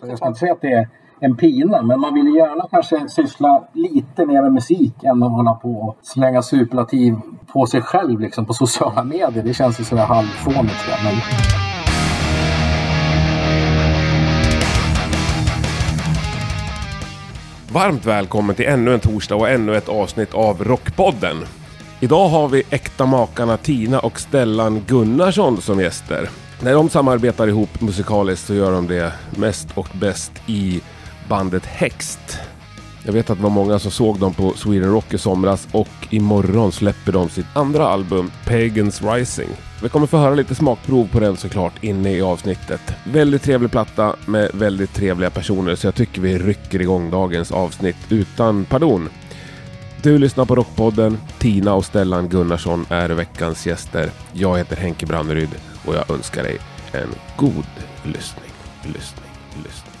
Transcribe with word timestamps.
Så 0.00 0.06
jag 0.06 0.18
ska 0.18 0.26
inte 0.26 0.38
säga 0.38 0.52
att 0.52 0.60
det 0.60 0.72
är 0.72 0.88
en 1.20 1.36
pina, 1.36 1.82
men 1.82 2.00
man 2.00 2.14
vill 2.14 2.34
gärna 2.34 2.66
kanske 2.70 3.08
syssla 3.08 3.64
lite 3.72 4.26
mer 4.26 4.42
med 4.42 4.52
musik 4.52 5.04
än 5.04 5.22
att 5.22 5.32
hålla 5.32 5.54
på 5.54 5.70
och 5.70 5.96
slänga 6.02 6.42
superlativ 6.42 7.14
på 7.52 7.66
sig 7.66 7.82
själv 7.82 8.20
liksom 8.20 8.46
på 8.46 8.52
sociala 8.52 9.04
medier. 9.04 9.44
Det 9.44 9.54
känns 9.54 9.80
ju 9.80 9.84
sådär 9.84 10.04
halvfånigt. 10.04 10.74
Men... 11.04 11.14
Varmt 17.72 18.06
välkommen 18.06 18.56
till 18.56 18.66
ännu 18.66 18.94
en 18.94 19.00
torsdag 19.00 19.36
och 19.36 19.50
ännu 19.50 19.76
ett 19.76 19.88
avsnitt 19.88 20.34
av 20.34 20.64
Rockpodden. 20.64 21.36
Idag 22.00 22.28
har 22.28 22.48
vi 22.48 22.62
äkta 22.70 23.06
makarna 23.06 23.56
Tina 23.56 24.00
och 24.00 24.20
Stellan 24.20 24.80
Gunnarsson 24.86 25.60
som 25.60 25.80
gäster. 25.80 26.28
När 26.62 26.74
de 26.74 26.88
samarbetar 26.88 27.48
ihop 27.48 27.80
musikaliskt 27.80 28.46
så 28.46 28.54
gör 28.54 28.72
de 28.72 28.86
det 28.86 29.12
mest 29.30 29.68
och 29.74 29.88
bäst 29.92 30.32
i 30.46 30.80
bandet 31.28 31.66
Hext. 31.66 32.38
Jag 33.04 33.12
vet 33.12 33.30
att 33.30 33.36
det 33.36 33.42
var 33.42 33.50
många 33.50 33.78
som 33.78 33.90
såg 33.90 34.18
dem 34.18 34.34
på 34.34 34.52
Sweden 34.56 34.90
Rock 34.90 35.14
i 35.14 35.18
somras 35.18 35.68
och 35.72 35.88
imorgon 36.10 36.72
släpper 36.72 37.12
de 37.12 37.28
sitt 37.28 37.46
andra 37.54 37.88
album 37.88 38.30
Pagans 38.46 39.02
Rising. 39.02 39.48
Vi 39.82 39.88
kommer 39.88 40.06
få 40.06 40.16
höra 40.16 40.34
lite 40.34 40.54
smakprov 40.54 41.08
på 41.12 41.20
den 41.20 41.36
såklart 41.36 41.84
inne 41.84 42.12
i 42.12 42.22
avsnittet. 42.22 42.94
Väldigt 43.04 43.42
trevlig 43.42 43.70
platta 43.70 44.16
med 44.26 44.50
väldigt 44.54 44.94
trevliga 44.94 45.30
personer 45.30 45.74
så 45.74 45.86
jag 45.86 45.94
tycker 45.94 46.20
vi 46.20 46.38
rycker 46.38 46.80
igång 46.80 47.10
dagens 47.10 47.52
avsnitt 47.52 47.96
utan 48.08 48.64
pardon. 48.64 49.08
Du 50.02 50.18
lyssnar 50.18 50.44
på 50.44 50.54
Rockpodden. 50.54 51.18
Tina 51.38 51.74
och 51.74 51.84
Stellan 51.84 52.28
Gunnarsson 52.28 52.86
är 52.90 53.08
veckans 53.08 53.66
gäster. 53.66 54.10
Jag 54.32 54.58
heter 54.58 54.76
Henke 54.76 55.06
Branneryd 55.06 55.48
och 55.86 55.94
jag 55.94 56.10
önskar 56.10 56.42
dig 56.42 56.58
en 56.92 57.08
god 57.36 57.64
lyssning, 58.02 58.50
lyssning, 58.82 59.30
lyssning. 59.64 59.94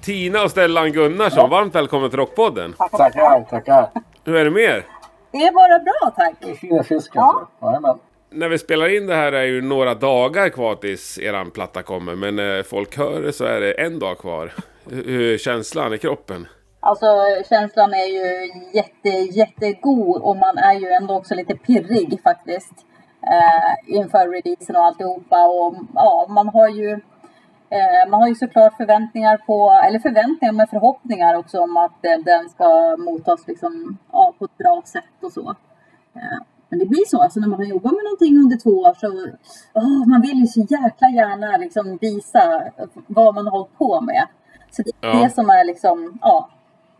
Tina 0.00 0.42
och 0.42 0.50
Stellan 0.50 0.92
Gunnarsson, 0.92 1.50
varmt 1.50 1.74
välkomna 1.74 2.08
till 2.08 2.18
Rockpodden. 2.18 2.72
Tackar, 2.72 3.44
tackar. 3.50 3.90
Hur 4.24 4.36
är 4.36 4.44
det 4.44 4.50
med 4.50 4.62
er? 4.62 4.86
Det 5.32 5.38
är 5.38 5.52
bara 5.52 5.78
bra 5.78 6.14
tack. 6.16 6.34
Det 6.40 6.50
är 6.50 6.54
fina 6.54 6.82
fisk 6.82 7.16
alltså. 7.16 7.48
Jajamän. 7.62 7.98
När 8.30 8.48
vi 8.48 8.58
spelar 8.58 8.96
in 8.96 9.06
det 9.06 9.14
här 9.14 9.32
är 9.32 9.44
ju 9.44 9.62
några 9.62 9.94
dagar 9.94 10.48
kvar 10.48 10.74
tills 10.74 11.18
eran 11.18 11.50
platta 11.50 11.82
kommer. 11.82 12.14
Men 12.14 12.36
när 12.36 12.62
folk 12.62 12.96
hör 12.96 13.22
det 13.22 13.32
så 13.32 13.44
är 13.44 13.60
det 13.60 13.72
en 13.72 13.98
dag 13.98 14.18
kvar. 14.18 14.52
Hur 14.90 15.34
är 15.34 15.38
känslan 15.38 15.94
i 15.94 15.98
kroppen? 15.98 16.46
Alltså 16.86 17.06
känslan 17.48 17.94
är 17.94 18.06
ju 18.16 18.52
jätte, 18.72 19.08
jättegod 19.08 20.22
och 20.22 20.36
man 20.36 20.58
är 20.58 20.72
ju 20.72 20.88
ändå 20.88 21.14
också 21.14 21.34
lite 21.34 21.54
pirrig 21.56 22.20
faktiskt. 22.22 22.74
Eh, 23.22 23.96
inför 23.96 24.28
releasen 24.28 24.76
och 24.76 24.84
alltihopa 24.84 25.46
och 25.46 25.74
ja, 25.94 26.26
man 26.28 26.48
har 26.48 26.68
ju 26.68 26.90
eh, 27.70 28.10
man 28.10 28.20
har 28.20 28.28
ju 28.28 28.34
såklart 28.34 28.76
förväntningar 28.76 29.36
på, 29.36 29.80
eller 29.86 29.98
förväntningar 29.98 30.52
med 30.52 30.70
förhoppningar 30.70 31.34
också 31.34 31.60
om 31.60 31.76
att 31.76 32.04
eh, 32.04 32.18
den 32.24 32.48
ska 32.48 32.96
mottas 32.98 33.46
liksom, 33.46 33.98
ja, 34.12 34.34
på 34.38 34.44
ett 34.44 34.58
bra 34.58 34.82
sätt 34.84 35.18
och 35.22 35.32
så. 35.32 35.50
Eh, 36.14 36.38
men 36.68 36.78
det 36.78 36.86
blir 36.86 37.04
så, 37.08 37.22
alltså 37.22 37.40
när 37.40 37.48
man 37.48 37.58
har 37.58 37.66
jobbat 37.66 37.92
med 37.92 38.04
någonting 38.04 38.38
under 38.38 38.56
två 38.56 38.70
år 38.70 38.94
så 38.94 39.06
åh, 39.74 40.06
man 40.08 40.20
vill 40.20 40.38
ju 40.40 40.46
så 40.46 40.60
jäkla 40.60 41.08
gärna 41.08 41.56
liksom 41.56 41.98
visa 42.00 42.62
vad 43.06 43.34
man 43.34 43.44
har 43.46 43.50
hållit 43.58 43.78
på 43.78 44.00
med. 44.00 44.26
Så 44.70 44.82
det 44.82 44.90
är 45.00 45.14
Ja. 45.14 45.22
det 45.22 45.30
som 45.30 45.50
är 45.50 45.64
liksom, 45.64 46.18
ja, 46.22 46.48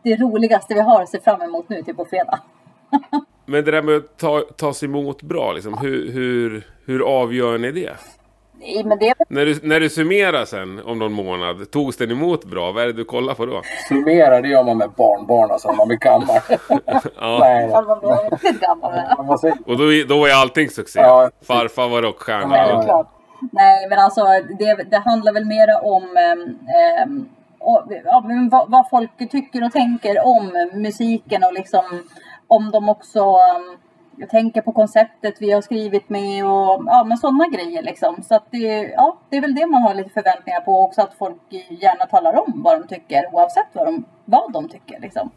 det 0.07 0.17
roligaste 0.17 0.75
vi 0.75 0.81
har 0.81 1.03
att 1.03 1.09
se 1.09 1.21
fram 1.21 1.43
emot 1.43 1.69
nu 1.69 1.83
till 1.83 1.97
på 1.97 2.05
fredag. 2.05 2.39
Men 3.47 3.65
det 3.65 3.71
där 3.71 3.83
med 3.83 3.97
att 3.97 4.19
ta, 4.19 4.41
tas 4.41 4.83
emot 4.83 5.23
bra, 5.23 5.53
liksom, 5.53 5.79
hur, 5.79 6.13
hur, 6.13 6.67
hur 6.85 7.03
avgör 7.03 7.59
ni 7.59 7.73
det? 7.73 7.93
Nej, 8.61 8.85
men 8.85 8.99
det 8.99 9.09
är 9.09 9.15
När 9.29 9.47
du, 9.47 9.59
när 9.63 9.81
du 9.81 9.91
summerar 9.91 10.45
sen 10.45 10.81
om 10.85 10.99
någon 10.99 11.13
månad, 11.13 11.71
togs 11.71 11.97
den 11.97 12.11
emot 12.11 12.45
bra? 12.45 12.73
Vad 12.73 12.83
är 12.83 12.87
det 12.87 12.93
du 12.93 13.05
kollar 13.05 13.35
på 13.35 13.47
då? 13.47 13.63
Summera, 13.89 14.41
det 14.41 14.49
gör 14.49 14.65
man 14.65 14.79
med 14.79 14.91
barnbarn 14.91 15.51
alltså 15.51 15.69
när 15.69 15.77
man 15.77 15.89
blir 15.89 15.99
gammal. 15.99 16.41
Ja. 17.21 17.39
Nej, 17.41 17.71
säger 19.41 19.57
Och 19.67 19.79
då, 19.79 19.85
då 20.09 20.21
var 20.21 20.27
ju 20.27 20.33
allting 20.33 20.71
succé. 20.71 21.01
Ja. 21.01 21.31
Farfar 21.43 21.89
var 21.89 22.03
rockstjärna. 22.03 22.57
Ja. 22.57 23.09
Nej, 23.53 23.89
men 23.89 23.99
alltså 23.99 24.25
det, 24.59 24.91
det 24.91 24.99
handlar 24.99 25.33
väl 25.33 25.45
mer 25.45 25.69
om 25.83 26.03
ja, 26.17 27.07
men 27.07 27.29
vad, 28.51 28.71
vad 28.71 28.91
folk 28.91 29.31
tycker 29.31 29.65
och 29.65 29.73
tänker 29.73 30.27
om 30.27 30.71
musiken 30.73 31.45
och 31.45 31.53
liksom 31.53 31.85
om 32.47 32.71
de 32.71 32.89
också 32.89 33.21
um, 33.21 33.77
tänker 34.31 34.63
på 34.63 34.73
konceptet 34.73 35.35
vi 35.41 35.53
har 35.53 35.63
skrivit 35.63 36.09
med 36.09 36.45
och 36.45 36.83
ja, 36.87 37.05
men 37.07 37.19
sådana 37.19 37.49
grejer 37.49 37.83
liksom. 37.83 38.23
Så 38.23 38.35
att 38.35 38.47
det, 38.51 38.83
ja, 38.83 39.19
det 39.31 39.37
är 39.37 39.41
väl 39.41 39.55
det 39.55 39.67
man 39.67 39.83
har 39.83 39.95
lite 39.95 40.11
förväntningar 40.11 40.61
på 40.61 40.81
också 40.81 41.03
att 41.03 41.15
folk 41.19 41.41
gärna 41.69 42.07
talar 42.07 42.37
om 42.39 42.63
vad 42.63 42.81
de 42.81 42.89
tycker 42.89 43.35
oavsett 43.35 43.67
vad 43.73 43.87
de, 43.87 44.05
vad 44.25 44.53
de 44.53 44.69
tycker 44.69 45.01
liksom. 45.01 45.31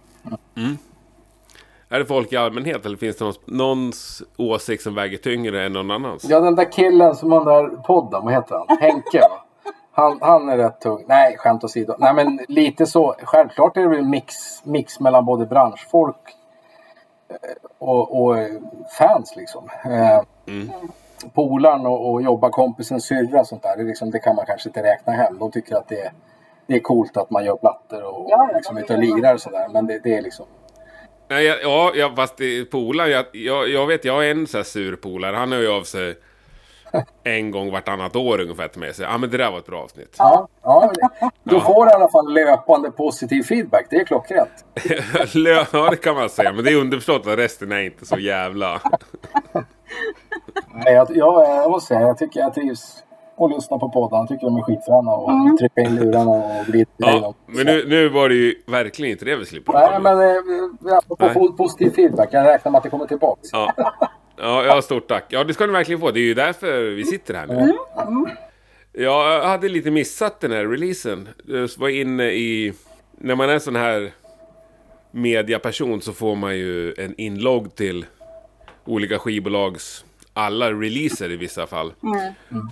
Är 1.89 1.99
det 1.99 2.05
folk 2.05 2.33
i 2.33 2.37
allmänhet 2.37 2.85
eller 2.85 2.97
finns 2.97 3.17
det 3.17 3.25
någons, 3.25 3.39
någons 3.45 4.23
åsikt 4.37 4.83
som 4.83 4.95
väger 4.95 5.17
tyngre 5.17 5.65
än 5.65 5.73
någon 5.73 5.91
annans? 5.91 6.25
Ja, 6.29 6.39
den 6.39 6.55
där 6.55 6.71
killen 6.71 7.15
som 7.15 7.31
har 7.31 7.45
den 7.45 7.47
där 7.47 7.81
podden, 7.81 8.23
vad 8.23 8.33
heter 8.33 8.55
han? 8.55 8.77
Henke 8.77 9.19
va? 9.19 9.45
Han, 9.91 10.17
han 10.21 10.49
är 10.49 10.57
rätt 10.57 10.81
tung. 10.81 11.05
Nej, 11.07 11.37
skämt 11.37 11.63
åsido. 11.63 11.95
Nej, 11.97 12.13
men 12.13 12.39
lite 12.47 12.85
så. 12.85 13.15
Självklart 13.23 13.77
är 13.77 13.81
det 13.81 13.87
väl 13.87 13.99
en 13.99 14.09
mix, 14.09 14.35
mix 14.63 14.99
mellan 14.99 15.25
både 15.25 15.45
branschfolk 15.45 16.35
eh, 17.29 17.35
och, 17.77 18.21
och 18.21 18.37
eh, 18.37 18.49
fans 18.97 19.35
liksom. 19.35 19.69
Eh, 19.85 20.21
Polaren 21.33 21.85
och, 21.85 22.11
och 22.11 22.21
jobbarkompisens 22.21 23.05
syrra 23.05 23.39
och 23.39 23.47
sånt 23.47 23.63
där. 23.63 23.77
Det, 23.77 23.83
liksom, 23.83 24.11
det 24.11 24.19
kan 24.19 24.35
man 24.35 24.45
kanske 24.45 24.69
inte 24.69 24.83
räkna 24.83 25.13
hem. 25.13 25.37
De 25.39 25.51
tycker 25.51 25.75
att 25.75 25.87
det 25.87 26.01
är, 26.01 26.11
det 26.67 26.75
är 26.75 26.79
coolt 26.79 27.17
att 27.17 27.29
man 27.29 27.45
gör 27.45 27.55
plattor 27.55 28.03
och 28.03 28.25
Ja, 28.29 28.49
liksom 28.53 28.77
ute 28.77 28.93
och 28.93 28.99
lirar 28.99 29.33
och 29.33 29.41
sådär. 29.41 29.67
Men 29.69 29.87
det, 29.87 29.99
det 30.03 30.17
är 30.17 30.21
liksom... 30.21 30.45
Nej, 31.27 31.45
jag, 31.45 31.57
ja, 31.63 31.91
ja, 31.95 32.13
fast 32.15 32.37
det- 32.37 32.65
polaren, 32.65 33.11
jag, 33.11 33.25
jag, 33.33 33.69
jag 33.69 33.87
vet, 33.87 34.05
jag 34.05 34.13
har 34.13 34.23
en 34.23 34.47
sån 34.47 34.57
här 34.57 34.63
sur 34.63 34.95
polare. 34.95 35.35
Han 35.35 35.51
hör 35.51 35.59
ju 35.59 35.71
av 35.71 35.83
sig 35.83 36.15
en 37.23 37.51
gång 37.51 37.71
vartannat 37.71 38.15
år 38.15 38.41
ungefär 38.41 38.67
till 38.67 38.79
mig 38.79 38.89
och 38.89 38.95
säger 38.95 39.09
ah, 39.09 39.17
men 39.17 39.29
det 39.29 39.37
där 39.37 39.51
var 39.51 39.57
ett 39.59 39.65
bra 39.65 39.81
avsnitt. 39.83 40.15
Ja, 40.17 40.47
ja, 40.63 40.91
du 41.43 41.59
får 41.59 41.87
i 41.87 41.91
alla 41.91 42.09
fall 42.09 42.33
löpande 42.33 42.91
positiv 42.91 43.43
feedback. 43.43 43.87
Det 43.89 43.95
är 43.95 44.05
klockrent. 44.05 44.65
Ja, 45.73 45.89
det 45.89 45.95
kan 45.97 46.15
man 46.15 46.29
säga. 46.29 46.53
Men 46.53 46.65
det 46.65 46.71
är 46.71 46.75
underförstått 46.81 47.27
att 47.27 47.39
resten 47.39 47.71
är 47.71 47.79
inte 47.81 48.05
så 48.05 48.17
jävla... 48.19 48.81
Nej, 50.73 50.93
jag, 50.93 51.07
jag, 51.09 51.43
jag 51.49 51.71
måste 51.71 51.87
säga, 51.87 52.01
jag 52.07 52.17
tycker 52.17 52.39
jag 52.39 52.53
trivs 52.53 53.03
att 53.37 53.51
lyssna 53.51 53.77
på 53.77 53.89
poddarna. 53.89 54.21
Jag 54.21 54.27
tycker 54.29 54.45
de 54.45 54.57
är 54.57 54.61
skitfräna 54.61 55.11
och 55.11 55.57
trycka 55.59 55.81
in 55.81 55.95
lurarna 55.95 56.31
och 56.31 56.65
glida 56.65 56.89
Ja, 56.97 57.33
men 57.45 57.65
nu, 57.65 57.85
nu 57.87 58.09
var 58.09 58.29
det 58.29 58.35
ju 58.35 58.55
verkligen 58.67 59.11
inte 59.11 59.25
det 59.25 59.35
vi 59.35 59.45
skulle 59.45 59.61
prata 59.61 59.79
Nej, 59.87 59.97
om. 59.97 60.03
men 60.03 60.13
eh, 60.13 60.35
Nej. 61.19 61.29
po- 61.35 61.57
positiv 61.57 61.91
feedback. 61.91 62.29
Jag 62.31 62.45
räknar 62.45 62.71
med 62.71 62.77
att 62.77 62.83
det 62.83 62.89
kommer 62.89 63.05
tillbaka. 63.05 63.41
Ja. 63.51 63.73
Ja, 64.39 64.65
ja, 64.65 64.81
stort 64.81 65.07
tack. 65.07 65.25
Ja, 65.29 65.43
det 65.43 65.53
ska 65.53 65.65
ni 65.65 65.73
verkligen 65.73 65.99
få. 66.01 66.11
Det 66.11 66.19
är 66.19 66.23
ju 66.23 66.33
därför 66.33 66.81
vi 66.89 67.05
sitter 67.05 67.33
här 67.33 67.47
nu. 67.47 67.73
Jag 68.93 69.41
hade 69.41 69.69
lite 69.69 69.91
missat 69.91 70.39
den 70.39 70.51
här 70.51 70.65
releasen. 70.65 71.29
Jag 71.47 71.69
var 71.77 71.89
inne 71.89 72.31
i... 72.31 72.73
När 73.17 73.35
man 73.35 73.49
är 73.49 73.59
sån 73.59 73.75
här 73.75 74.11
mediaperson 75.11 76.01
så 76.01 76.13
får 76.13 76.35
man 76.35 76.57
ju 76.57 76.93
en 76.97 77.15
inlogg 77.17 77.75
till 77.75 78.05
olika 78.85 79.19
skivbolags 79.19 80.05
alla 80.33 80.71
releaser 80.71 81.31
i 81.31 81.35
vissa 81.37 81.67
fall. 81.67 81.93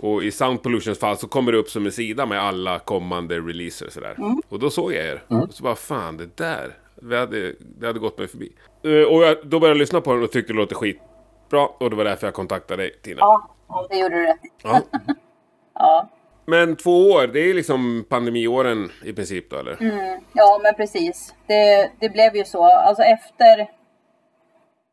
Och 0.02 0.24
i 0.24 0.32
Sound 0.32 0.64
Pollutions 0.64 1.00
fall 1.00 1.18
så 1.18 1.28
kommer 1.28 1.52
det 1.52 1.58
upp 1.58 1.70
som 1.70 1.86
en 1.86 1.92
sida 1.92 2.26
med 2.26 2.42
alla 2.42 2.80
kommande 2.80 3.40
releaser 3.40 3.90
sådär. 3.90 4.16
Och 4.50 4.60
då 4.60 4.70
såg 4.70 4.94
jag 4.94 5.06
er. 5.06 5.24
Och 5.28 5.54
så 5.54 5.64
bara 5.64 5.76
fan 5.76 6.18
det 6.18 6.38
där. 6.38 6.78
Det 7.02 7.18
hade, 7.18 7.54
det 7.80 7.88
hade 7.88 8.00
gått 8.00 8.18
mig 8.18 8.28
förbi. 8.28 8.52
Eh, 8.84 8.92
Och 9.08 9.24
jag, 9.24 9.38
då 9.44 9.60
började 9.60 9.68
jag 9.76 9.78
lyssna 9.78 10.02
på 10.02 10.14
den 10.14 10.24
och 10.24 10.32
tyckte 10.32 10.54
det 10.54 10.58
låter 10.58 10.76
skitbra. 11.48 11.68
Och 11.68 11.90
det 11.90 11.96
var 11.96 12.04
därför 12.04 12.28
jag 12.28 12.34
kontaktade 12.34 12.84
dig 12.84 13.00
Tina. 13.02 13.18
Ja, 13.20 13.88
det 13.90 13.98
gjorde 13.98 14.16
du 14.16 14.26
rätt. 14.28 14.40
Ja. 14.64 14.82
Ja. 15.80 16.08
Men 16.46 16.76
två 16.76 17.12
år, 17.12 17.28
det 17.28 17.40
är 17.40 17.54
liksom 17.54 18.06
pandemiåren 18.10 18.92
i 19.04 19.14
princip 19.14 19.50
då 19.50 19.58
eller? 19.58 19.78
Ja, 20.34 20.60
men 20.64 20.74
precis. 20.76 21.36
Det, 21.48 21.92
det 22.00 22.10
blev 22.10 22.36
ju 22.36 22.46
så. 22.46 22.64
Alltså 22.64 23.04
efter, 23.04 23.70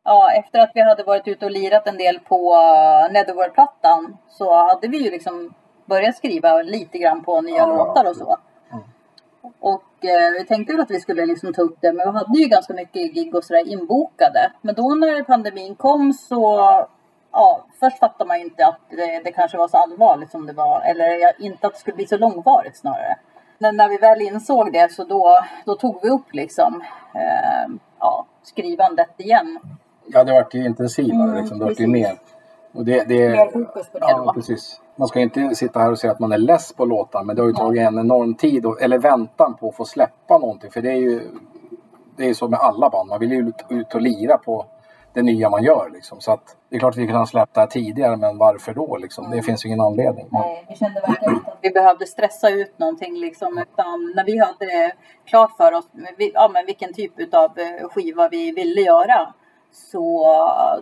ja, 0.03 0.31
efter 0.31 0.59
att 0.59 0.71
vi 0.73 0.81
hade 0.81 1.03
varit 1.03 1.27
ute 1.27 1.45
och 1.45 1.51
lirat 1.51 1.87
en 1.87 1.97
del 1.97 2.19
på 2.19 2.53
uh, 2.53 3.13
Netherworld-plattan 3.13 4.17
så 4.29 4.53
hade 4.53 4.87
vi 4.87 4.97
ju 4.97 5.11
liksom 5.11 5.53
börjat 5.85 6.15
skriva 6.17 6.61
lite 6.61 6.97
grann 6.97 7.23
på 7.23 7.41
nya 7.41 7.57
Ja. 7.57 7.65
låtar 7.77 8.09
och 8.09 8.15
så. 8.15 8.37
Och 9.59 9.83
eh, 10.07 10.31
vi 10.39 10.45
tänkte 10.45 10.73
väl 10.73 10.81
att 10.81 10.91
vi 10.91 10.99
skulle 10.99 11.25
liksom 11.25 11.53
ta 11.53 11.61
upp 11.61 11.77
det, 11.81 11.93
men 11.93 12.13
vi 12.13 12.17
hade 12.17 12.39
ju 12.39 12.47
ganska 12.47 12.73
mycket 12.73 13.13
gig 13.13 13.35
och 13.35 13.43
sådär 13.43 13.71
inbokade. 13.73 14.51
Men 14.61 14.75
då 14.75 14.95
när 14.95 15.23
pandemin 15.23 15.75
kom 15.75 16.13
så, 16.13 16.41
ja, 17.31 17.65
först 17.79 17.99
fattade 17.99 18.27
man 18.27 18.37
ju 18.39 18.43
inte 18.45 18.65
att 18.67 18.79
det, 18.89 19.21
det 19.23 19.31
kanske 19.31 19.57
var 19.57 19.67
så 19.67 19.77
allvarligt 19.77 20.31
som 20.31 20.45
det 20.45 20.53
var. 20.53 20.81
Eller 20.81 21.09
ja, 21.09 21.31
inte 21.39 21.67
att 21.67 21.73
det 21.73 21.79
skulle 21.79 21.95
bli 21.95 22.07
så 22.07 22.17
långvarigt 22.17 22.77
snarare. 22.77 23.15
Men 23.57 23.77
när 23.77 23.89
vi 23.89 23.97
väl 23.97 24.21
insåg 24.21 24.73
det 24.73 24.91
så 24.91 25.03
då, 25.03 25.37
då 25.65 25.75
tog 25.75 25.99
vi 26.03 26.09
upp 26.09 26.33
liksom, 26.33 26.83
eh, 27.15 27.75
ja, 27.99 28.25
skrivandet 28.43 29.19
igen. 29.19 29.59
Ja, 30.07 30.23
det 30.23 30.33
vart 30.33 30.53
ju 30.53 30.65
intensivare. 30.65 31.39
Liksom. 31.39 31.59
Det 31.59 31.65
vart 31.65 31.79
ju 31.79 31.87
mer. 31.87 32.17
Och 32.73 32.85
det, 32.85 33.03
det, 33.03 33.29
Mer 33.29 33.51
fokus 33.51 33.89
på 33.89 33.99
det 33.99 34.05
Ja, 34.09 34.17
då. 34.25 34.33
precis. 34.33 34.81
Man 34.95 35.07
ska 35.07 35.19
inte 35.19 35.55
sitta 35.55 35.79
här 35.79 35.91
och 35.91 35.99
säga 35.99 36.13
att 36.13 36.19
man 36.19 36.31
är 36.31 36.37
less 36.37 36.73
på 36.73 36.85
låtar 36.85 37.23
men 37.23 37.35
det 37.35 37.41
har 37.41 37.49
ju 37.49 37.53
tagit 37.53 37.81
en 37.81 37.99
enorm 37.99 38.35
tid 38.35 38.65
och, 38.65 38.81
eller 38.81 38.97
väntan 38.97 39.55
på 39.59 39.69
att 39.69 39.75
få 39.75 39.85
släppa 39.85 40.37
någonting 40.37 40.71
för 40.71 40.81
det 40.81 40.91
är 40.91 40.97
ju 40.97 41.21
det 42.17 42.29
är 42.29 42.33
så 42.33 42.47
med 42.47 42.59
alla 42.59 42.89
band. 42.89 43.09
Man 43.09 43.19
vill 43.19 43.31
ju 43.31 43.47
ut, 43.47 43.65
ut 43.69 43.95
och 43.95 44.01
lira 44.01 44.37
på 44.37 44.65
det 45.13 45.21
nya 45.21 45.49
man 45.49 45.63
gör 45.63 45.89
liksom. 45.93 46.21
Så 46.21 46.31
att 46.31 46.57
det 46.69 46.75
är 46.75 46.79
klart 46.79 46.93
att 46.93 46.97
vi 46.97 47.05
kunde 47.05 47.19
ha 47.19 47.25
släppt 47.25 47.53
det 47.53 47.59
här 47.59 47.67
tidigare 47.67 48.17
men 48.17 48.37
varför 48.37 48.73
då 48.73 48.97
liksom? 48.97 49.31
Det 49.31 49.41
finns 49.41 49.65
ju 49.65 49.67
ingen 49.67 49.81
anledning. 49.81 50.27
Men, 50.31 50.41
Nej, 50.41 50.65
vi 50.69 50.75
kände 50.75 51.01
verkligen 51.01 51.35
inte 51.35 51.51
att 51.51 51.57
vi 51.61 51.69
behövde 51.69 52.05
stressa 52.05 52.49
ut 52.49 52.79
någonting 52.79 53.19
liksom. 53.19 53.57
Utan 53.57 54.13
när 54.15 54.25
vi 54.25 54.37
hade 54.37 54.91
klart 55.25 55.57
för 55.57 55.73
oss 55.73 55.85
ja, 56.33 56.49
men 56.53 56.65
vilken 56.65 56.93
typ 56.93 57.33
av 57.33 57.49
skiva 57.89 58.29
vi 58.29 58.51
ville 58.51 58.81
göra. 58.81 59.33
Så 59.71 60.23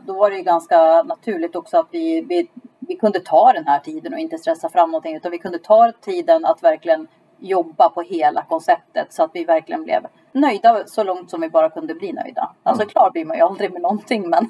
då 0.06 0.14
var 0.14 0.30
det 0.30 0.36
ju 0.36 0.44
ganska 0.44 1.04
naturligt 1.04 1.56
också 1.56 1.78
att 1.78 1.88
vi, 1.92 2.22
vi, 2.22 2.50
vi 2.88 2.96
kunde 2.96 3.20
ta 3.20 3.54
den 3.54 3.68
här 3.68 3.80
tiden 3.80 4.14
och 4.14 4.20
inte 4.20 4.38
stressa 4.38 4.70
fram 4.70 4.92
någonting. 4.92 5.16
Utan 5.16 5.32
vi 5.32 5.38
kunde 5.38 5.60
ta 5.60 5.92
tiden 6.02 6.46
att 6.46 6.64
verkligen 6.64 7.08
jobba 7.40 7.90
på 7.90 8.02
hela 8.02 8.44
konceptet 8.44 9.14
så 9.14 9.24
att 9.24 9.32
vi 9.34 9.44
verkligen 9.46 9.84
blev 9.84 10.06
nöjda 10.32 10.84
så 10.86 11.04
långt 11.04 11.30
som 11.30 11.42
vi 11.42 11.50
bara 11.50 11.70
kunde 11.70 11.96
bli 11.96 12.14
nöjda. 12.14 12.52
Alltså 12.64 12.86
klar 12.88 13.12
blir 13.12 13.26
man 13.26 13.38
ju 13.38 13.44
aldrig 13.44 13.74
med 13.74 13.82
någonting 13.82 14.30
men... 14.30 14.50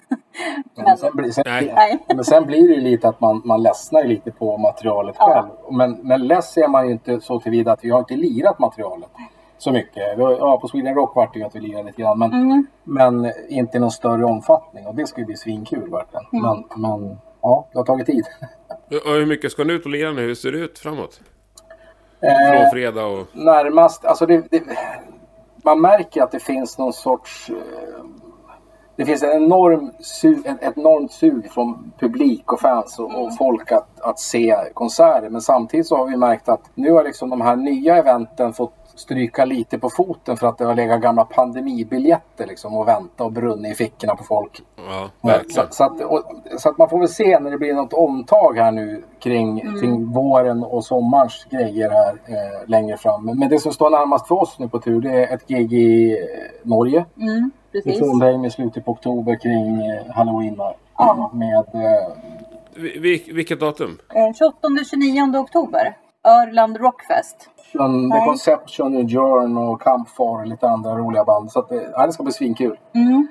men, 0.75 0.97
sen, 0.97 1.11
blir, 1.15 1.31
sen, 1.31 1.43
Nej. 1.47 1.99
Men 2.07 2.23
sen 2.23 2.45
blir 2.45 2.67
det 2.67 2.73
ju 2.73 2.81
lite 2.81 3.07
att 3.07 3.21
man, 3.21 3.41
man 3.45 3.63
ledsnar 3.63 4.03
lite 4.03 4.31
på 4.31 4.57
materialet 4.57 5.15
Ja. 5.19 5.27
själv. 5.33 5.77
Men, 5.77 5.91
men 5.91 6.27
less 6.27 6.57
är 6.57 6.67
man 6.67 6.85
ju 6.87 6.91
inte 6.91 7.21
så 7.21 7.39
tillvida 7.39 7.71
att 7.71 7.83
vi 7.83 7.89
har 7.89 7.99
inte 7.99 8.15
lirat 8.15 8.59
materialet 8.59 9.09
så 9.57 9.71
mycket. 9.71 10.17
Vi 10.17 10.23
har- 10.23 10.31
Ja, 10.31 10.57
på 10.61 10.67
Sweden 10.67 10.95
Rock 10.95 11.15
vart 11.15 11.33
det 11.33 11.39
ju 11.39 11.45
att 11.45 11.55
vi 11.55 11.59
lirade 11.59 11.83
lite 11.83 12.01
grann. 12.01 12.19
Men, 12.19 12.33
Mm. 12.33 12.67
men 12.83 13.31
inte 13.49 13.77
i 13.77 13.79
någon 13.79 13.91
större 13.91 14.25
omfattning. 14.25 14.87
Och 14.87 14.95
det 14.95 15.21
ju 15.21 15.25
bli 15.25 15.37
svinkul 15.37 15.91
verkligen. 15.91 16.25
Mm. 16.33 16.63
Men, 16.75 16.81
men 16.81 17.17
ja, 17.43 17.67
det 17.71 17.77
har 17.79 17.85
tagit 17.85 18.05
tid. 18.05 18.25
Och 19.05 19.11
hur 19.11 19.25
mycket 19.25 19.51
ska 19.51 19.63
ni 19.63 19.73
ut 19.73 19.85
och 19.85 19.91
lira 19.91 20.11
nu? 20.11 20.21
Hur 20.21 20.35
ser 20.35 20.51
det 20.51 20.57
ut 20.57 20.79
framåt? 20.79 21.21
Eh, 22.21 22.51
Från 22.51 22.71
fredag 22.71 23.05
och... 23.05 23.27
närmast, 23.33 24.05
alltså 24.05 24.25
det, 24.25 24.51
det, 24.51 24.63
man 25.63 25.81
märker 25.81 26.23
att 26.23 26.31
det 26.31 26.39
finns 26.39 26.77
någon 26.77 26.93
sorts 26.93 27.49
eh, 27.49 27.55
det 28.95 29.05
finns 29.05 29.23
en 29.23 29.43
enorm 29.43 29.91
su, 29.99 30.35
ett, 30.45 30.63
ett 30.63 30.77
enormt 30.77 31.11
sug 31.11 31.51
från 31.51 31.91
publik 31.99 32.53
och 32.53 32.59
fans 32.59 32.99
och, 32.99 33.23
och 33.23 33.37
folk 33.37 33.71
att, 33.71 34.01
att 34.01 34.19
se 34.19 34.55
konserter. 34.73 35.29
Men 35.29 35.41
samtidigt 35.41 35.87
så 35.87 35.97
har 35.97 36.05
vi 36.05 36.17
märkt 36.17 36.49
att 36.49 36.61
nu 36.75 36.91
har 36.91 37.03
liksom 37.03 37.29
de 37.29 37.41
här 37.41 37.55
nya 37.55 37.97
eventen 37.97 38.53
fått 38.53 38.82
stryka 38.95 39.45
lite 39.45 39.79
på 39.79 39.89
foten 39.89 40.37
för 40.37 40.47
att 40.47 40.57
det 40.57 40.65
har 40.65 40.75
legat 40.75 41.01
gamla 41.01 41.25
pandemibiljetter 41.25 42.47
liksom 42.47 42.77
och 42.77 42.87
vänta 42.87 43.23
och 43.23 43.31
brunnit 43.31 43.71
i 43.71 43.75
fickorna 43.75 44.15
på 44.15 44.23
folk. 44.23 44.61
Ja, 44.75 45.09
Så, 45.21 45.27
verkligen. 45.27 45.71
så, 45.71 45.83
att, 45.83 46.01
och, 46.01 46.23
så 46.57 46.69
att 46.69 46.77
man 46.77 46.89
får 46.89 46.99
väl 46.99 47.07
se 47.07 47.39
när 47.39 47.51
det 47.51 47.57
blir 47.57 47.73
något 47.73 47.93
omtag 47.93 48.57
här 48.57 48.71
nu 48.71 49.03
kring, 49.19 49.59
kring 49.79 50.05
våren 50.11 50.63
och 50.63 50.85
sommarens 50.85 51.45
grejer 51.49 51.89
här 51.89 52.09
eh, 52.25 52.69
längre 52.69 52.97
fram. 52.97 53.25
Men, 53.25 53.39
men 53.39 53.49
det 53.49 53.59
som 53.59 53.73
står 53.73 53.89
närmast 53.89 54.27
för 54.27 54.35
oss 54.41 54.59
nu 54.59 54.67
på 54.69 54.79
tur 54.79 55.01
det 55.01 55.11
är 55.25 55.33
ett 55.35 55.47
gig 55.47 55.73
i 55.73 56.11
eh, 56.11 56.17
Norge. 56.63 57.05
Mm, 57.17 57.51
I 57.71 57.81
precis. 57.81 57.99
Trondheim 57.99 58.45
i 58.45 58.51
slutet 58.51 58.85
på 58.85 58.91
oktober 58.91 59.35
kring 59.41 59.85
eh, 59.85 60.15
halloween 60.15 60.55
där. 60.55 60.75
Ja. 60.97 61.31
Med, 61.33 61.57
eh, 61.83 62.07
Vi- 62.75 62.99
vi- 62.99 63.33
vilket 63.33 63.59
datum? 63.59 63.97
Eh, 64.15 64.31
28-29 64.33 65.37
oktober. 65.37 65.97
Örland 66.27 66.77
Rockfest. 66.77 67.49
Sean, 67.77 68.11
The. 68.11 68.19
Conception, 68.25 69.07
Journ 69.07 69.57
och 69.57 69.81
Campfire 69.81 70.25
och 70.27 70.47
lite 70.47 70.69
andra 70.69 70.95
roliga 70.97 71.23
band. 71.23 71.51
Så 71.51 71.59
att, 71.59 71.69
det, 71.69 71.89
ja, 71.93 72.05
det 72.05 72.13
ska 72.13 72.23
bli 72.23 72.31
svinkul. 72.33 72.79
Mm. 72.95 73.27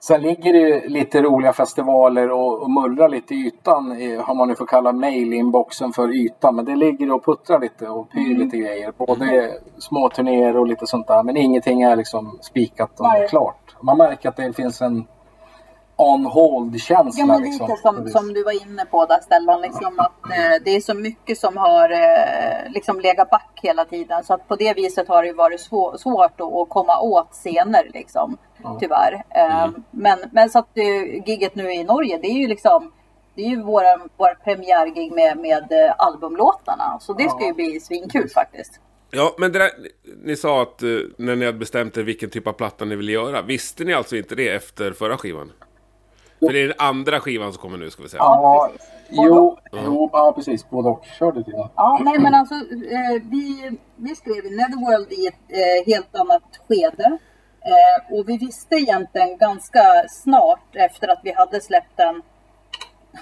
Sen 0.00 0.20
ligger 0.22 0.52
det 0.52 0.88
lite 0.88 1.22
roliga 1.22 1.52
festivaler 1.52 2.30
och, 2.30 2.62
och 2.62 2.70
mullrar 2.70 3.08
lite 3.08 3.34
i 3.34 3.46
ytan. 3.46 3.92
i- 4.00 4.16
Har 4.16 4.34
man 4.34 4.48
nu 4.48 4.54
får 4.54 4.66
kalla 4.66 4.92
mail-inboxen 4.92 5.92
för 5.92 6.08
ytan. 6.16 6.56
Men 6.56 6.64
det 6.64 6.76
ligger 6.76 7.12
och 7.12 7.24
puttrar 7.24 7.60
lite 7.60 7.88
och 7.88 8.10
pyr 8.10 8.20
Mm. 8.26 8.38
lite 8.38 8.56
grejer. 8.56 8.92
Både 8.98 9.50
små 9.78 10.08
turnéer 10.08 10.56
och 10.56 10.66
lite 10.66 10.86
sånt 10.86 11.06
där. 11.06 11.22
Men 11.22 11.36
ingenting 11.36 11.82
är 11.82 11.96
liksom 11.96 12.38
spikat 12.40 13.00
och 13.00 13.06
Nej. 13.06 13.28
klart. 13.28 13.76
Man 13.80 13.98
märker 13.98 14.28
att 14.28 14.36
det 14.36 14.52
finns 14.52 14.82
en 14.82 15.06
on 15.98 16.26
hold-känsla. 16.26 17.20
Ja 17.20 17.26
men 17.26 17.42
liksom. 17.42 17.66
lite 17.66 17.82
som, 17.82 18.08
som 18.08 18.34
du 18.34 18.44
var 18.44 18.66
inne 18.66 18.84
på 18.84 19.06
där 19.06 19.20
Stellan, 19.20 19.60
liksom 19.60 19.98
att 19.98 20.24
eh, 20.24 20.62
det 20.64 20.70
är 20.70 20.80
så 20.80 20.94
mycket 20.94 21.38
som 21.38 21.56
har 21.56 21.90
eh, 21.90 22.70
liksom 22.72 23.00
legat 23.00 23.30
back 23.30 23.60
hela 23.62 23.84
tiden. 23.84 24.24
Så 24.24 24.34
att 24.34 24.48
på 24.48 24.56
det 24.56 24.74
viset 24.74 25.08
har 25.08 25.22
det 25.22 25.32
varit 25.32 25.60
svå- 25.60 25.96
svårt 25.96 26.40
att, 26.40 26.52
att 26.52 26.68
komma 26.68 27.00
åt 27.00 27.32
scener 27.32 27.90
liksom. 27.94 28.38
Tyvärr. 28.80 29.24
Eh, 29.30 29.68
men, 29.90 30.18
men 30.32 30.50
så 30.50 30.58
att 30.58 30.78
eh, 30.78 31.28
gigget 31.28 31.54
nu 31.54 31.72
i 31.72 31.84
Norge, 31.84 32.18
det 32.22 32.28
är 32.28 32.38
ju 32.38 32.46
liksom 32.46 32.92
det 33.34 33.42
är 33.42 33.48
ju 33.48 33.62
våra, 33.62 34.00
våra 34.16 34.34
premiärgig 34.34 35.12
med, 35.12 35.38
med 35.38 35.72
eh, 35.72 35.94
albumlåtarna. 35.98 36.98
Så 37.00 37.12
det 37.12 37.30
ska 37.30 37.46
ju 37.46 37.52
bli 37.52 37.80
svinkul 37.80 38.28
faktiskt. 38.28 38.80
Ja, 39.10 39.34
men 39.38 39.52
det 39.52 39.58
där, 39.58 39.70
ni 40.24 40.36
sa 40.36 40.62
att 40.62 40.82
eh, 40.82 40.88
när 41.18 41.36
ni 41.36 41.46
hade 41.46 41.58
bestämt 41.58 41.96
er 41.96 42.02
vilken 42.02 42.30
typ 42.30 42.46
av 42.46 42.52
platta 42.52 42.84
ni 42.84 42.96
ville 42.96 43.12
göra. 43.12 43.42
Visste 43.42 43.84
ni 43.84 43.94
alltså 43.94 44.16
inte 44.16 44.34
det 44.34 44.48
efter 44.48 44.92
förra 44.92 45.16
skivan? 45.16 45.52
För 46.40 46.52
det 46.52 46.62
är 46.62 46.68
den 46.68 46.76
andra 46.78 47.20
skivan 47.20 47.52
som 47.52 47.62
kommer 47.62 47.78
nu, 47.78 47.90
ska 47.90 48.02
vi 48.02 48.08
säga. 48.08 48.22
Ja, 48.22 48.70
precis. 48.72 48.90
jo, 49.10 49.58
jo, 49.72 50.10
ja 50.12 50.32
precis. 50.36 50.70
Både 50.70 50.88
och. 50.88 51.04
Kör 51.18 51.32
du 51.32 51.42
till 51.42 51.52
det. 51.52 51.68
Ja, 51.76 52.00
nej 52.04 52.18
men 52.18 52.34
alltså 52.34 52.54
eh, 52.54 53.22
vi, 53.22 53.78
vi 53.96 54.14
skrev 54.14 54.44
Netherworld 54.44 55.12
i 55.12 55.26
ett 55.26 55.34
eh, 55.48 55.92
helt 55.92 56.16
annat 56.16 56.42
skede. 56.68 57.18
Eh, 57.60 58.14
och 58.14 58.28
vi 58.28 58.38
visste 58.38 58.74
egentligen 58.74 59.38
ganska 59.38 59.82
snart 60.08 60.76
efter 60.76 61.08
att 61.08 61.20
vi 61.24 61.32
hade 61.32 61.60
släppt 61.60 61.96
den. 61.96 62.22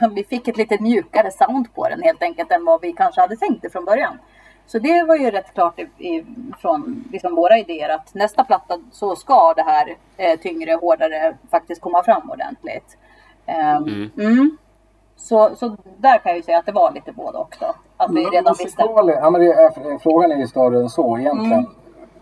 Vi 0.15 0.25
fick 0.25 0.49
ett 0.49 0.57
lite 0.57 0.83
mjukare 0.83 1.31
sound 1.31 1.75
på 1.75 1.89
den 1.89 2.03
helt 2.03 2.23
enkelt 2.23 2.53
än 2.53 2.65
vad 2.65 2.81
vi 2.81 2.93
kanske 2.93 3.21
hade 3.21 3.37
tänkt 3.37 3.63
det 3.63 3.71
från 3.71 3.85
början. 3.85 4.19
Så 4.67 4.79
det 4.79 5.03
var 5.03 5.17
ju 5.17 5.31
rätt 5.31 5.55
klart 5.55 5.79
i, 5.79 5.83
i, 5.83 6.25
från 6.61 7.05
liksom 7.13 7.35
våra 7.35 7.59
idéer 7.59 7.89
att 7.89 8.15
nästa 8.15 8.45
platta 8.45 8.79
så 8.93 9.17
ska 9.17 9.55
det 9.55 9.63
här 9.63 9.97
eh, 10.17 10.41
tyngre, 10.41 10.73
hårdare 10.73 11.37
faktiskt 11.51 11.81
komma 11.81 12.03
fram 12.03 12.31
ordentligt. 12.31 12.99
Ehm, 13.47 14.11
mm. 14.19 14.57
Så, 15.17 15.51
så 15.57 15.77
där 15.99 16.19
kan 16.19 16.31
jag 16.31 16.37
ju 16.37 16.43
säga 16.43 16.59
att 16.59 16.67
det 16.67 16.73
var 16.73 16.93
lite 16.93 17.13
både 17.13 17.39
och 17.39 17.57
då. 17.61 17.75
Att 17.97 18.11
vi 18.11 18.25
redan 18.25 18.55
visste. 18.59 18.83
Musikalen- 18.83 19.19
Ja, 19.23 19.31
men 19.31 19.41
det 19.41 19.53
är, 19.53 19.99
frågan 19.99 20.33
är 20.33 20.37
ju 20.37 20.47
större 20.47 20.81
än 20.81 20.89
så 20.91 21.19
egentligen. 21.19 21.53
Mm. 21.59 21.71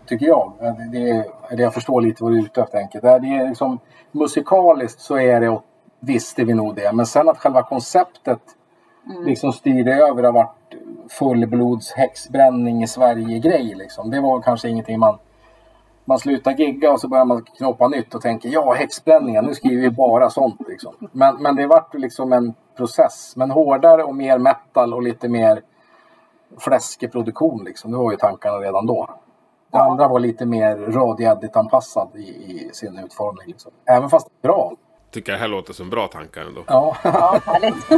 Tycker 0.05 0.25
jag. 0.25 0.51
Det, 0.59 0.89
det, 0.91 1.09
är- 1.09 1.55
det 1.55 1.63
jag 1.63 1.73
förstår 1.73 2.01
lite 2.01 2.23
vad 2.23 2.31
du 2.33 2.37
är 2.39 2.43
ute 2.43 2.61
efter. 2.61 2.77
enkelt. 2.77 3.01
Det 3.03 3.09
är, 3.09 3.47
liksom, 3.47 3.79
musikaliskt 4.11 5.01
så 5.01 5.17
är 5.17 5.41
det, 5.41 5.49
och 5.49 5.63
visste 5.99 6.43
vi 6.43 6.53
nog 6.53 6.75
det. 6.75 6.91
Men 6.93 7.05
sen 7.05 7.29
att 7.29 7.37
själva 7.37 7.63
konceptet 7.63 8.39
Mm. 9.11 9.23
liksom 9.25 9.51
styrde 9.53 9.93
över 9.93 10.23
har 10.23 10.31
varit 10.31 10.75
fullblods 11.09 11.91
häxbränning 11.93 12.83
i 12.83 12.87
Sverige-grej. 12.87 13.73
Liksom. 13.75 14.09
Det 14.11 14.19
var 14.21 14.41
kanske 14.41 14.69
ingenting 14.69 14.99
man... 14.99 15.17
Man 16.05 16.19
slutar 16.19 16.51
gigga 16.51 16.91
och 16.91 16.99
så 16.99 17.07
börjar 17.07 17.25
man 17.25 17.43
knoppa 17.57 17.87
nytt 17.87 18.15
och 18.15 18.21
tänker 18.21 18.49
ja 18.49 18.73
häxbränningen, 18.73 19.45
nu 19.45 19.53
skriver 19.53 19.81
vi 19.81 19.89
bara 19.89 20.29
sånt. 20.29 20.61
Liksom. 20.67 20.93
Men, 21.11 21.35
men 21.41 21.55
det 21.55 21.67
vart 21.67 21.93
liksom 21.93 22.33
en 22.33 22.53
process. 22.77 23.33
Men 23.35 23.51
hårdare 23.51 24.03
och 24.03 24.15
mer 24.15 24.37
metal 24.37 24.93
och 24.93 25.03
lite 25.03 25.29
mer 25.29 25.61
fläskeproduktion 26.57 27.63
liksom. 27.65 27.91
Det 27.91 27.97
var 27.97 28.11
ju 28.11 28.17
tankarna 28.17 28.57
redan 28.57 28.85
då. 28.85 29.05
Det 29.71 29.77
Ja. 29.77 29.91
andra 29.91 30.07
var 30.07 30.19
lite 30.19 30.45
mer 30.45 30.77
radioedit 30.77 31.55
anpassad 31.55 32.09
i, 32.15 32.19
i 32.19 32.69
sin 32.73 32.99
utformning. 32.99 33.47
Liksom. 33.47 33.71
Även 33.89 34.09
fast 34.09 34.41
bra. 34.41 34.73
Tycker 35.11 35.31
det 35.31 35.37
här 35.37 35.47
låter 35.47 35.73
som 35.73 35.89
bra 35.89 36.07
tankar 36.07 36.41
ändå. 36.41 36.63
Ja. 36.67 36.95
Ja, 37.03 37.39
härligt. 37.45 37.83
So 37.83 37.97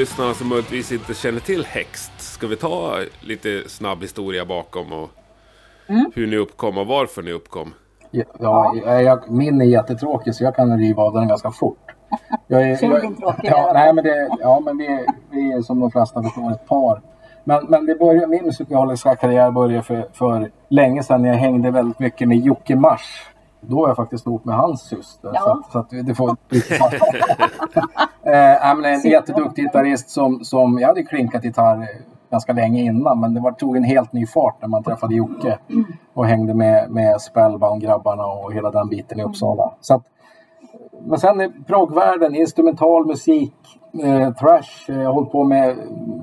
lyssnarna 0.00 0.34
som 0.34 0.48
möjligtvis 0.48 0.92
inte 0.92 1.14
känner 1.14 1.40
till 1.40 1.64
Hext, 1.64 2.12
ska 2.18 2.46
vi 2.46 2.56
ta 2.56 2.98
lite 3.20 3.68
snabb 3.68 4.02
historia 4.02 4.44
bakom 4.44 4.92
och 4.92 5.10
hur 6.14 6.26
ni 6.26 6.36
uppkom 6.36 6.78
och 6.78 6.86
varför 6.86 7.22
ni 7.22 7.32
uppkom? 7.32 7.74
Ja, 8.10 8.24
ja. 8.38 9.00
Jag, 9.00 9.30
min 9.30 9.60
är 9.60 9.64
jättetråkig 9.64 10.34
så 10.34 10.44
jag 10.44 10.56
kan 10.56 10.78
riva 10.78 11.02
av 11.02 11.14
den 11.14 11.28
ganska 11.28 11.50
fort. 11.50 11.78
Jag 12.46 12.70
är, 12.70 12.76
tråkig 12.76 13.16
ja, 13.42 13.70
nej, 13.74 13.92
men 13.92 14.04
det, 14.04 14.28
ja, 14.40 14.60
men 14.64 14.78
vi, 14.78 15.06
vi 15.30 15.52
är 15.52 15.62
som 15.62 15.80
de 15.80 15.90
flesta 15.90 16.22
förstår 16.22 16.52
ett 16.52 16.66
par. 16.66 17.02
Men, 17.44 17.66
men 17.68 17.86
det 17.86 17.94
började, 17.94 18.26
min 18.26 18.44
musikaliska 18.44 19.16
karriär 19.16 19.50
började 19.50 19.82
för, 19.82 20.08
för 20.12 20.50
länge 20.68 21.02
sedan. 21.02 21.24
Jag 21.24 21.34
hängde 21.34 21.70
väldigt 21.70 21.98
mycket 21.98 22.28
med 22.28 22.38
Jocke 22.38 22.76
Mars. 22.76 23.29
Då 23.60 23.76
var 23.76 23.88
jag 23.88 23.96
faktiskt 23.96 24.26
ihop 24.26 24.44
med 24.44 24.56
hans 24.56 24.82
syster. 24.82 25.30
Ja. 25.34 25.40
Så, 25.40 25.50
att, 25.50 25.72
så 25.72 25.78
att 25.78 26.06
det 26.06 26.14
får 26.14 26.28
eh, 28.22 28.76
men 28.76 28.84
En 28.84 29.00
jätteduktig 29.00 29.64
gitarrist 29.64 30.10
som, 30.10 30.44
som... 30.44 30.78
Jag 30.78 30.88
hade 30.88 31.02
klinkat 31.02 31.44
gitarr 31.44 31.88
ganska 32.30 32.52
länge 32.52 32.82
innan 32.82 33.20
men 33.20 33.34
det 33.34 33.40
var, 33.40 33.52
tog 33.52 33.76
en 33.76 33.84
helt 33.84 34.12
ny 34.12 34.26
fart 34.26 34.56
när 34.60 34.68
man 34.68 34.82
träffade 34.82 35.14
Jocke 35.14 35.58
och 36.14 36.26
hängde 36.26 36.54
med, 36.54 36.90
med 36.90 37.20
Spellbound-grabbarna 37.20 38.24
och 38.24 38.52
hela 38.52 38.70
den 38.70 38.88
biten 38.88 39.20
i 39.20 39.22
Uppsala. 39.22 39.72
Så 39.80 39.94
att, 39.94 40.02
men 41.02 41.18
sen 41.18 41.40
i 41.40 41.50
proggvärlden, 41.66 42.34
instrumental 42.34 43.06
musik, 43.06 43.79
eh, 44.04 44.32
thrash. 44.32 44.88
eh, 44.88 44.96
Jag 45.00 45.06
har 45.06 45.12
hållit 45.12 45.32
på 45.32 45.44
med 45.44 45.76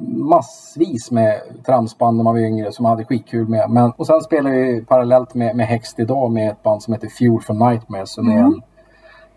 massvis 0.07 1.11
med 1.11 1.41
tramsband 1.65 2.17
när 2.17 2.23
man 2.23 2.33
var 2.33 2.41
yngre 2.41 2.71
som 2.71 2.85
jag 2.85 2.89
hade 2.89 3.05
skitkul 3.05 3.47
med. 3.47 3.69
Men, 3.69 3.91
och 3.97 4.07
sen 4.07 4.21
spelar 4.21 4.51
vi 4.51 4.85
parallellt 4.85 5.33
med, 5.33 5.55
med 5.55 5.65
Hext 5.67 5.99
idag 5.99 6.31
med 6.31 6.49
ett 6.51 6.63
band 6.63 6.83
som 6.83 6.93
heter 6.93 7.07
Fuel 7.07 7.41
for 7.41 7.53
Nightmares. 7.69 8.13
Som 8.13 8.29
är 8.29 8.37
en 8.37 8.61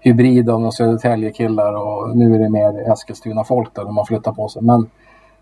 hybrid 0.00 0.50
av 0.50 0.60
några 0.60 0.72
Södertälje-killar 0.72 1.74
och 1.74 2.16
nu 2.16 2.34
är 2.34 2.38
det 2.38 2.48
mer 2.48 2.92
Eskilstuna-folk 2.92 3.74
där 3.74 3.84
de 3.84 3.96
har 3.96 4.04
flyttat 4.04 4.36
på 4.36 4.48
sig. 4.48 4.62
Men, 4.62 4.90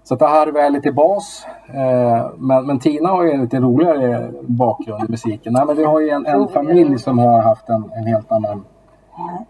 så 0.04 0.14
det 0.14 0.26
här 0.26 0.58
är 0.58 0.70
lite 0.70 0.92
bas. 0.92 1.46
Eh, 1.74 2.30
men, 2.36 2.66
men 2.66 2.78
Tina 2.78 3.08
har 3.08 3.24
ju 3.24 3.30
en 3.30 3.40
lite 3.42 3.60
roligare 3.60 4.30
bakgrund 4.42 5.04
i 5.04 5.10
musiken. 5.10 5.52
Nej, 5.52 5.66
men 5.66 5.76
vi 5.76 5.84
har 5.84 6.00
ju 6.00 6.10
en, 6.10 6.26
en 6.26 6.48
familj 6.48 6.98
som 6.98 7.18
har 7.18 7.42
haft 7.42 7.68
en, 7.68 7.90
en 7.96 8.06
helt 8.06 8.32
annan 8.32 8.64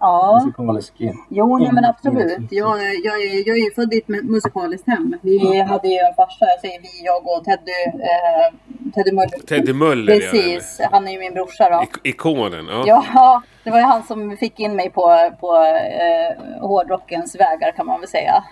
Ja, 0.01 0.41
musikalisk 0.45 0.95
jo 1.29 1.59
nej, 1.59 1.73
men 1.73 1.85
absolut. 1.85 2.39
Jag, 2.51 2.79
jag, 3.05 3.23
är, 3.23 3.49
jag 3.49 3.57
är 3.59 3.65
ju 3.65 3.71
född 3.75 3.95
i 3.95 3.99
ett 3.99 4.07
mu- 4.07 4.23
musikaliskt 4.23 4.89
hem. 4.89 5.15
Vi 5.23 5.61
hade 5.61 5.89
ju 5.89 5.99
en 5.99 6.15
farsa, 6.15 6.45
jag 6.47 6.61
säger 6.61 6.81
vi, 6.81 6.89
jag 7.05 7.27
och 7.27 7.45
Teddy, 7.45 8.03
eh, 8.03 8.93
Teddy 8.95 9.13
Möller. 9.13 9.39
Teddy 9.47 9.73
Möller, 9.73 10.13
ja, 10.13 10.19
Precis, 10.21 10.81
han 10.93 11.09
är 11.09 11.13
ju 11.13 11.19
min 11.19 11.35
brorsa 11.35 11.71
då. 11.71 11.77
Ik- 11.77 12.01
ikonen, 12.05 12.67
ja. 12.87 13.05
Ja, 13.15 13.43
det 13.65 13.71
var 13.71 13.79
ju 13.79 13.85
han 13.85 14.03
som 14.03 14.37
fick 14.37 14.61
in 14.61 14.77
mig 14.77 14.91
på, 14.91 15.31
på 15.41 15.57
eh, 15.57 16.61
hårdrockens 16.61 17.37
vägar 17.41 17.73
kan 17.73 17.87
man 17.87 18.01
väl 18.01 18.09
säga. 18.09 18.45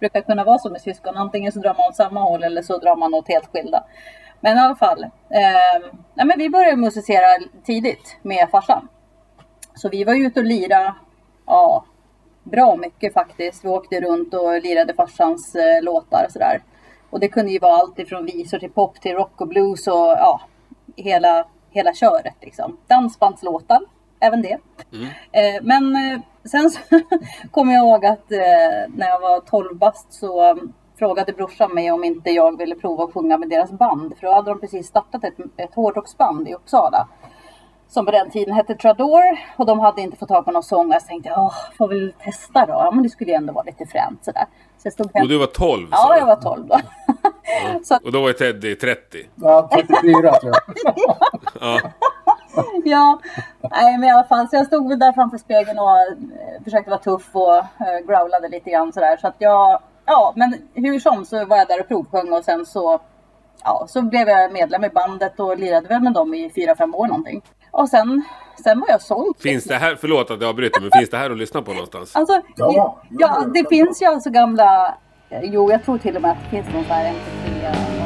brukar 0.10 0.20
kunna 0.20 0.44
vara 0.44 0.58
så 0.58 0.70
med 0.70 0.80
syskon, 0.80 1.16
antingen 1.16 1.52
så 1.52 1.58
drar 1.60 1.74
man 1.78 1.88
åt 1.88 1.96
samma 1.96 2.20
håll 2.20 2.42
eller 2.44 2.62
så 2.62 2.78
drar 2.78 2.96
man 2.96 3.14
åt 3.14 3.28
helt 3.28 3.46
skilda. 3.52 3.84
Men 4.40 4.56
i 4.56 4.60
alla 4.60 4.76
fall, 4.76 5.02
eh, 5.04 5.88
nej, 6.14 6.26
men 6.26 6.38
vi 6.38 6.50
började 6.50 6.76
musicera 6.76 7.26
tidigt 7.64 8.16
med 8.22 8.50
farsan. 8.50 8.88
Så 9.74 9.88
vi 9.88 10.04
var 10.04 10.14
ute 10.14 10.40
och 10.40 10.46
lira, 10.46 10.94
ja, 11.46 11.84
bra 12.42 12.76
mycket 12.76 13.14
faktiskt. 13.14 13.64
Vi 13.64 13.68
åkte 13.68 14.00
runt 14.00 14.34
och 14.34 14.62
lirade 14.62 14.94
farsans 14.94 15.54
eh, 15.54 15.82
låtar 15.82 16.24
och 16.26 16.32
sådär. 16.32 16.62
Och 17.10 17.20
det 17.20 17.28
kunde 17.28 17.52
ju 17.52 17.58
vara 17.58 17.76
allt 17.76 17.98
ifrån 17.98 18.26
visor 18.26 18.58
till 18.58 18.70
pop 18.70 19.00
till 19.00 19.12
rock 19.12 19.40
och 19.40 19.48
blues 19.48 19.86
och 19.86 19.94
ja, 19.94 20.40
hela, 20.96 21.46
hela 21.70 21.94
köret 21.94 22.36
liksom. 22.40 22.76
Dansbandslåtar, 22.86 23.80
även 24.20 24.42
det. 24.42 24.58
Eh, 25.32 25.62
men 25.62 25.96
eh, 25.96 26.20
sen 26.44 26.70
så 26.70 26.80
kommer 27.50 27.72
jag 27.72 27.86
ihåg 27.86 28.06
att 28.06 28.32
eh, 28.32 28.94
när 28.94 29.08
jag 29.08 29.20
var 29.20 29.40
12 29.40 29.76
bast 29.76 30.12
så 30.12 30.50
eh, 30.50 30.56
frågade 30.98 31.32
brorsan 31.32 31.74
mig 31.74 31.90
om 31.90 32.04
inte 32.04 32.30
jag 32.30 32.58
ville 32.58 32.74
prova 32.74 33.04
att 33.04 33.12
sjunga 33.12 33.38
med 33.38 33.48
deras 33.48 33.70
band. 33.70 34.14
För 34.18 34.26
då 34.26 34.32
hade 34.32 34.50
de 34.50 34.60
precis 34.60 34.86
startat 34.86 35.24
ett, 35.24 35.34
ett 35.56 35.74
hårdrocksband 35.74 36.48
i 36.48 36.54
Uppsala 36.54 37.08
som 37.92 38.06
på 38.06 38.12
den 38.12 38.30
tiden 38.30 38.54
hette 38.54 38.74
Trador 38.74 39.22
och 39.56 39.66
de 39.66 39.80
hade 39.80 40.00
inte 40.00 40.16
fått 40.16 40.28
tag 40.28 40.44
på 40.44 40.50
någon 40.50 40.62
sångare. 40.62 41.00
Så 41.00 41.06
tänkte 41.06 41.28
jag, 41.28 41.38
åh, 41.38 41.54
får 41.78 41.88
väl 41.88 42.12
testa 42.24 42.66
då. 42.66 42.72
Ja, 42.72 42.90
men 42.90 43.02
det 43.02 43.08
skulle 43.08 43.30
ju 43.30 43.36
ändå 43.36 43.52
vara 43.52 43.64
lite 43.64 43.86
fränt 43.86 44.24
sådär. 44.24 44.46
Så 44.78 44.86
jag 44.86 44.92
stod 44.92 45.10
Och 45.22 45.28
du 45.28 45.38
var 45.38 45.46
12 45.46 45.90
sa 45.90 45.96
Ja, 45.96 46.18
jag 46.18 46.26
var 46.26 46.36
12 46.36 46.66
då. 46.66 46.80
så, 47.84 47.98
Och 48.04 48.12
då 48.12 48.20
var 48.20 48.28
ju 48.28 48.34
Teddy 48.34 48.74
30. 48.74 49.18
Ja, 49.34 49.68
34 49.72 50.34
tror 50.34 50.52
jag. 50.52 50.62
Ja. 51.60 51.80
ja, 52.84 53.20
nej 53.70 53.98
men 53.98 54.08
i 54.08 54.12
alla 54.12 54.24
fall. 54.24 54.48
Så 54.48 54.56
jag 54.56 54.66
stod 54.66 54.98
där 54.98 55.12
framför 55.12 55.38
spegeln 55.38 55.78
och 55.78 55.98
eh, 55.98 56.62
försökte 56.64 56.90
vara 56.90 57.00
tuff 57.00 57.30
och 57.32 57.56
eh, 57.56 57.98
growlade 58.06 58.48
lite 58.48 58.70
grann 58.70 58.92
sådär. 58.92 59.16
Så 59.16 59.26
att 59.26 59.36
jag, 59.38 59.80
ja, 60.06 60.32
men 60.36 60.54
hur 60.74 61.00
som 61.00 61.24
så 61.24 61.44
var 61.44 61.56
jag 61.56 61.68
där 61.68 61.80
och 61.80 61.88
provsjöng 61.88 62.32
och 62.32 62.44
sen 62.44 62.66
så, 62.66 63.00
ja, 63.64 63.86
så 63.88 64.02
blev 64.02 64.28
jag 64.28 64.52
medlem 64.52 64.84
i 64.84 64.88
bandet 64.88 65.40
och 65.40 65.58
lirade 65.58 65.88
väl 65.88 66.02
med 66.02 66.12
dem 66.12 66.34
i 66.34 66.50
fyra 66.54 66.76
fem 66.76 66.94
år 66.94 67.06
någonting. 67.06 67.42
Och 67.72 67.88
sen, 67.88 68.24
sen 68.64 68.80
var 68.80 68.88
jag 68.88 69.02
såld. 69.02 69.36
Finns 69.38 69.64
det 69.64 69.74
här, 69.74 69.96
förlåt 70.00 70.30
att 70.30 70.40
jag 70.40 70.48
avbryter, 70.48 70.80
men 70.80 70.90
finns 70.90 71.10
det 71.10 71.16
här 71.16 71.30
att 71.30 71.38
lyssna 71.38 71.62
på 71.62 71.72
någonstans? 71.72 72.16
Alltså, 72.16 72.40
Ja, 72.56 73.02
ja, 73.10 73.44
det 73.54 73.68
finns 73.68 74.02
ju 74.02 74.06
alltså 74.06 74.30
gamla... 74.30 74.94
Jo, 75.42 75.70
jag 75.70 75.84
tror 75.84 75.98
till 75.98 76.16
och 76.16 76.22
med 76.22 76.30
att 76.30 76.36
det 76.44 76.50
finns 76.50 76.74
någon 76.74 76.84
sån 76.84 76.92
här 76.92 77.12
MP3. 77.12 78.01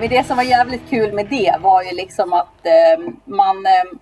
Men 0.00 0.08
det 0.08 0.26
som 0.26 0.36
var 0.36 0.44
jävligt 0.44 0.90
kul 0.90 1.12
med 1.12 1.26
det 1.26 1.56
var 1.60 1.82
ju 1.82 1.90
liksom 1.90 2.32
att 2.32 2.66
eh, 2.66 3.12
man, 3.24 3.66
eh, 3.66 3.98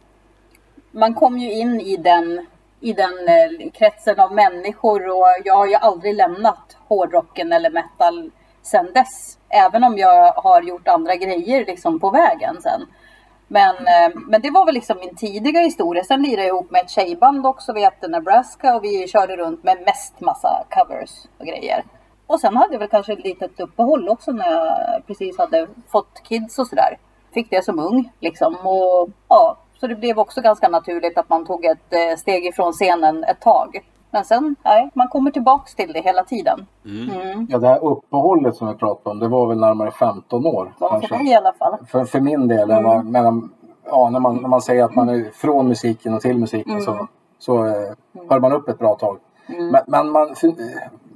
man 0.91 1.15
kom 1.15 1.39
ju 1.39 1.53
in 1.53 1.81
i 1.81 1.97
den, 1.97 2.47
i 2.81 2.93
den 2.93 3.29
eh, 3.29 3.71
kretsen 3.71 4.21
av 4.21 4.35
människor 4.35 5.09
och 5.09 5.27
jag 5.45 5.55
har 5.55 5.67
ju 5.67 5.75
aldrig 5.75 6.15
lämnat 6.15 6.77
hårdrocken 6.89 7.53
eller 7.53 7.71
metal 7.71 8.31
sen 8.63 8.93
dess. 8.93 9.39
Även 9.49 9.85
om 9.85 9.99
jag 9.99 10.33
har 10.33 10.63
gjort 10.63 10.89
andra 10.89 11.17
grejer 11.17 11.67
liksom 11.67 12.01
på 12.01 12.11
vägen 12.11 12.57
sen. 12.63 12.87
Men, 13.49 13.77
eh, 13.77 14.17
men 14.27 14.41
det 14.41 14.51
var 14.51 14.67
väl 14.67 14.75
liksom 14.75 14.99
min 14.99 15.17
tidiga 15.17 15.61
historia. 15.61 16.05
Sen 16.05 16.23
lirade 16.23 16.43
jag 16.43 16.49
ihop 16.49 16.71
med 16.71 16.81
ett 16.81 16.91
tjejband 16.91 17.47
också. 17.47 17.73
Vi 17.73 17.85
hette 17.85 18.09
Nebraska 18.09 18.77
och 18.77 18.85
vi 18.85 19.09
körde 19.09 19.37
runt 19.37 19.65
med 19.65 19.79
mest 19.87 20.21
massa 20.21 20.65
covers 20.71 21.11
och 21.39 21.47
grejer. 21.47 21.85
Och 22.29 22.41
sen 22.41 22.57
hade 22.57 22.73
jag 22.73 22.79
väl 22.79 22.89
kanske 22.89 23.13
ett 23.13 23.25
litet 23.25 23.61
uppehåll 23.61 24.09
också 24.09 24.33
när 24.33 24.51
jag 24.51 25.07
precis 25.07 25.39
hade 25.39 25.67
fått 25.89 26.23
kids 26.23 26.59
och 26.59 26.67
sådär. 26.67 26.99
Fick 27.35 27.51
det 27.51 27.65
som 27.65 27.79
ung 27.79 28.13
liksom. 28.21 28.55
Och, 28.55 29.11
ja, 29.29 29.57
så 29.81 29.87
det 29.87 29.95
blev 29.95 30.19
också 30.19 30.41
ganska 30.41 30.69
naturligt 30.69 31.19
att 31.19 31.29
man 31.29 31.47
tog 31.47 31.65
ett 31.65 31.93
eh, 31.93 32.17
steg 32.19 32.47
ifrån 32.47 32.73
scenen 32.73 33.25
ett 33.25 33.41
tag. 33.41 33.85
Men 34.11 34.25
sen, 34.25 34.57
nej, 34.65 34.91
man 34.95 35.09
kommer 35.09 35.31
tillbaks 35.31 35.75
till 35.75 35.93
det 35.93 36.01
hela 36.01 36.25
tiden. 36.25 36.67
Mm. 36.85 37.47
Ja, 37.51 37.59
det 37.59 37.69
här 37.69 37.85
uppehållet 37.85 38.57
som 38.57 38.69
vi 38.69 38.75
pratade 38.75 39.11
om, 39.11 39.19
det 39.19 39.29
var 39.29 39.47
väl 39.47 39.59
närmare 39.59 39.91
15 39.91 40.47
år. 40.47 40.75
Ja, 40.81 40.89
för 40.89 41.01
kanske. 41.01 41.17
mig 41.17 41.33
i 41.33 41.35
alla 41.35 41.53
fall. 41.53 41.79
För, 41.87 42.05
för 42.05 42.21
min 42.21 42.49
del, 42.49 42.69
när, 42.69 42.83
man, 42.83 43.11
mellan, 43.11 43.53
ja, 43.85 44.11
när, 44.11 44.21
man, 44.21 44.37
när 44.37 44.49
man 44.49 44.63
säger 44.63 44.85
att 44.85 44.95
man 44.95 45.09
är 45.09 45.31
från 45.35 45.69
musiken 45.69 46.15
och 46.15 46.21
till 46.21 46.39
musiken 46.39 46.83
så, 46.83 47.09
så 47.39 47.67
eh, 47.67 47.93
hör 48.31 48.41
man 48.41 48.53
upp 48.53 48.69
ett 48.69 48.79
bra 48.79 48.95
tag. 48.95 49.19
Men, 49.47 49.83
men 49.87 50.11
man, 50.11 50.35
för, 50.35 50.53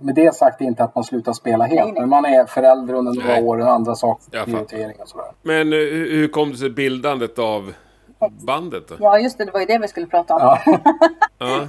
med 0.03 0.15
det 0.15 0.35
sagt 0.35 0.61
inte 0.61 0.85
att 0.85 0.95
man 0.95 1.05
slutar 1.05 1.33
spela 1.33 1.65
helt. 1.65 1.85
Nej, 1.85 1.93
nej. 1.93 2.01
Men 2.01 2.09
man 2.09 2.25
är 2.25 2.45
förälder 2.45 2.95
under 2.95 3.13
några 3.13 3.29
Nej. 3.29 3.43
år 3.43 3.61
och 3.61 3.71
andra 3.71 3.95
saker. 3.95 4.45
Prioritering 4.45 4.97
och 5.01 5.09
sådär. 5.09 5.27
Men 5.43 5.73
eh, 5.73 5.79
hur 5.79 6.29
kom 6.29 6.51
det 6.51 6.57
sig 6.57 6.71
bildandet 6.71 7.39
av 7.39 7.73
bandet 8.47 8.89
då? 8.89 8.95
Ja, 8.99 9.19
just 9.19 9.39
det. 9.39 9.45
Det 9.45 9.53
var 9.53 9.61
ju 9.61 9.67
det 9.67 9.79
vi 9.79 9.89
skulle 9.89 10.07
prata 10.07 10.35
om. 10.35 10.41
Ja. 10.41 10.59
Ja. 11.39 11.69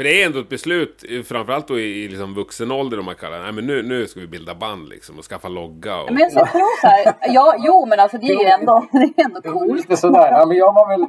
För 0.00 0.04
det 0.04 0.22
är 0.22 0.26
ändå 0.26 0.40
ett 0.40 0.48
beslut, 0.48 1.04
framförallt 1.24 1.68
då 1.68 1.78
i, 1.78 2.04
i 2.04 2.08
liksom 2.08 2.34
vuxen 2.34 2.70
ålder 2.70 2.98
om 2.98 3.04
man 3.04 3.14
kallar 3.14 3.38
det. 3.38 3.42
Nej 3.42 3.52
men 3.52 3.66
nu, 3.66 3.82
nu 3.82 4.06
ska 4.06 4.20
vi 4.20 4.26
bilda 4.26 4.54
band 4.54 4.88
liksom 4.88 5.18
och 5.18 5.24
skaffa 5.24 5.48
logga 5.48 6.00
och... 6.00 6.12
Men 6.12 6.18
jag 6.22 6.32
ska 6.32 6.46
tro 6.46 6.66
så 6.80 6.86
här. 6.86 7.14
Ja, 7.20 7.54
jo, 7.58 7.86
men 7.86 8.00
alltså 8.00 8.18
det 8.18 8.26
är 8.26 8.44
ju 8.44 8.46
ändå, 8.46 8.86
det 8.92 9.22
är 9.22 9.24
ändå 9.24 9.40
coolt. 9.40 9.76
Lite 9.76 9.96
sådär. 9.96 10.32
Ja, 10.32 10.46
men 10.46 10.56
jag 10.56 10.72
var 10.72 10.88
väl, 10.88 11.06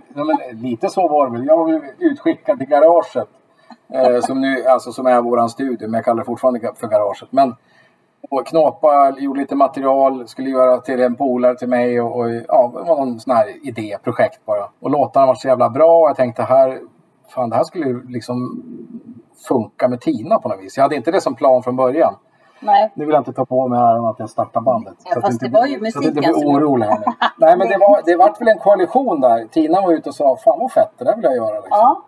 lite 0.61 0.89
så 0.89 1.07
var 1.07 1.29
det 1.29 1.37
väl. 1.37 1.47
Jag 1.47 1.57
var 1.57 1.71
väl 1.71 1.81
utskickad 1.99 2.57
till 2.59 2.67
garaget. 2.67 3.27
Eh, 3.93 4.19
som, 4.21 4.41
nu, 4.41 4.63
alltså, 4.65 4.91
som 4.91 5.05
är 5.07 5.21
våran 5.21 5.49
studio, 5.49 5.87
men 5.89 5.93
jag 5.97 6.05
kallar 6.05 6.17
det 6.17 6.25
fortfarande 6.25 6.71
för 6.75 6.87
garaget. 6.87 7.31
Men 7.31 7.55
och 8.29 8.47
knåpa, 8.47 9.15
gjorde 9.17 9.39
lite 9.39 9.55
material, 9.55 10.27
skulle 10.27 10.49
göra 10.49 10.77
till 10.77 11.01
en 11.01 11.15
polare 11.15 11.55
till 11.57 11.69
mig 11.69 12.01
och, 12.01 12.19
och 12.19 12.29
ja, 12.47 12.71
det 12.73 12.89
var 12.89 12.95
någon 13.05 13.19
sån 13.19 13.35
här 13.35 13.67
idé, 13.67 13.97
projekt 14.03 14.45
bara. 14.45 14.69
Och 14.79 14.89
låtarna 14.89 15.25
var 15.25 15.35
så 15.35 15.47
jävla 15.47 15.69
bra 15.69 16.01
och 16.01 16.09
jag 16.09 16.15
tänkte 16.15 16.43
här, 16.43 16.79
fan 17.29 17.49
det 17.49 17.55
här 17.55 17.63
skulle 17.63 17.85
ju 17.85 18.07
liksom 18.07 18.63
funka 19.47 19.87
med 19.87 20.01
Tina 20.01 20.39
på 20.39 20.49
något 20.49 20.59
vis. 20.61 20.77
Jag 20.77 20.83
hade 20.83 20.95
inte 20.95 21.11
det 21.11 21.21
som 21.21 21.35
plan 21.35 21.63
från 21.63 21.75
början. 21.75 22.15
Nej. 22.59 22.91
Nu 22.95 23.05
vill 23.05 23.13
jag 23.13 23.19
inte 23.21 23.33
ta 23.33 23.45
på 23.45 23.67
mig 23.67 23.79
äran 23.79 24.05
att 24.05 24.19
jag 24.19 24.29
startar 24.29 24.61
bandet. 24.61 24.93
Ja, 25.05 25.13
Så 25.13 25.21
fast 25.21 25.33
inte 25.33 25.45
det 25.47 25.51
var 25.59 25.65
ju 25.65 25.79
blir- 25.79 25.91
Så 25.91 25.99
att 25.99 26.05
inte 26.05 26.21
musiken 26.21 26.39
blir 26.39 26.57
orolig 26.57 26.85
här 26.85 26.99
nu. 26.99 27.05
Nej 27.37 27.57
men 27.57 27.67
det 27.67 27.77
var, 27.77 28.01
det 28.05 28.15
vart 28.15 28.41
väl 28.41 28.47
en 28.47 28.57
koalition 28.59 29.21
där. 29.21 29.45
Tina 29.51 29.81
var 29.81 29.91
ute 29.93 30.09
och 30.09 30.15
sa, 30.15 30.37
fan 30.37 30.59
vad 30.59 30.71
fett, 30.71 30.91
det 30.97 31.03
där 31.05 31.15
vill 31.15 31.23
jag 31.25 31.35
göra. 31.35 31.55
Liksom. 31.55 31.69
Ja, 31.71 32.01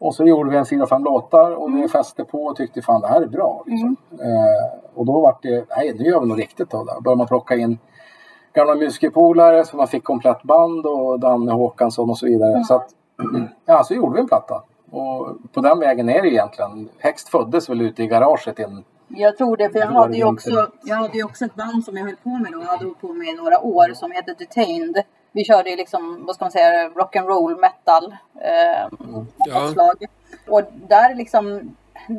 Och 0.00 0.14
så 0.14 0.26
gjorde 0.26 0.50
vi 0.50 0.56
en 0.56 0.66
fyra, 0.66 0.86
fem 0.86 1.04
låtar 1.04 1.50
och 1.50 1.70
det 1.70 1.88
fäste 1.88 2.24
på 2.24 2.44
och 2.44 2.56
tyckte 2.56 2.82
fan 2.82 3.00
det 3.00 3.08
här 3.08 3.22
är 3.22 3.26
bra. 3.26 3.64
Liksom. 3.66 3.96
Eh, 4.12 4.78
och 4.94 5.06
då 5.06 5.20
var 5.20 5.38
det, 5.42 5.64
nej 5.76 5.94
nu 5.98 6.04
gör 6.04 6.20
vi 6.20 6.26
något 6.26 6.38
riktigt 6.38 6.70
det. 6.70 6.76
Då 6.76 7.00
började 7.00 7.18
man 7.18 7.26
plocka 7.26 7.56
in 7.56 7.78
gamla 8.52 8.74
musikerpolare 8.74 9.64
så 9.64 9.76
man 9.76 9.88
fick 9.88 10.04
komplett 10.04 10.42
band 10.42 10.86
och 10.86 11.20
Danne 11.20 11.52
Håkansson 11.52 12.10
och 12.10 12.18
så 12.18 12.26
vidare. 12.26 12.64
Så 12.64 12.74
att, 12.74 12.88
ja 13.64 13.84
så 13.84 13.94
gjorde 13.94 14.14
vi 14.14 14.20
en 14.20 14.28
platta. 14.28 14.62
Och 14.90 15.28
på 15.52 15.60
den 15.60 15.78
vägen 15.78 16.08
är 16.08 16.22
det 16.22 16.28
egentligen. 16.28 16.88
Hext 16.98 17.28
föddes 17.28 17.70
väl 17.70 17.80
ute 17.80 18.02
i 18.02 18.06
garaget 18.06 18.60
i 18.60 18.62
en 18.62 18.84
jag 19.16 19.36
tror 19.36 19.56
det. 19.56 19.70
För 19.70 19.78
jag 19.78 19.86
hade 19.86 20.16
ju 20.16 20.24
också, 20.24 20.66
jag 20.82 20.96
hade 20.96 21.22
också 21.22 21.44
ett 21.44 21.54
band 21.54 21.84
som 21.84 21.96
jag 21.96 22.04
höll 22.04 22.16
på 22.16 22.30
med 22.30 22.52
då. 22.52 22.60
Jag 22.60 22.66
hade 22.66 22.90
på 23.00 23.12
med 23.12 23.28
i 23.28 23.32
några 23.32 23.60
år 23.60 23.94
som 23.94 24.12
heter 24.12 24.34
Detained. 24.38 25.02
Vi 25.32 25.44
körde 25.44 25.70
ju 25.70 25.76
liksom, 25.76 26.24
vad 26.26 26.34
ska 26.34 26.44
man 26.44 26.52
säga, 26.52 26.88
rock 26.88 27.16
and 27.16 27.28
roll 27.28 27.56
metal. 27.60 28.16
Eh, 28.40 28.88
Ja. 29.36 29.94
Och 30.48 30.62
där 30.88 31.14
liksom, 31.14 31.76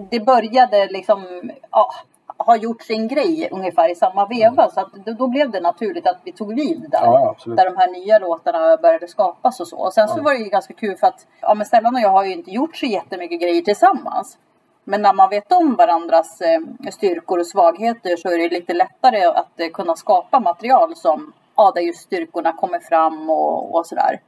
det 0.10 0.20
började 0.20 0.86
liksom, 0.88 1.52
ja, 1.72 1.92
ha 2.38 2.56
gjort 2.56 2.82
sin 2.82 3.08
grej 3.08 3.50
ungefär 3.52 3.92
i 3.92 3.96
samma 3.96 4.26
veva. 4.28 4.70
Så 4.70 4.80
att 4.80 4.94
då, 5.06 5.28
blev 5.28 5.52
det 5.52 5.60
naturligt 5.62 6.08
att 6.08 6.20
vi 6.24 6.32
tog 6.32 6.56
vid 6.56 6.86
där. 6.92 7.04
Ja. 7.04 7.36
Där 7.46 7.66
de 7.66 7.78
här 7.78 7.92
nya 7.92 8.20
låtarna 8.20 8.78
började 8.78 9.08
skapas 9.08 9.60
och 9.60 9.68
så. 9.68 9.78
Och 9.78 9.94
sen 9.94 10.08
så 10.08 10.18
Ja. 10.20 10.24
var 10.24 10.32
det 10.34 10.40
ju 10.40 10.50
ganska 10.50 10.74
kul 10.74 10.98
för 10.98 11.08
att, 11.08 11.28
ja 11.42 11.54
men 11.54 11.66
Stellan 11.66 11.96
och 11.96 12.02
jag 12.02 12.10
har 12.10 12.24
ju 12.24 12.32
inte 12.34 12.52
gjort 12.52 12.76
så 12.76 12.86
jättemycket 12.86 13.42
grejer 13.42 13.62
tillsammans. 13.62 14.38
Men 14.84 15.02
när 15.02 15.14
man 15.14 15.30
vet 15.30 15.52
om 15.52 15.76
varandras 15.76 16.42
eh, 16.42 16.60
styrkor 16.92 17.40
och 17.40 17.48
svagheter 17.48 18.16
så 18.18 18.30
är 18.30 18.38
det 18.38 18.50
lite 18.50 18.74
lättare 18.74 19.24
att 19.26 19.60
eh, 19.60 19.68
kunna 19.70 19.96
skapa 19.96 20.40
material 20.40 20.96
som, 20.96 21.34
ja 21.56 21.72
där 21.76 21.82
just 21.82 22.00
styrkorna 22.02 22.54
kommer 22.54 22.80
fram 22.80 23.30
och, 23.30 23.76
och 23.76 23.86
sådär. 23.86 24.22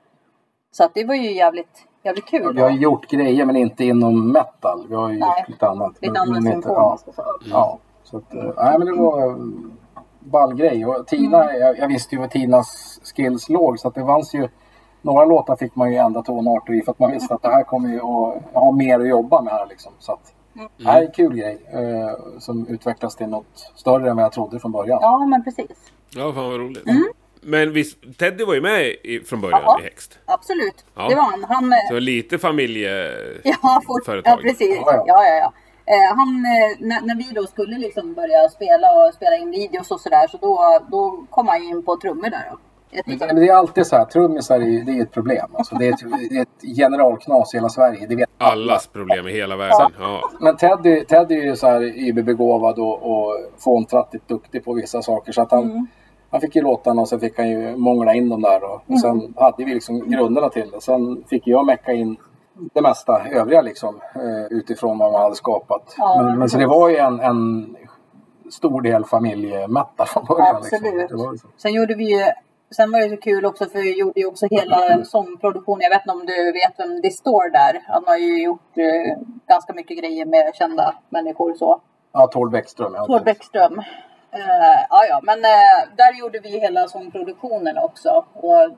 Så 0.71 0.83
att 0.83 0.93
det 0.93 1.05
var 1.05 1.15
ju 1.15 1.31
jävligt, 1.31 1.86
jävligt 2.03 2.25
kul. 2.25 2.55
Vi 2.55 2.62
har 2.62 2.69
gjort 2.69 3.07
grejer 3.09 3.45
men 3.45 3.55
inte 3.55 3.83
inom 3.83 4.31
metal. 4.31 4.86
Vi 4.89 4.95
har 4.95 5.09
ju 5.09 5.19
Nej. 5.19 5.29
gjort 5.39 5.49
lite 5.49 5.67
annat. 5.69 5.93
Lite 6.01 6.19
andra 6.19 6.41
symfoner. 6.41 6.75
ja. 6.75 6.97
Ja, 7.51 7.77
så 8.03 8.17
att, 8.17 8.33
eh, 8.33 8.43
nej 8.57 8.77
men 8.79 8.88
det 8.88 8.93
var 9.01 9.38
ball 10.19 10.55
grej. 10.55 10.86
Och 10.86 11.07
Tina, 11.07 11.43
Mm. 11.43 11.62
jag, 11.62 11.77
jag 11.77 11.88
visste 11.88 12.15
ju 12.15 12.21
vad 12.21 12.31
Tinas 12.31 12.99
skills 13.15 13.49
låg 13.49 13.79
så 13.79 13.88
att 13.88 13.95
det 13.95 14.05
fanns 14.05 14.33
ju 14.36 14.47
några 15.01 15.25
låtar 15.25 15.55
fick 15.55 15.75
man 15.75 15.91
ju 15.91 15.97
ändra 15.97 16.21
tonarter 16.21 16.73
i 16.73 16.81
för 16.81 16.91
att 16.91 16.99
man 16.99 17.12
visste 17.12 17.33
att 17.33 17.41
det 17.41 17.49
här 17.49 17.63
kommer 17.63 17.89
ju 17.89 17.97
att 17.97 18.53
ha 18.53 18.71
mer 18.71 18.99
att 18.99 19.07
jobba 19.07 19.41
med 19.41 19.53
här 19.53 19.65
liksom. 19.67 19.91
Så 19.99 20.12
att, 20.12 20.33
Mm. 20.55 20.67
det 20.77 20.83
här 20.83 21.01
är 21.01 21.05
en 21.05 21.11
kul 21.11 21.35
grej 21.35 21.61
eh, 21.73 22.39
som 22.39 22.67
utvecklas 22.67 23.15
till 23.15 23.27
något 23.27 23.71
större 23.75 24.09
än 24.09 24.15
vad 24.15 24.25
jag 24.25 24.31
trodde 24.31 24.59
från 24.59 24.71
början. 24.71 24.99
Ja, 25.01 25.25
men 25.25 25.43
precis. 25.43 25.91
Ja, 26.09 26.33
fan 26.33 26.43
vad 26.51 26.59
roligt. 26.59 26.83
Men 27.41 27.73
visst, 27.73 27.97
Teddy 28.17 28.43
var 28.45 28.53
ju 28.53 28.61
med 28.61 28.81
i, 28.85 29.19
från 29.25 29.41
början 29.41 29.61
Ja. 29.65 29.79
i 29.79 29.83
Hext. 29.83 30.19
Absolut. 30.25 30.85
Ja. 30.95 31.09
Det 31.09 31.15
var 31.15 31.23
han. 31.23 31.43
Han, 31.43 31.73
eh, 31.73 31.77
Så 31.89 31.99
lite 31.99 32.37
familje... 32.37 32.91
Ja, 33.43 33.81
ja 34.25 34.37
precis. 34.41 34.75
Ja, 34.75 34.83
Ja, 34.85 35.03
ja. 35.07 35.25
ja, 35.27 35.35
ja. 35.35 35.53
Eh, 35.85 36.15
han, 36.15 36.29
eh, 36.45 36.87
när, 36.87 37.01
när 37.01 37.15
vi 37.15 37.31
då 37.35 37.47
skulle 37.47 37.77
liksom 37.77 38.13
börja 38.13 38.49
spela 38.49 38.87
och 38.91 39.13
spela 39.13 39.35
in 39.37 39.51
videos 39.51 39.91
och 39.91 40.01
sådär 40.01 40.27
så 40.27 40.37
då, 40.37 40.79
då 40.91 41.25
kom 41.29 41.47
han 41.47 41.63
in 41.63 41.83
på 41.85 41.97
trummor 41.97 42.29
där 42.29 42.47
då. 42.51 42.57
Men 43.06 43.17
det- 43.36 43.47
är 43.47 43.53
alltid 43.53 43.86
så 43.88 43.95
här, 43.95 44.06
trummisar 44.06 44.56
är, 44.56 44.86
det 44.86 44.91
är 44.91 45.01
ett 45.01 45.12
problem. 45.12 45.47
Alltså, 45.53 45.75
det, 45.75 45.88
är 45.88 45.93
ett, 45.93 45.99
det 46.29 46.38
är 46.38 46.41
ett 46.41 46.75
generalknas 46.77 47.53
i 47.53 47.58
hela 47.58 47.69
Sverige. 47.69 48.08
Det 48.08 48.15
vet 48.15 48.29
alla. 48.38 48.51
Allas 48.51 48.88
problem 48.88 49.27
i 49.27 49.32
hela 49.32 49.56
världen. 49.56 49.91
Ja. 49.99 50.21
Men 50.39 50.58
Teddy, 50.58 51.06
Teddy 51.06 51.36
är 51.36 51.43
ju 51.43 51.56
så 51.56 51.67
här 51.67 51.82
IB-begåvad 52.08 52.79
och, 52.79 53.12
och 53.12 53.34
fåntrattigt 53.58 54.27
duktig 54.27 54.65
på 54.65 54.73
vissa 54.73 55.01
saker. 55.01 55.32
Så 55.32 55.41
att 55.41 55.51
han, 55.51 55.63
Mm. 55.71 55.88
han 56.32 56.41
fick 56.41 56.56
ju 56.56 56.62
låtarna 56.62 57.01
och 57.01 57.10
sen 57.10 57.19
fick 57.19 57.38
han 57.38 57.49
ju 57.49 57.75
mångla 57.77 58.13
in 58.13 58.29
dem 58.29 58.41
där. 58.41 58.63
Och, 58.63 58.82
och 58.88 58.99
sen 58.99 59.34
hade 59.38 59.63
vi 59.65 59.73
liksom 59.73 60.10
grunderna 60.10 60.49
till 60.49 60.71
det. 60.71 60.82
Sen 60.82 61.23
fick 61.29 61.47
jag 61.47 61.65
mecka 61.65 61.91
in 61.91 62.17
det 62.73 62.82
mesta 62.82 63.21
övriga 63.32 63.62
liksom 63.62 63.95
eh, 64.15 64.58
utifrån 64.58 64.97
vad 64.97 65.12
man 65.12 65.21
hade 65.21 65.36
skapat. 65.36 65.95
Ja, 65.97 66.21
men, 66.23 66.39
men 66.39 66.49
så 66.49 66.58
det 66.58 66.67
var 66.67 66.89
ju 66.89 66.97
en, 66.97 67.19
en 67.19 67.75
stor 68.51 68.82
del 68.82 69.06
familjemätta 69.06 70.06
från 70.06 70.25
början. 70.25 70.56
Absolut. 70.56 70.84
Liksom. 70.93 71.17
Det 71.17 71.23
var 71.25 71.32
ju 71.32 71.38
så. 71.38 71.47
Sen 71.58 71.73
gjorde 71.73 71.95
vi 71.95 72.03
ju 72.17 72.25
Sen 72.75 72.91
var 72.91 72.99
det 72.99 73.09
så 73.09 73.17
kul 73.17 73.45
också 73.45 73.65
för 73.65 73.79
vi 73.79 73.99
gjorde 73.99 74.19
ju 74.19 74.25
också 74.25 74.47
hela 74.51 75.05
sångproduktionen. 75.05 75.81
Jag 75.81 75.89
vet 75.89 76.01
inte 76.01 76.12
om 76.12 76.25
du 76.25 76.51
vet 76.51 76.79
vem 76.79 77.01
det 77.01 77.12
står 77.12 77.49
där. 77.49 77.83
Han 77.88 78.03
har 78.07 78.17
ju 78.17 78.43
gjort 78.43 78.77
eh, 78.77 79.17
ganska 79.47 79.73
mycket 79.73 79.97
grejer 79.97 80.25
med 80.25 80.55
kända 80.55 80.95
människor 81.09 81.53
så. 81.53 81.81
Ja, 82.12 82.27
Tord 82.27 82.51
Bäckström. 82.51 82.93
Ja. 82.95 83.05
Tord 83.05 83.23
Bäckström. 83.23 83.79
Eh, 84.31 84.86
ja, 84.89 85.05
ja, 85.09 85.19
men 85.23 85.39
eh, 85.39 85.95
där 85.97 86.19
gjorde 86.19 86.39
vi 86.39 86.49
hela 86.49 86.88
sångproduktionen 86.88 87.77
också. 87.77 88.25
Och, 88.33 88.77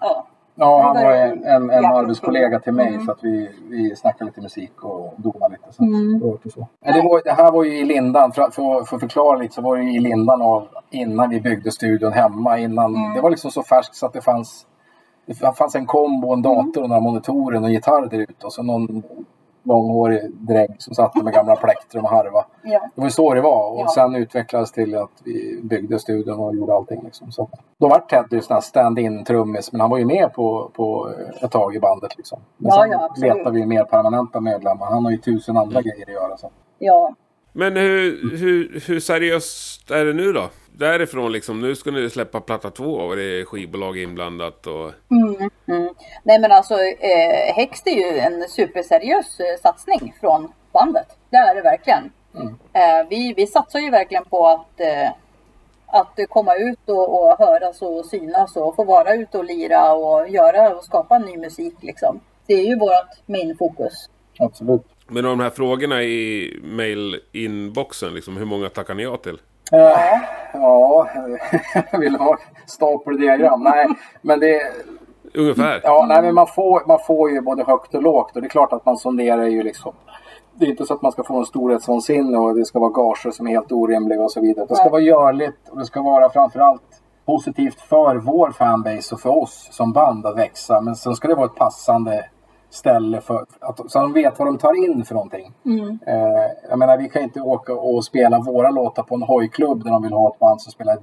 ja. 0.00 0.26
Ja, 0.56 0.82
han 0.82 1.04
var 1.04 1.12
en, 1.12 1.44
en, 1.44 1.70
en 1.70 1.84
arbetskollega 1.84 2.60
till 2.60 2.72
mig 2.72 2.88
Mm. 2.94 3.06
så 3.06 3.12
att 3.12 3.18
vi, 3.24 3.50
vi 3.68 3.96
snackade 3.96 4.24
lite 4.24 4.40
musik 4.40 4.84
och 4.84 5.14
donade 5.16 5.52
lite. 5.52 5.72
Så. 5.76 5.82
Mm. 5.82 6.20
Så. 6.54 6.66
Men 6.84 6.94
det, 6.94 7.02
var, 7.02 7.20
det 7.24 7.32
här 7.32 7.52
var 7.52 7.64
ju 7.64 7.78
i 7.78 7.84
lindan, 7.84 8.32
för, 8.32 8.42
att- 8.42 8.54
för, 8.54 8.84
för 8.84 8.96
att 8.96 9.00
förklara 9.00 9.38
lite 9.38 9.54
så 9.54 9.60
var 9.62 9.76
det 9.76 9.82
ju 9.82 9.96
i 9.96 10.00
lindan 10.00 10.42
av 10.42 10.68
innan 10.90 11.30
vi 11.30 11.40
byggde 11.40 11.70
studion 11.70 12.12
hemma. 12.12 12.58
Innan, 12.58 12.94
Mm. 12.96 13.14
Det 13.14 13.20
var 13.20 13.30
liksom 13.30 13.50
så 13.50 13.62
färskt 13.62 13.94
så 13.94 14.06
att 14.06 14.12
det 14.12 14.20
fanns 14.20 14.66
det 15.26 15.56
fanns 15.56 15.74
en 15.74 15.86
kombo, 15.86 16.32
en 16.32 16.42
dator 16.42 16.82
och 16.82 16.88
några 16.88 17.00
monitorer 17.00 17.60
och 17.60 17.66
en 17.66 17.72
gitarr 17.72 18.06
där 18.10 18.18
ute 18.18 18.46
och 18.46 18.52
så 18.52 18.62
någon 18.62 19.02
långhårig 19.64 20.30
dräng 20.32 20.74
som 20.78 20.94
satt 20.94 21.14
med 21.22 21.34
gamla 21.34 21.56
plektrum 21.56 22.04
och 22.04 22.10
harva. 22.10 22.44
Ja. 22.62 22.80
Det 22.94 23.00
var 23.00 23.04
ju 23.06 23.10
så 23.10 23.34
det 23.34 23.40
var 23.40 23.70
och 23.70 23.80
Ja. 23.80 23.88
sen 23.94 24.14
utvecklades 24.14 24.72
till 24.72 24.94
att 24.96 25.10
vi 25.24 25.60
byggde 25.62 25.98
studion 25.98 26.40
och 26.40 26.56
gjorde 26.56 26.74
allting. 26.74 27.00
Liksom. 27.04 27.32
Så 27.32 27.48
då 27.80 27.88
var 27.88 27.98
sån 28.42 28.54
här 28.54 28.60
stand-in 28.60 29.24
trummis 29.24 29.72
men 29.72 29.80
han 29.80 29.90
var 29.90 29.98
ju 29.98 30.04
med 30.04 30.32
på, 30.32 30.70
på 30.74 31.10
ett 31.42 31.50
tag 31.50 31.76
i 31.76 31.80
bandet. 31.80 32.16
Liksom. 32.16 32.40
Men 32.56 32.68
Ja, 32.68 32.82
sen 32.82 32.90
ja, 32.90 33.04
absolut. 33.04 33.34
letade 33.36 33.54
vi 33.54 33.60
ju 33.60 33.66
mer 33.66 33.84
permanenta 33.84 34.40
medlemmar. 34.40 34.86
Han 34.86 35.04
har 35.04 35.10
ju 35.10 35.18
tusen 35.18 35.56
andra 35.56 35.82
grejer 35.82 36.02
att 36.06 36.12
göra. 36.14 36.36
Så. 36.36 36.50
ja. 36.78 37.14
Men 37.56 37.76
hur, 37.76 38.36
hur, 38.38 38.82
hur 38.86 39.00
seriöst 39.00 39.90
är 39.90 40.04
det 40.04 40.12
nu 40.12 40.32
då? 40.32 40.42
Därifrån 40.78 41.32
liksom, 41.32 41.60
nu 41.60 41.76
ska 41.76 41.90
ni 41.90 42.10
släppa 42.10 42.40
platta 42.40 42.70
två 42.70 42.94
och 42.94 43.16
det 43.16 43.22
är 43.22 43.44
skivbolag 43.44 43.98
inblandat 43.98 44.66
och... 44.66 44.92
Mm, 45.10 45.50
mm. 45.66 45.94
Nej 46.22 46.38
men 46.38 46.52
alltså 46.52 46.74
eh, 46.74 47.54
Hext 47.54 47.86
är 47.86 48.12
ju 48.12 48.18
en 48.18 48.48
superseriös 48.48 49.40
eh, 49.40 49.60
satsning 49.62 50.14
från 50.20 50.52
bandet. 50.72 51.06
Det 51.30 51.36
är 51.36 51.54
det 51.54 51.62
verkligen. 51.62 52.10
Mm. 52.34 52.48
Eh, 52.72 53.08
vi, 53.10 53.34
vi 53.36 53.46
satsar 53.46 53.78
ju 53.78 53.90
verkligen 53.90 54.24
på 54.24 54.46
att, 54.46 54.80
eh, 54.80 55.10
att 55.86 56.18
komma 56.28 56.54
ut 56.54 56.88
och, 56.88 57.22
och 57.22 57.38
höras 57.38 57.82
och 57.82 58.06
synas 58.06 58.56
och 58.56 58.76
få 58.76 58.84
vara 58.84 59.14
ute 59.14 59.38
och 59.38 59.44
lira 59.44 59.92
och 59.92 60.28
göra 60.28 60.74
och 60.76 60.84
skapa 60.84 61.18
ny 61.18 61.36
musik 61.36 61.74
liksom. 61.80 62.20
Det 62.46 62.54
är 62.54 62.64
ju 62.64 62.78
vårt 62.78 63.26
main 63.26 63.56
fokus. 63.58 64.08
Absolut. 64.38 64.82
Men 65.08 65.24
de 65.24 65.40
här 65.40 65.50
frågorna 65.50 66.02
i 66.02 66.50
mail-inboxen, 66.62 68.14
liksom, 68.14 68.36
hur 68.36 68.44
många 68.44 68.68
tackar 68.68 68.94
ni 68.94 69.02
ja 69.02 69.16
till? 69.16 69.38
Ja, 69.70 70.20
ja 70.52 71.08
jag 71.92 71.98
vill 72.00 72.16
ha 72.16 72.36
stapeldiagram. 72.66 73.62
Nej, 73.62 73.88
men 74.22 74.40
det 74.40 74.60
Ungefär? 75.34 75.80
Ja, 75.82 76.06
nej, 76.08 76.22
men 76.22 76.34
man 76.34 76.46
får, 76.46 76.82
man 76.86 76.98
får 77.06 77.30
ju 77.30 77.40
både 77.40 77.64
högt 77.64 77.94
och 77.94 78.02
lågt 78.02 78.36
och 78.36 78.42
det 78.42 78.46
är 78.46 78.50
klart 78.50 78.72
att 78.72 78.86
man 78.86 78.96
sonderar 78.96 79.44
ju 79.44 79.62
liksom. 79.62 79.92
Det 80.54 80.66
är 80.66 80.70
inte 80.70 80.86
så 80.86 80.94
att 80.94 81.02
man 81.02 81.12
ska 81.12 81.24
få 81.24 81.38
en 81.38 81.46
storhetsvansinne 81.46 82.38
och 82.38 82.54
det 82.54 82.64
ska 82.64 82.78
vara 82.78 82.90
gager 82.90 83.30
som 83.30 83.46
är 83.46 83.50
helt 83.50 83.72
orimliga 83.72 84.22
och 84.22 84.32
så 84.32 84.40
vidare. 84.40 84.66
Det 84.68 84.76
ska 84.76 84.88
vara 84.88 85.00
görligt 85.00 85.68
och 85.70 85.78
det 85.78 85.84
ska 85.84 86.02
vara 86.02 86.30
framförallt 86.30 86.82
positivt 87.26 87.80
för 87.80 88.16
vår 88.16 88.50
fanbase 88.50 89.14
och 89.14 89.20
för 89.20 89.38
oss 89.38 89.68
som 89.70 89.92
band 89.92 90.26
att 90.26 90.38
växa. 90.38 90.80
Men 90.80 90.96
sen 90.96 91.14
ska 91.14 91.28
det 91.28 91.34
vara 91.34 91.46
ett 91.46 91.54
passande 91.54 92.24
ställe 92.74 93.20
för 93.20 93.46
att, 93.60 93.90
så 93.90 93.98
de 93.98 94.12
vet 94.12 94.38
vad 94.38 94.48
de 94.48 94.58
tar 94.58 94.84
in 94.84 95.04
för 95.04 95.14
någonting. 95.14 95.52
Eh, 96.06 96.16
jag 96.70 96.78
menar, 96.78 96.98
vi 96.98 97.08
kan 97.08 97.22
inte 97.22 97.40
åka 97.40 97.74
och 97.74 98.04
spela 98.04 98.38
våra 98.40 98.70
låtar 98.70 99.02
på 99.02 99.14
en 99.14 99.22
hojklubb 99.22 99.84
där 99.84 99.90
de 99.90 100.02
vill 100.02 100.12
ha 100.12 100.28
ett 100.32 100.38
band 100.38 100.60
som 100.60 100.72
spelar 100.72 100.98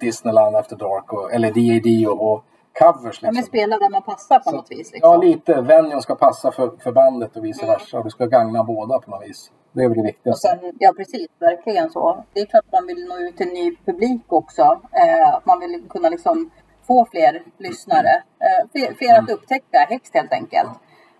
Disneyland 0.00 0.56
After 0.56 0.76
Dark 0.76 1.12
och, 1.12 1.32
eller 1.32 1.52
D.A.D. 1.52 2.06
Och, 2.08 2.32
och 2.32 2.44
covers. 2.78 3.22
Ja, 3.22 3.26
men 3.28 3.34
Liksom. 3.34 3.48
spela 3.48 3.78
där 3.78 3.90
man 3.90 4.02
passar 4.02 4.38
på 4.38 4.50
Så- 4.50 4.56
något 4.56 4.70
vis. 4.70 4.92
Liksom. 4.92 5.10
Ja, 5.12 5.16
lite. 5.16 5.60
Venjon 5.60 6.02
ska 6.02 6.14
passa 6.14 6.52
för, 6.52 6.70
för 6.82 6.92
bandet 6.92 7.36
och 7.36 7.44
vice 7.44 7.66
versa. 7.66 7.98
Och 7.98 8.04
du 8.04 8.10
ska 8.10 8.26
gagna 8.26 8.64
båda 8.64 8.98
på 8.98 9.10
något 9.10 9.22
vis. 9.28 9.50
Det 9.72 9.82
är 9.84 9.88
väl 9.88 9.96
det 9.98 10.02
viktigaste. 10.04 10.48
sen, 10.48 10.72
ja 10.78 10.92
precis, 10.96 11.28
verkligen 11.38 11.90
så. 11.90 12.24
Det 12.32 12.40
är 12.40 12.46
klart 12.46 12.64
att 12.66 12.72
man 12.72 12.86
vill 12.86 13.06
nå 13.08 13.16
ut 13.18 13.36
till 13.36 13.48
en 13.48 13.54
ny 13.54 13.76
publik 13.86 14.22
också. 14.28 14.62
Eh, 14.92 15.34
att 15.34 15.46
man 15.46 15.60
vill 15.60 15.82
kunna 15.88 16.08
liksom 16.08 16.50
få 16.86 17.06
fler 17.10 17.42
lyssnare. 17.58 18.08
Eh, 18.38 18.68
fler, 18.72 18.94
fler 18.94 19.18
att 19.18 19.30
upptäcka 19.30 19.78
Hext 19.88 20.14
helt 20.14 20.32
enkelt. 20.32 20.70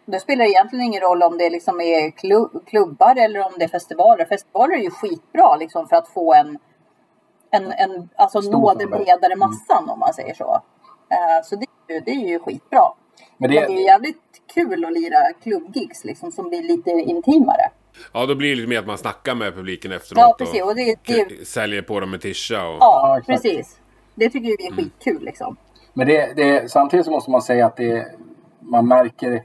Det 0.04 0.20
spelar 0.20 0.44
egentligen 0.44 0.84
ingen 0.84 1.00
roll 1.00 1.22
om 1.22 1.38
det 1.38 1.50
liksom 1.50 1.80
är 1.80 2.10
klu- 2.10 2.64
klubbar 2.66 3.16
eller 3.16 3.46
om 3.46 3.52
det 3.58 3.64
är 3.64 3.68
festivaler. 3.68 4.24
Festivaler 4.24 4.74
är 4.74 4.82
ju 4.82 4.90
skitbra 4.90 5.56
liksom 5.56 5.88
för 5.88 5.96
att 5.96 6.08
få 6.08 6.34
en, 6.34 6.58
en, 7.50 7.72
en 7.72 8.08
alltså 8.16 8.40
nå 8.40 8.74
den 8.74 8.90
bredare 8.90 9.36
massan 9.36 9.88
om 9.88 9.98
man 9.98 10.14
säger 10.14 10.34
så. 10.34 10.62
Eh, 11.10 11.44
så 11.44 11.56
det, 11.56 11.66
är 11.88 11.94
ju- 11.94 12.00
det 12.00 12.10
är 12.10 12.28
ju 12.28 12.38
skitbra. 12.38 12.80
Men 13.18 13.26
Men 13.38 13.50
det 13.50 13.58
är 13.58 13.66
det, 13.66 13.72
ju 13.72 13.82
jävligt 13.82 14.22
kul 14.54 14.84
att 14.84 14.92
lira 14.92 15.32
klubbgigs 15.42 16.04
liksom 16.04 16.32
som 16.32 16.48
blir 16.48 16.62
lite 16.62 16.90
intimare. 16.90 17.70
Ja, 18.12 18.26
då 18.26 18.34
blir 18.34 18.48
det 18.50 18.56
lite 18.56 18.68
mer 18.68 18.78
att 18.78 18.86
man 18.86 18.98
snackar 18.98 19.34
med 19.34 19.54
publiken 19.54 19.92
efteråt. 19.92 20.18
Ja, 20.18 20.34
precis. 20.38 20.62
Och 20.62 20.74
det, 20.74 20.96
det, 21.06 21.48
säljer 21.48 21.82
på 21.82 22.00
dem 22.00 22.14
en 22.14 22.20
tischa. 22.20 22.68
Och... 22.68 22.76
Ja, 22.80 23.20
precis. 23.26 23.78
Det 24.14 24.30
tycker 24.30 24.56
vi 24.58 24.66
är 24.66 24.72
skitkul 24.72 25.24
liksom. 25.24 25.56
men 25.92 26.06
det, 26.06 26.32
det, 26.36 26.70
samtidigt 26.70 27.06
så 27.06 27.12
måste 27.12 27.30
man 27.30 27.42
säga 27.42 27.66
att 27.66 27.76
det, 27.76 28.06
man 28.60 28.88
märker... 28.88 29.42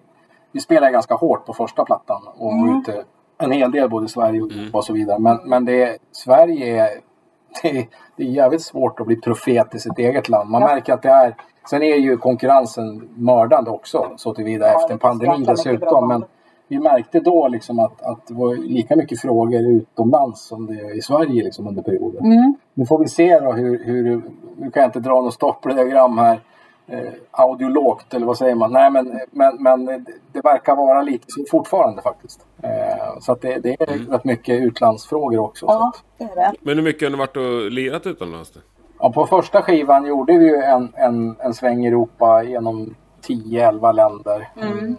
Vi 0.52 0.60
spelar 0.60 0.92
ganska 0.92 1.16
hårt 1.16 1.46
på 1.46 1.54
första 1.54 1.86
plattan 1.86 2.22
och 2.38 2.52
var 2.54 2.80
ute 2.80 3.04
en 3.38 3.52
hel 3.52 3.72
del 3.72 3.90
både 3.90 4.06
i 4.06 4.10
Sverige 4.10 4.42
och, 4.42 4.50
och 4.74 4.84
så 4.86 4.94
vidare. 4.94 5.20
Men, 5.20 5.38
men 5.46 5.66
det, 5.66 5.98
Sverige 6.12 6.84
är, 6.84 6.90
det, 7.62 7.78
är- 7.80 7.88
det 8.16 8.24
är 8.24 8.28
jävligt 8.28 8.62
svårt 8.62 9.00
att 9.00 9.08
bli 9.08 9.16
profet 9.16 9.76
i 9.76 9.80
sitt 9.80 10.00
eget 10.00 10.30
land. 10.30 10.50
Man 10.50 10.62
Ja. 10.62 10.68
märker 10.68 10.94
att 10.94 11.02
det 11.02 11.10
är... 11.10 11.36
Sen 11.70 11.84
är 11.84 11.96
ju 11.96 12.18
konkurrensen 12.18 13.10
mördande 13.16 13.70
också 13.72 14.12
så 14.16 14.34
tillvida 14.34 14.68
Ja, 14.68 14.74
efter 14.82 14.94
en 14.94 15.00
pandemi 15.00 15.46
dessutom. 15.46 16.08
Men 16.08 16.24
vi 16.68 16.80
märkte 16.80 17.20
då 17.20 17.48
liksom 17.48 17.80
att, 17.80 18.02
att 18.02 18.28
det 18.28 18.34
var 18.34 18.56
lika 18.56 18.96
mycket 18.96 19.22
frågor 19.22 19.60
utomlands 19.62 20.48
som 20.48 20.66
det 20.66 20.74
är 20.74 20.98
i 20.98 21.02
Sverige 21.02 21.44
liksom 21.44 21.68
under 21.68 21.82
perioden. 21.84 22.26
Mm. 22.26 22.54
Nu 22.74 22.86
får 22.86 23.00
vi 23.00 23.08
se 23.08 23.40
då 23.40 23.52
hur, 23.52 23.84
hur 23.86 24.22
nu 24.58 24.72
kan 24.72 24.82
jag 24.82 24.88
inte 24.88 25.00
dra 25.00 25.22
något 25.22 25.34
stopprediagram 25.34 26.18
här, 26.18 26.40
eh, 26.88 27.14
audiologt 27.32 28.14
eller 28.14 28.26
vad 28.26 28.38
säger 28.38 28.56
man? 28.56 28.72
Nej 28.72 28.92
men, 28.92 29.20
men, 29.32 29.64
men 29.64 29.86
det, 30.32 30.42
verkar 30.44 30.76
vara 30.76 31.02
lite 31.02 31.26
så 31.28 31.46
fortfarande 31.52 32.02
faktiskt. 32.02 32.46
Eh, 32.64 33.20
så 33.20 33.32
att 33.32 33.42
det, 33.42 33.60
det 33.60 33.82
är 33.82 34.12
rätt 34.12 34.24
mycket 34.24 34.62
utlandsfrågor 34.62 35.40
också. 35.40 35.66
Så 35.66 35.72
Ja, 35.72 35.88
att, 35.88 36.04
det 36.18 36.24
är 36.24 36.36
det. 36.36 36.54
Men 36.62 36.78
hur 36.78 36.84
mycket 36.84 37.04
har 37.04 37.10
ni 37.12 37.18
varit 37.18 37.38
och 37.38 37.72
lirat 37.72 38.06
utomlands? 38.08 38.54
ja, 39.00 39.12
på 39.12 39.26
första 39.26 39.62
skivan 39.62 40.06
gjorde 40.06 40.38
vi 40.38 40.46
ju 40.46 40.56
en, 40.56 40.94
en, 40.96 41.36
en 41.40 41.54
sväng 41.54 41.86
i 41.86 41.88
Europa 41.88 42.44
genom 42.44 42.96
10-11 43.28 43.94
länder. 43.94 44.50
Mm. 44.62 44.96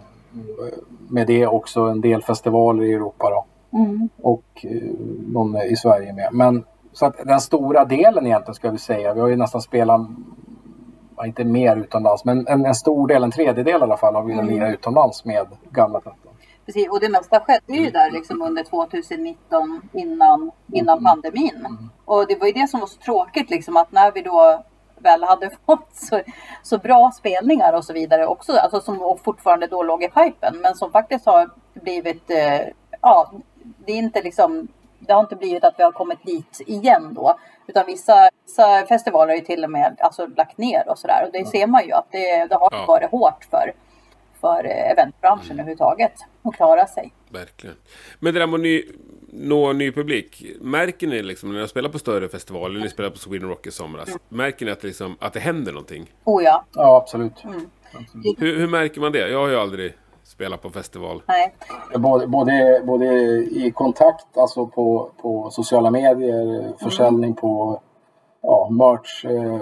Med 1.09 1.27
det 1.27 1.47
också 1.47 1.81
en 1.81 2.01
del 2.01 2.21
festivaler 2.21 2.83
i 2.83 2.93
Europa 2.93 3.29
då. 3.29 3.45
Mm. 3.77 4.09
och 4.21 4.65
eh, 4.65 4.91
någon 5.27 5.57
i 5.57 5.75
Sverige 5.75 6.13
med. 6.13 6.29
Men 6.31 6.63
så 6.93 7.05
att 7.05 7.15
den 7.25 7.39
stora 7.39 7.85
delen 7.85 8.25
egentligen 8.25 8.55
ska 8.55 8.71
vi 8.71 8.77
säga, 8.77 9.13
vi 9.13 9.19
har 9.19 9.27
ju 9.27 9.35
nästan 9.35 9.61
spelat, 9.61 10.01
inte 11.25 11.43
mer 11.43 11.75
utomlands, 11.75 12.25
men 12.25 12.47
en, 12.47 12.65
en 12.65 12.75
stor 12.75 13.07
del, 13.07 13.23
en 13.23 13.31
tredjedel 13.31 13.81
i 13.81 13.83
alla 13.83 13.97
fall, 13.97 14.15
har 14.15 14.23
vi 14.23 14.33
Mm. 14.33 14.45
lirat 14.47 14.73
utomlands 14.73 15.25
med 15.25 15.47
gamla 15.71 15.99
plattan. 15.99 16.31
Precis, 16.65 16.89
och 16.89 16.99
det 16.99 17.09
mesta 17.09 17.39
skedde 17.39 17.73
ju 17.73 17.89
där 17.89 18.11
liksom 18.11 18.41
under 18.41 18.63
2019 18.63 19.81
innan, 19.93 20.51
innan 20.73 21.03
pandemin. 21.03 21.77
Och 22.05 22.27
det 22.27 22.35
var 22.39 22.47
ju 22.47 22.53
det 22.53 22.67
som 22.67 22.79
var 22.79 22.87
så 22.87 22.99
tråkigt 22.99 23.49
liksom 23.49 23.77
att 23.77 23.91
när 23.91 24.11
vi 24.11 24.21
då 24.21 24.63
väl 24.97 25.23
hade 25.23 25.49
fått 25.65 25.87
så, 25.95 26.21
så 26.63 26.77
bra 26.77 27.11
spelningar 27.17 27.73
och 27.73 27.85
så 27.85 27.93
vidare 27.93 28.25
också, 28.27 28.51
alltså 28.51 28.79
som 28.81 29.17
fortfarande 29.23 29.67
då 29.67 29.83
låg 29.83 30.03
i 30.03 30.07
pipen, 30.09 30.57
men 30.61 30.75
som 30.75 30.91
faktiskt 30.91 31.25
har 31.25 31.49
blivit, 31.73 32.31
eh, 32.31 32.61
ja, 33.01 33.31
det 33.85 33.91
är 33.91 33.97
inte 33.97 34.21
liksom, 34.21 34.67
det 34.99 35.13
har 35.13 35.19
inte 35.19 35.35
blivit 35.35 35.63
att 35.63 35.75
vi 35.77 35.83
har 35.83 35.91
kommit 35.91 36.25
dit 36.25 36.61
igen 36.67 37.13
då, 37.13 37.35
utan 37.69 37.85
vissa, 37.85 38.29
vissa 38.45 38.85
festivaler 38.85 39.27
har 39.27 39.35
ju 39.35 39.45
till 39.45 39.63
och 39.63 39.71
med 39.71 39.97
alltså, 39.99 40.27
lagt 40.37 40.57
ner 40.57 40.89
och 40.89 40.99
sådär 40.99 41.25
och 41.25 41.31
det 41.33 41.45
ser 41.45 41.67
man 41.67 41.85
ju 41.85 41.91
att 41.91 42.07
det, 42.11 42.45
det 42.45 42.55
har 42.55 42.69
Ja. 42.71 42.85
varit 42.87 43.09
hårt 43.11 43.47
för, 43.49 43.73
för 44.41 44.65
eh, 44.65 44.91
eventbranschen 44.91 45.51
överhuvudtaget 45.51 46.13
att 46.43 46.55
klara 46.55 46.87
sig. 46.87 47.13
Verkligen. 47.29 47.75
Men 48.19 48.33
det 48.33 48.39
där 48.39 48.47
med 48.47 48.55
att 48.55 48.61
ny, 48.61 48.83
nå 49.33 49.73
ny 49.73 49.91
publik. 49.91 50.45
Märker 50.61 51.07
ni 51.07 51.21
liksom 51.23 51.53
när 51.53 51.61
ni 51.61 51.67
spelar 51.67 51.89
på 51.89 51.99
större 51.99 52.29
festivaler, 52.29 52.79
ni 52.79 52.89
spelar 52.89 53.09
på 53.09 53.17
Sweden 53.17 53.49
Rock 53.49 53.67
i 53.67 53.71
somras. 53.71 54.07
Mm. 54.07 54.19
Märker 54.29 54.65
ni 54.65 54.71
att, 54.71 54.83
liksom, 54.83 55.17
att 55.19 55.33
det 55.33 55.39
händer 55.39 55.71
någonting? 55.71 56.11
Oh 56.23 56.43
ja, 56.43 56.65
Ja, 56.75 56.97
absolut. 56.97 57.43
Mm. 57.43 57.69
Hur, 58.37 58.59
hur 58.59 58.67
märker 58.67 59.01
man 59.01 59.11
det? 59.11 59.29
Jag 59.29 59.39
har 59.39 59.47
ju 59.47 59.55
aldrig 59.59 59.93
spelat 60.39 60.61
på 60.61 60.69
festival. 60.69 61.21
nej. 61.27 61.53
Både, 61.95 62.27
både, 62.27 62.81
både 62.85 63.05
i 63.37 63.71
kontakt, 63.75 64.37
alltså 64.37 64.65
på, 64.67 65.09
på 65.21 65.49
sociala 65.51 65.91
medier, 65.91 66.73
försäljning 66.83 67.33
på 67.35 67.81
ja, 68.41 68.69
merch, 68.69 69.25
eh, 69.25 69.61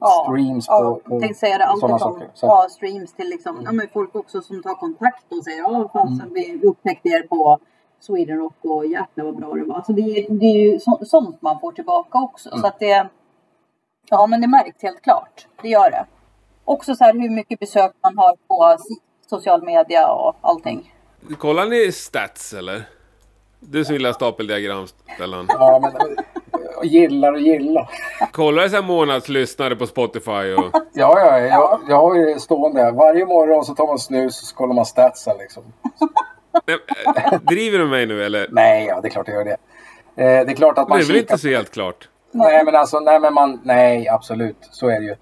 Ja, 0.00 0.26
streams 0.28 0.64
ja, 0.68 0.98
på, 1.04 1.20
på 1.20 1.34
säga 1.34 1.58
det, 1.58 1.64
allt 1.66 1.80
sådana 1.80 1.98
saker. 1.98 2.28
Så, 2.34 2.46
ja, 2.46 2.66
streams 2.70 3.12
till 3.12 3.28
liksom, 3.28 3.62
ja, 3.64 3.72
men 3.72 3.88
folk 3.92 4.14
också 4.16 4.42
som 4.42 4.62
tar 4.62 4.74
kontakt 4.74 5.24
och 5.32 5.44
säger 5.44 5.58
ja, 5.58 5.90
fasen 5.92 6.20
Mm. 6.20 6.34
vi 6.34 6.66
upptäckte 6.66 7.08
er 7.08 7.26
på 7.28 7.58
Sweden 8.00 8.38
Rock 8.38 8.54
och 8.62 8.86
jäklar 8.86 9.24
vad 9.24 9.36
bra 9.36 9.52
det 9.54 9.64
var. 9.64 9.82
Så 9.86 9.92
det, 9.92 10.02
är- 10.02 10.30
det 10.30 10.46
är 10.46 10.72
ju 10.72 10.78
så, 10.80 10.98
sånt 11.04 11.42
man 11.42 11.60
får 11.60 11.72
tillbaka 11.72 12.18
också. 12.18 12.48
Mm. 12.48 12.60
Så 12.60 12.66
att 12.66 12.78
det, 12.78 13.06
ja 14.10 14.26
men 14.26 14.40
det 14.40 14.48
märks 14.48 14.82
helt 14.82 15.02
klart. 15.02 15.46
Det 15.62 15.68
gör 15.68 15.90
det. 15.90 16.06
Också 16.64 16.94
så 16.94 17.04
här 17.04 17.12
hur 17.12 17.30
mycket 17.30 17.60
besök 17.60 17.92
man 18.02 18.18
har 18.18 18.36
på 18.48 18.76
social 19.38 19.62
media 19.62 20.08
och 20.12 20.36
allting. 20.40 20.92
Kollar 21.38 21.66
ni 21.66 21.92
stats 21.92 22.52
eller? 22.52 22.82
Du 23.60 23.84
som 23.84 23.94
gillar 23.94 24.12
stapeldiagram, 24.12 24.86
Stellan. 25.14 25.46
ja, 25.48 25.80
men, 25.80 26.16
och 26.76 26.84
gillar 26.86 27.32
och 27.32 27.40
gillar. 27.40 27.90
Kollar 28.32 28.62
du 28.62 28.68
så 28.70 28.76
här 28.76 28.82
månadslyssnare 28.82 29.76
på 29.76 29.86
Spotify 29.86 30.30
och... 30.54 30.64
Ja, 30.96 31.18
ja, 31.20 31.38
jag, 31.40 31.80
jag 31.88 31.96
har 31.96 32.14
ju 32.14 32.38
stående. 32.38 32.90
Varje 32.90 33.26
morgon 33.26 33.64
så 33.64 33.74
tar 33.74 33.86
man 33.86 33.98
snus 33.98 34.40
och 34.42 34.46
så 34.46 34.56
kollar 34.56 34.74
man 34.74 34.86
statsen 34.86 35.36
liksom. 35.38 35.62
Nej, 36.66 36.78
äh, 37.32 37.40
driver 37.40 37.78
du 37.78 37.84
med 37.84 37.90
mig 37.90 38.06
nu 38.06 38.24
eller? 38.24 38.46
Nej, 38.50 38.86
ja, 38.86 39.00
det 39.00 39.08
är 39.08 39.10
klart 39.10 39.28
jag 39.28 39.36
gör 39.36 39.44
det. 39.44 39.56
Eh, 40.22 40.46
det 40.46 40.52
är 40.52 40.56
klart 40.56 40.78
att 40.78 40.86
Det 40.86 40.88
man 40.88 40.98
är 40.98 41.02
väl 41.02 41.06
kikar 41.06 41.20
inte 41.20 41.38
så 41.38 41.48
helt 41.48 41.70
klart? 41.70 42.08
Nej 42.32 42.64
men 42.64 42.76
alltså, 42.76 43.00
nej 43.00 43.20
men 43.20 43.34
man, 43.34 43.60
nej 43.64 44.08
absolut, 44.08 44.56
så 44.60 44.88
är 44.88 45.00
det 45.00 45.06
ju. 45.06 45.16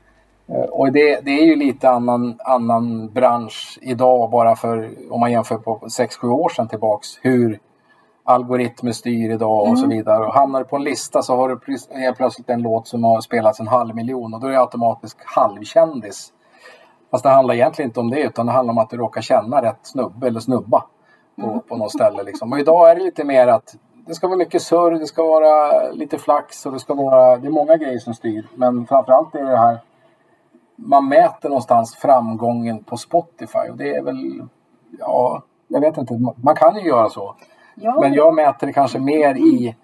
Eh, 0.55 0.65
Och 0.65 0.93
det, 0.93 1.21
det 1.21 1.31
är 1.31 1.45
ju 1.45 1.57
lite 1.57 1.91
annan, 1.91 2.39
annan 2.45 3.09
bransch 3.13 3.79
idag 3.83 4.31
bara 4.31 4.57
för, 4.57 4.91
om 5.11 5.21
man 5.21 5.33
jämför 5.33 5.57
på 5.57 5.79
6-7 5.79 6.31
år 6.31 6.49
sedan 6.49 6.69
tillbaks, 6.69 7.09
hur 7.23 7.59
algoritmer 8.25 8.93
styr 8.93 9.31
idag 9.31 9.69
och 9.71 9.79
så 9.79 9.87
vidare. 9.87 10.25
Och 10.27 10.35
hamnar 10.35 10.59
du 10.59 10.65
på 10.65 10.77
en 10.77 10.85
lista 10.85 11.23
så 11.23 11.37
har 11.37 11.49
du 11.49 11.77
helt 12.01 12.17
plötsligt 12.17 12.51
en 12.51 12.63
låt 12.63 12.89
som 12.89 13.05
har 13.05 13.21
spelats 13.21 13.61
en 13.61 13.69
halv 13.69 13.95
miljon 13.95 14.35
och 14.35 14.41
då 14.41 14.47
är 14.47 14.51
det 14.51 14.61
automatiskt 14.61 15.19
halvkändis. 15.25 16.33
Fast 17.11 17.25
det 17.25 17.31
handlar 17.31 17.55
egentligen 17.55 17.89
inte 17.89 18.01
om 18.01 18.11
det 18.11 18.21
utan 18.21 18.47
det 18.47 18.53
handlar 18.53 18.73
om 18.73 18.79
att 18.79 18.91
du 18.91 18.97
råkar 18.97 19.21
känna 19.21 19.63
rätt 19.63 19.79
snubbe 19.83 20.27
eller 20.27 20.41
snubba 20.41 20.85
på, 21.41 21.61
på 21.69 21.77
något 21.77 21.93
ställe. 21.93 22.23
Liksom. 22.23 22.53
Och 22.53 22.59
idag 22.59 22.91
är 22.91 22.95
det 22.97 23.03
lite 23.03 23.25
mer 23.25 23.47
att 23.47 23.75
det 24.07 24.15
ska 24.15 24.27
vara 24.29 24.39
mycket 24.39 24.63
surr, 24.63 24.91
det 24.91 25.07
ska 25.07 25.23
vara 25.23 25.83
lite 25.93 26.19
flax 26.19 26.67
och 26.67 26.73
det 26.73 26.79
ska 26.79 26.95
vara, 26.95 27.37
det 27.37 27.47
är 27.47 27.51
många 27.51 27.77
grejer 27.77 27.99
som 27.99 28.15
styr. 28.15 28.47
Men 28.55 28.87
framförallt 28.87 29.35
är 29.35 29.45
det 29.45 29.59
här, 29.59 29.79
man 30.87 31.09
mäter 31.09 31.49
någonstans 31.49 31.95
framgången 31.95 32.85
på 32.85 32.97
Spotify 32.97 33.71
och 33.71 33.77
det 33.77 33.97
är 33.97 34.03
väl, 34.03 34.43
ja, 34.99 35.43
jag 35.69 35.81
vet 35.81 35.97
inte, 35.97 36.15
man 36.37 36.57
kan 36.57 36.77
ju 36.77 36.89
göra 36.89 37.09
så. 37.09 37.35
Ja, 37.75 38.01
Men 38.01 38.15
jag 38.15 38.35
mäter 38.35 38.67
det 38.67 38.73
kanske 38.73 38.99
mer 38.99 39.35
i 39.35 39.77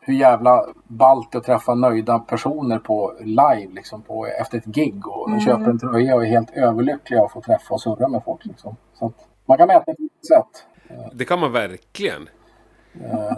hur 0.00 0.14
jävla 0.14 0.66
ballt 0.86 1.32
det 1.32 1.38
att 1.38 1.44
träffa 1.44 1.74
nöjda 1.74 2.18
personer 2.18 2.78
på 2.78 3.12
live 3.20 3.72
liksom 3.72 4.02
på, 4.02 4.26
efter 4.26 4.58
ett 4.58 4.64
gig 4.64 5.08
och 5.08 5.30
de 5.30 5.40
köper 5.40 5.70
en 5.70 5.78
tröja 5.78 6.14
och 6.14 6.24
är 6.24 6.28
helt 6.28 6.50
överlyckliga 6.50 7.24
att 7.24 7.32
få 7.32 7.40
träffa 7.40 7.74
och 7.74 7.80
surra 7.80 8.08
med 8.08 8.22
folk. 8.24 8.44
Liksom. 8.44 8.76
Så 8.94 9.06
att 9.06 9.28
man 9.46 9.58
kan 9.58 9.68
mäta 9.68 9.84
det 9.86 9.94
på 9.94 10.02
olika 10.02 10.22
sätt. 10.34 10.66
Det 11.12 11.24
kan 11.24 11.40
man 11.40 11.52
verkligen. 11.52 12.28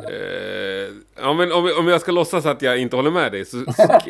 Eh, 0.09 0.94
ja, 1.16 1.35
men 1.35 1.53
om, 1.53 1.73
om 1.79 1.88
jag 1.88 2.01
ska 2.01 2.12
låtsas 2.12 2.47
att 2.47 2.62
jag 2.62 2.79
inte 2.79 2.97
håller 2.97 3.11
med 3.11 3.33
dig. 3.33 3.44
Så, 3.44 3.64
så, 3.73 4.01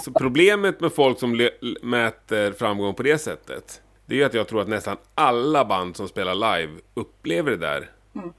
så 0.00 0.12
problemet 0.12 0.80
med 0.80 0.92
folk 0.92 1.18
som 1.18 1.48
mäter 1.82 2.52
framgång 2.52 2.94
på 2.94 3.02
det 3.02 3.18
sättet. 3.18 3.82
Det 4.06 4.14
är 4.14 4.18
ju 4.18 4.24
att 4.24 4.34
jag 4.34 4.48
tror 4.48 4.60
att 4.60 4.68
nästan 4.68 4.96
alla 5.14 5.64
band 5.64 5.96
som 5.96 6.08
spelar 6.08 6.34
live 6.34 6.72
upplever 6.94 7.50
det 7.50 7.56
där. 7.56 7.90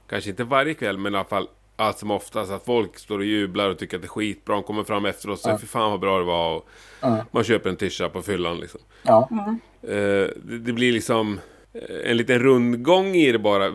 Kanske 0.08 0.30
inte 0.30 0.44
varje 0.44 0.74
kväll, 0.74 0.98
men 0.98 1.14
i 1.14 1.16
alla 1.16 1.24
fall 1.24 1.48
allt 1.76 1.98
som 1.98 2.10
oftast. 2.10 2.52
Att 2.52 2.64
folk 2.64 2.98
står 2.98 3.18
och 3.18 3.24
jublar 3.24 3.70
och 3.70 3.78
tycker 3.78 3.96
att 3.96 4.02
det 4.02 4.06
är 4.06 4.08
skitbra. 4.08 4.54
De 4.54 4.62
kommer 4.62 4.84
fram 4.84 5.04
efteråt 5.04 5.38
och 5.38 5.42
säger 5.42 5.58
fy 5.58 5.66
fan 5.66 5.90
vad 5.90 6.00
bra 6.00 6.18
det 6.18 6.24
var. 6.24 6.56
Och 6.56 6.68
Man 7.30 7.44
köper 7.44 7.70
en 7.70 7.76
tisha 7.76 8.08
på 8.08 8.22
fyllan 8.22 8.56
liksom. 8.56 8.80
Ja. 9.02 9.28
Eh, 9.82 9.88
det, 10.36 10.58
det 10.58 10.72
blir 10.72 10.92
liksom 10.92 11.40
eh, 11.72 12.10
en 12.10 12.16
liten 12.16 12.38
rundgång 12.38 13.06
i 13.06 13.32
det 13.32 13.38
bara 13.38 13.70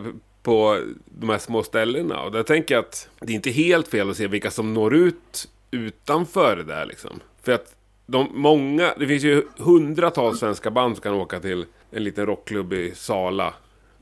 på 0.48 0.80
de 1.04 1.28
här 1.28 1.38
små 1.38 1.62
ställena. 1.62 2.22
Och 2.22 2.32
där 2.32 2.42
tänker 2.42 2.74
jag 2.74 2.84
att 2.84 3.08
det 3.20 3.32
är 3.32 3.34
inte 3.34 3.50
helt 3.50 3.88
fel 3.88 4.10
att 4.10 4.16
se 4.16 4.26
vilka 4.26 4.50
som 4.50 4.74
når 4.74 4.94
ut 4.94 5.48
utanför 5.70 6.56
det 6.56 6.64
där 6.64 6.86
liksom. 6.86 7.20
För 7.42 7.52
att 7.52 7.74
de 8.06 8.28
många, 8.34 8.94
det 8.98 9.06
finns 9.06 9.22
ju 9.22 9.42
hundratals 9.56 10.38
svenska 10.38 10.70
band 10.70 10.96
som 10.96 11.02
kan 11.02 11.14
åka 11.14 11.40
till 11.40 11.66
en 11.90 12.04
liten 12.04 12.26
rockklubb 12.26 12.72
i 12.72 12.94
Sala 12.94 13.54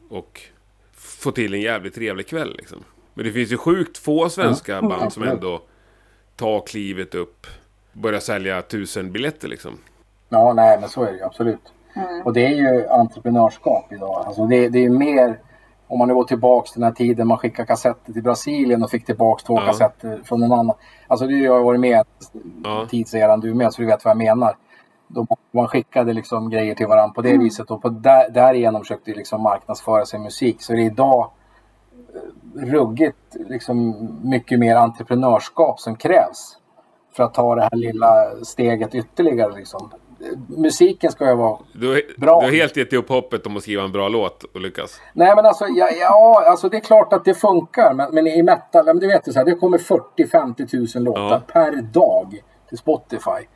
och 0.09 0.41
få 0.93 1.31
till 1.31 1.55
en 1.55 1.61
jävligt 1.61 1.95
trevlig 1.95 2.27
kväll 2.27 2.55
liksom. 2.59 2.79
Men 3.15 3.25
det 3.25 3.33
finns 3.33 3.53
ju 3.53 3.57
sjukt 3.57 3.99
få 3.99 4.29
svenska 4.29 4.83
band 4.83 5.13
som 5.13 5.23
ändå 5.23 5.63
tar 6.37 6.67
klivet 6.67 7.15
upp, 7.15 7.47
börjar 7.93 8.21
sälja 8.21 8.63
tusen 8.63 9.13
biljetter 9.13 9.49
liksom. 9.49 9.79
Ja, 10.29 10.53
nej, 10.53 10.79
men 10.81 10.89
så 10.89 11.03
är 11.03 11.13
det 11.13 11.19
ju 11.19 11.25
absolut. 11.25 11.73
Och 12.25 12.33
det 12.33 12.47
är 12.47 12.55
ju 12.55 12.87
entreprenörskap 12.87 13.93
idag. 13.93 14.25
Alltså 14.27 14.47
det, 14.47 14.69
det 14.69 14.79
är 14.79 14.83
ju 14.83 14.91
mer, 14.91 15.39
om 15.89 15.99
man 15.99 16.09
nu 16.09 16.15
går 16.15 16.25
tillbaks 16.25 16.73
till 16.73 16.81
den 16.81 16.87
här 16.91 16.95
tiden 16.95 17.27
man 17.29 17.39
skickade 17.39 17.67
kassetter 17.67 18.13
till 18.13 18.23
Brasilien 18.23 18.83
och 18.83 18.91
fick 18.91 19.07
tillbaks 19.07 19.43
två 19.45 19.55
Ja. 19.61 19.67
kassetter 19.67 20.21
från 20.25 20.43
en 20.43 20.53
annan. 20.53 20.77
Alltså 21.07 21.27
du 21.27 21.49
har 21.51 21.59
ju 21.59 21.65
varit 21.65 21.81
med 21.81 22.07
Ja. 22.65 22.87
tidseran 22.91 23.41
du 23.41 23.51
är 23.51 23.55
med 23.55 23.73
så 23.73 23.83
du 23.83 23.87
vet 23.87 24.05
vad 24.05 24.11
jag 24.11 24.19
menar. 24.19 24.57
Då 25.09 25.27
man 25.51 25.69
skickade 25.69 26.13
liksom 26.13 26.51
grejer 26.51 26.75
till 26.75 26.87
varandra 26.87 27.15
på 27.15 27.23
det 27.23 27.39
viset 27.39 27.71
och 27.71 27.83
på 27.83 27.89
där, 27.89 28.31
därigenom 28.31 28.81
försökte 28.81 29.11
liksom 29.15 29.43
marknadsföra 29.43 30.05
sin 30.07 30.23
musik. 30.23 30.63
Så 30.63 30.73
det 30.73 30.79
är 30.83 30.87
idag 30.87 31.31
eh, 32.15 32.63
ruggigt 32.67 33.37
liksom 33.49 34.09
mycket 34.23 34.59
mer 34.59 34.77
entreprenörskap 34.77 35.81
som 35.81 35.97
krävs 35.97 36.59
för 37.13 37.25
att 37.25 37.35
ta 37.35 37.55
det 37.55 37.63
här 37.63 37.77
lilla 37.77 38.31
steget 38.43 38.95
ytterligare. 38.95 39.53
Liksom. 39.57 39.91
Musiken 40.49 41.13
ska 41.13 41.29
ju 41.29 41.37
vara 41.37 41.59
Du, 41.73 42.15
Bra. 42.17 42.41
du 42.41 42.47
har 42.47 42.53
helt 42.53 42.77
gett 42.77 42.93
upp 42.93 43.09
hoppet 43.09 43.47
om 43.47 43.57
att 43.57 43.63
skriva 43.63 43.83
en 43.83 43.93
bra 43.93 44.09
låt 44.09 44.45
och 44.55 44.61
lyckas. 44.61 45.01
Nej 45.13 45.37
men 45.37 45.47
alltså, 45.47 45.67
ja, 45.69 45.89
ja, 46.01 46.43
alltså 46.47 46.69
det 46.69 46.77
är 46.77 46.81
klart 46.81 47.13
att 47.13 47.25
det 47.25 47.35
funkar. 47.35 47.95
Men, 47.95 48.15
men 48.15 48.27
i 48.27 48.43
metal, 48.43 48.85
men 48.87 48.99
du 48.99 49.07
vet 49.07 49.29
ju 49.29 49.33
så 49.33 49.39
här, 49.39 49.47
det 49.47 49.55
kommer 49.55 49.79
40-50 49.79 50.67
tusen 50.67 51.05
låtar 51.05 51.23
Ja. 51.31 51.41
per 51.53 51.83
dag 51.83 52.41
till 52.69 52.79
Spotify. 52.79 53.47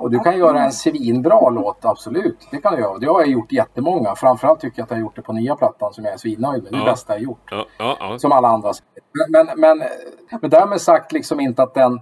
Och 0.00 0.10
du 0.10 0.18
kan 0.18 0.38
göra 0.38 0.60
en 0.64 0.72
svinbra 0.72 1.50
låt, 1.50 1.84
absolut. 1.84 2.48
Det 2.50 2.56
kan 2.56 2.74
du 2.74 2.80
göra. 2.80 2.98
Det 2.98 3.06
har 3.06 3.20
jag 3.20 3.28
gjort 3.30 3.52
jättemånga. 3.52 4.14
Framförallt 4.16 4.60
tycker 4.60 4.78
jag 4.80 4.84
att 4.84 4.90
jag 4.90 4.96
har 4.96 5.00
gjort 5.02 5.16
det 5.16 5.22
på 5.22 5.32
nya 5.32 5.56
plattan 5.56 5.92
som 5.92 6.04
jag 6.04 6.14
är 6.14 6.18
svinnöjd 6.18 6.62
med. 6.62 6.72
Det 6.72 6.76
är 6.76 6.80
det 6.80 6.86
Ja. 6.86 6.92
bästa 6.92 7.12
jag 7.12 7.18
har 7.18 7.24
gjort. 7.24 7.66
Ja. 7.78 8.18
Som 8.18 8.32
alla 8.32 8.48
andra. 8.48 8.72
Men, 9.28 9.60
men, 9.60 9.78
men, 10.40 10.50
därmed 10.50 10.80
sagt 10.80 11.12
liksom 11.12 11.40
inte 11.40 11.62
att 11.62 11.74
den, 11.74 12.00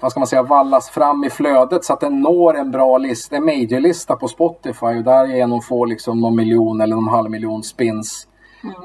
vad 0.00 0.10
ska 0.10 0.20
man 0.20 0.26
säga, 0.26 0.42
vallas 0.42 0.90
fram 0.90 1.24
i 1.24 1.30
flödet 1.30 1.84
så 1.84 1.92
att 1.92 2.00
den 2.00 2.20
når 2.20 2.56
en 2.56 2.70
bra 2.70 2.98
lista, 2.98 3.36
en 3.36 3.44
majorlista 3.44 4.16
på 4.16 4.28
Spotify 4.28 4.86
och 4.86 5.04
därigenom 5.04 5.62
får 5.62 5.86
liksom 5.86 6.20
någon 6.20 6.36
miljon 6.36 6.80
eller 6.80 6.96
någon 6.96 7.08
halv 7.08 7.30
miljon 7.30 7.62
spins. 7.62 8.28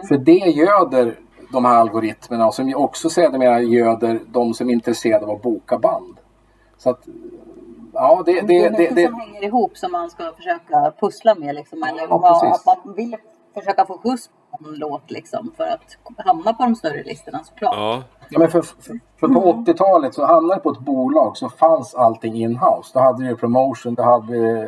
För 0.07 0.17
det 0.17 0.31
göder 0.31 1.19
de 1.51 1.65
här 1.65 1.75
algoritmerna 1.75 2.51
som 2.51 2.75
också 2.75 3.09
sedermera 3.09 3.61
göder 3.61 4.19
de 4.27 4.53
som 4.53 4.69
är 4.69 4.73
intresserade 4.73 5.25
av 5.25 5.31
att 5.31 5.41
boka 5.41 5.77
band. 5.77 6.17
Så 6.77 6.89
att, 6.89 6.99
ja 7.93 8.23
det, 8.25 8.41
Det 8.41 8.47
det, 8.47 8.65
är 8.65 8.69
det, 8.69 8.79
mycket 8.79 8.95
det, 8.95 9.05
som 9.05 9.19
hänger 9.19 9.43
ihop 9.43 9.77
som 9.77 9.91
man 9.91 10.09
ska 10.09 10.31
försöka 10.35 10.93
pussla 10.99 11.35
med. 11.35 11.55
Liksom, 11.55 11.83
eller 11.83 12.07
Ja, 12.09 12.41
precis. 12.41 12.67
att 12.67 12.85
man 12.85 12.93
vill 12.95 13.15
försöka 13.61 13.85
få 13.85 13.97
skjuts 13.97 14.29
på 14.51 14.69
en 14.69 14.75
låt 14.75 15.11
liksom, 15.11 15.51
för 15.57 15.63
att 15.63 16.25
hamna 16.25 16.53
på 16.53 16.63
de 16.63 16.75
större 16.75 17.03
listorna 17.03 17.39
såklart. 17.43 17.73
ja. 17.75 18.03
Ja, 18.29 18.39
men 18.39 18.47
för, 18.47 18.61
för, 18.61 18.99
för 19.19 19.27
på 19.27 19.53
80-talet 19.53 20.13
så 20.13 20.25
hamnade 20.25 20.59
på 20.61 20.69
ett 20.71 20.79
bolag 20.79 21.37
så 21.37 21.49
fanns 21.49 21.95
allting 21.95 22.35
in-house. 22.35 22.91
Då 22.93 22.99
hade 22.99 23.27
du 23.27 23.35
promotion, 23.35 23.93
du 23.95 24.01
hade 24.03 24.67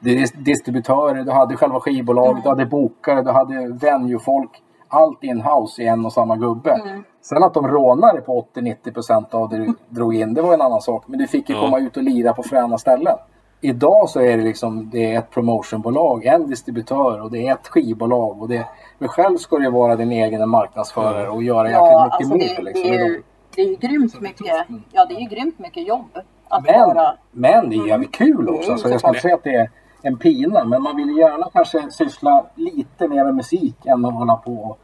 dis- 0.00 0.36
distributörer, 0.36 1.24
du 1.24 1.30
hade 1.32 1.56
själva 1.56 1.80
skivbolaget, 1.80 2.42
du 2.42 2.48
hade 2.48 2.66
bokare, 2.66 3.22
du 3.22 3.30
hade 3.30 3.68
venue-folk. 3.68 4.62
Allt 4.88 5.22
in-house 5.24 5.82
i 5.82 5.86
en 5.86 6.06
och 6.06 6.12
samma 6.12 6.36
gubbe. 6.36 6.80
Sen 7.22 7.42
att 7.42 7.54
de 7.54 7.68
rånade 7.68 8.20
på 8.20 8.46
80-90% 8.54 9.34
av 9.34 9.48
det 9.48 9.56
du 9.56 9.74
drog 9.88 10.14
in, 10.14 10.34
det 10.34 10.42
var 10.42 10.54
en 10.54 10.60
annan 10.62 10.80
sak. 10.80 11.04
Men 11.06 11.18
du 11.18 11.26
fick 11.26 11.48
ju 11.48 11.54
Ja. 11.54 11.60
komma 11.60 11.78
ut 11.78 11.96
och 11.96 12.02
lira 12.02 12.32
på 12.32 12.42
fräna 12.42 12.78
ställen. 12.78 13.16
Idag 13.64 14.08
så 14.08 14.20
är 14.20 14.36
det 14.36 14.42
liksom 14.44 14.90
det 14.90 15.14
är 15.14 15.18
ett 15.18 15.30
promotionbolag, 15.30 16.24
en 16.24 16.46
distributör 16.46 17.20
och 17.22 17.30
det 17.30 17.46
är 17.48 17.52
ett 17.52 17.68
skivbolag. 17.68 18.42
Och 18.42 18.48
det, 18.48 18.66
men 18.98 19.08
själv 19.08 19.36
ska 19.36 19.58
du 19.58 19.70
vara 19.70 19.96
din 19.96 20.12
egen 20.12 20.48
marknadsförare 20.48 21.28
och 21.28 21.42
göra 21.42 21.68
jäkligt 21.70 21.82
Ja, 21.90 22.04
mycket 22.04 22.16
alltså 22.16 22.34
mer. 22.36 22.56
det, 22.56 22.62
liksom, 22.62 22.90
det, 22.90 22.96
är 22.98 23.06
ju, 23.08 23.22
det 23.56 23.62
är 23.62 23.66
ju 23.66 23.76
grymt 23.76 24.20
mycket, 24.20 24.46
ja, 24.92 25.04
det 25.04 25.14
är 25.14 25.20
ju 25.20 25.26
grymt 25.28 25.58
mycket 25.58 25.86
jobb 25.88 26.18
att 26.48 26.64
men, 26.64 26.80
vara... 26.80 27.14
men 27.30 27.70
det 27.70 27.76
är 27.76 27.86
jävligt 27.86 28.12
kul 28.12 28.48
också. 28.48 28.68
Mm, 28.68 28.78
Så 28.78 28.88
jag 28.88 29.00
ska 29.00 29.08
inte 29.08 29.20
säga 29.20 29.34
att 29.34 29.44
det 29.44 29.54
är 29.54 29.70
en 30.02 30.16
pina. 30.18 30.64
Men 30.64 30.82
man 30.82 30.96
vill 30.96 31.16
gärna 31.18 31.48
kanske 31.52 31.90
syssla 31.90 32.46
lite 32.54 33.08
mer 33.08 33.24
med 33.24 33.34
musik 33.34 33.86
än 33.86 34.04
att 34.04 34.14
hålla 34.14 34.36
på 34.36 34.52
och 34.52 34.78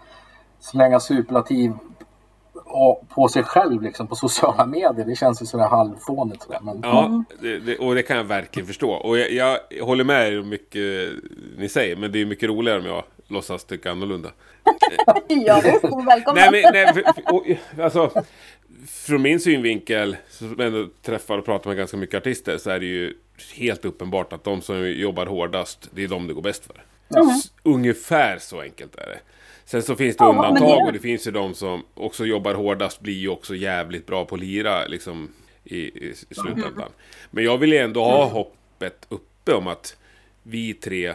slänga 0.58 1.00
superlativ 1.00 1.72
på 3.14 3.28
sig 3.28 3.42
själv 3.42 3.82
liksom, 3.82 4.06
på 4.06 4.16
sociala 4.16 4.66
medier. 4.76 5.04
Det 5.06 5.14
känns 5.16 5.42
ju 5.42 5.46
sådär 5.46 5.68
halvfånigt. 5.68 6.42
Sådär. 6.42 6.58
Men, 6.62 6.80
Ja, 6.82 7.24
det, 7.40 7.58
det, 7.58 7.78
och 7.78 7.94
det 7.94 8.02
kan 8.02 8.16
jag 8.16 8.24
verkligen 8.24 8.66
förstå. 8.66 8.90
Och 8.90 9.18
jag, 9.18 9.58
jag 9.70 9.84
håller 9.84 10.04
med 10.04 10.32
er 10.32 10.40
om 10.40 10.48
mycket 10.48 11.08
ni 11.58 11.68
säger, 11.68 11.96
men 11.96 12.12
det 12.12 12.18
är 12.20 12.26
mycket 12.26 12.48
roligare 12.48 12.78
om 12.80 12.86
jag 12.86 13.04
låtsas 13.28 13.64
tycka 13.64 13.90
annorlunda. 13.90 14.28
Ja, 15.28 15.60
välkommen! 16.06 16.42
Nej, 16.52 16.62
men, 16.64 16.72
nej, 16.72 16.94
för, 16.94 17.04
och, 17.34 17.44
alltså, 17.84 18.10
från 18.88 19.22
min 19.22 19.40
synvinkel, 19.40 20.16
som 20.30 20.60
ändå 20.60 20.86
träffar 21.02 21.38
och 21.38 21.44
pratar 21.44 21.70
med 21.70 21.76
ganska 21.76 21.96
mycket 21.96 22.16
artister, 22.16 22.58
så 22.58 22.70
är 22.70 22.80
det 22.80 22.86
ju 22.86 23.14
helt 23.54 23.84
uppenbart 23.84 24.32
att 24.32 24.44
de 24.44 24.62
som 24.62 24.90
jobbar 24.90 25.26
hårdast, 25.26 25.88
det 25.92 26.04
är 26.04 26.08
de 26.08 26.26
det 26.26 26.34
går 26.34 26.42
bäst 26.42 26.64
för. 26.66 26.84
S- 27.20 27.52
Ungefär 27.62 28.38
så 28.38 28.60
enkelt 28.60 28.94
är 28.94 29.06
det. 29.06 29.18
Sen 29.68 29.82
så 29.82 29.96
finns 29.96 30.16
det 30.16 30.24
Ja, 30.24 30.30
undantag 30.30 30.86
och 30.86 30.92
det 30.92 30.98
finns 30.98 31.26
ju 31.26 31.30
de 31.30 31.54
som 31.54 31.84
också 31.94 32.26
jobbar 32.26 32.54
hårdast, 32.54 33.00
blir 33.00 33.14
ju 33.14 33.28
också 33.28 33.54
jävligt 33.54 34.06
bra 34.06 34.24
på 34.24 34.34
att 34.34 34.40
lira 34.40 34.86
liksom, 34.86 35.28
i, 35.64 35.76
i, 35.78 36.14
slutändan. 36.30 36.90
Men 37.30 37.44
jag 37.44 37.58
vill 37.58 37.72
ju 37.72 37.78
ändå 37.78 38.04
ha 38.04 38.24
hoppet 38.24 39.06
uppe 39.08 39.54
om 39.54 39.66
att 39.66 39.96
vi 40.42 40.74
tre 40.74 41.14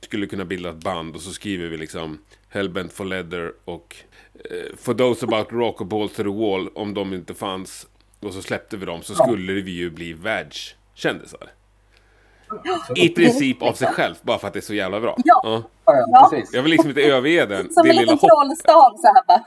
skulle 0.00 0.26
kunna 0.26 0.44
bilda 0.44 0.70
ett 0.70 0.76
band 0.76 1.14
och 1.14 1.20
så 1.20 1.30
skriver 1.30 1.68
vi 1.68 1.76
liksom 1.76 2.18
Hellbent 2.48 2.92
for 2.92 3.04
Leather 3.04 3.52
och 3.64 3.96
eh, 4.34 4.76
For 4.76 4.94
Those 4.94 5.26
About 5.26 5.52
Rock 5.52 5.80
och 5.80 5.86
Balls 5.86 6.12
to 6.12 6.22
the 6.22 6.28
Wall 6.28 6.68
om 6.68 6.94
de 6.94 7.14
inte 7.14 7.34
fanns 7.34 7.86
och 8.20 8.32
så 8.32 8.42
släppte 8.42 8.76
vi 8.76 8.86
dem 8.86 9.02
så 9.02 9.14
skulle 9.14 9.52
vi 9.52 9.70
ju 9.70 9.90
bli 9.90 10.12
världskändisar. 10.12 11.50
I 12.96 13.08
princip 13.08 13.62
av 13.62 13.72
sig 13.72 13.88
själv, 13.88 14.14
bara 14.22 14.38
för 14.38 14.46
att 14.46 14.52
det 14.52 14.58
är 14.58 14.60
så 14.60 14.74
jävla 14.74 15.00
bra. 15.00 15.14
Ja. 15.24 15.40
ja, 15.44 15.62
Ja. 15.84 16.28
precis. 16.30 16.54
Jag 16.54 16.62
vill 16.62 16.70
liksom 16.70 16.88
inte 16.90 17.02
överge 17.02 17.46
den, 17.46 17.72
Som 17.72 17.82
det 17.82 17.90
en 17.90 17.96
liten 17.96 18.18
trollstav 18.18 18.96
så 18.96 19.06
här 19.06 19.22
bara. 19.26 19.44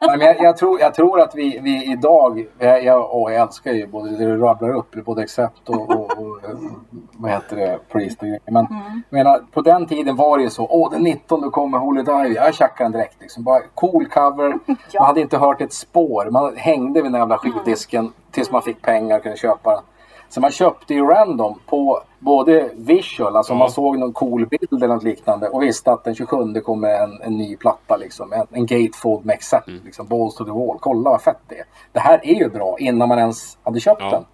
Nej, 0.00 0.18
men 0.18 0.26
jag, 0.26 0.40
jag, 0.40 0.56
tror, 0.56 0.80
jag 0.80 0.94
tror 0.94 1.20
att 1.20 1.34
vi, 1.34 1.58
vi 1.62 1.92
idag, 1.92 2.46
jag, 2.58 2.84
jag, 2.84 3.14
och 3.14 3.32
jag 3.32 3.42
älskar 3.42 3.72
ju 3.72 3.86
både 3.86 4.10
det 4.10 4.24
du 4.24 4.36
rabblar 4.36 4.74
upp, 4.74 5.04
både 5.04 5.22
Accept 5.22 5.68
och, 5.68 5.90
och, 5.90 6.18
och 6.18 6.40
vad 7.12 7.30
heter 7.30 7.56
det, 7.56 7.78
Priest 7.92 8.20
och 8.22 8.26
grejer. 8.26 8.40
Men 8.44 8.66
jag 8.70 9.02
menar, 9.18 9.38
på 9.52 9.60
den 9.60 9.86
tiden 9.86 10.16
var 10.16 10.38
det 10.38 10.44
ju 10.44 10.50
så, 10.50 10.66
åh 10.70 10.90
den 10.90 11.02
19 11.02 11.50
kommer 11.50 11.78
Holy 11.78 12.02
Dive, 12.02 12.28
jag 12.28 12.54
tjackar 12.54 12.84
den 12.84 12.92
direkt 12.92 13.20
liksom. 13.20 13.44
Bara 13.44 13.60
cool 13.74 14.06
cover, 14.06 14.48
man 14.98 15.06
hade 15.06 15.20
inte 15.20 15.38
hört 15.38 15.60
ett 15.60 15.72
spår, 15.72 16.30
man 16.30 16.56
hängde 16.56 17.02
vid 17.02 17.12
den 17.12 17.20
jävla 17.20 17.38
skivdisken 17.38 18.12
tills 18.30 18.50
man 18.50 18.62
fick 18.62 18.82
pengar 18.82 19.16
och 19.16 19.22
kunde 19.22 19.38
köpa 19.38 19.70
den. 19.74 19.82
Så 20.28 20.40
man 20.40 20.50
köpte 20.50 20.94
ju 20.94 21.06
random 21.06 21.58
på 21.66 22.00
både 22.18 22.70
visual, 22.76 23.36
alltså 23.36 23.52
om 23.52 23.58
Ja. 23.58 23.64
man 23.64 23.70
såg 23.72 23.98
någon 23.98 24.12
cool 24.12 24.46
bild 24.46 24.82
eller 24.82 24.94
något 24.94 25.02
liknande 25.02 25.48
och 25.48 25.62
visste 25.62 25.92
att 25.92 26.04
den 26.04 26.14
27 26.14 26.60
kommer 26.60 26.88
en, 27.02 27.22
en 27.22 27.36
ny 27.36 27.56
platta 27.56 27.96
liksom. 27.96 28.32
En, 28.32 28.46
en 28.50 28.66
gatefold 28.66 29.24
med 29.24 29.34
accept, 29.34 29.68
Mm. 29.68 29.80
liksom. 29.84 30.06
Balls 30.06 30.34
to 30.34 30.44
the 30.44 30.50
wall. 30.50 30.76
Kolla 30.80 31.10
vad 31.10 31.22
fett 31.22 31.40
det 31.48 31.58
är. 31.58 31.64
Det 31.92 32.00
här 32.00 32.20
är 32.22 32.34
ju 32.34 32.48
bra 32.48 32.76
innan 32.78 33.08
man 33.08 33.18
ens 33.18 33.58
hade 33.62 33.80
köpt 33.80 34.00
Ja. 34.02 34.10
den. 34.10 34.24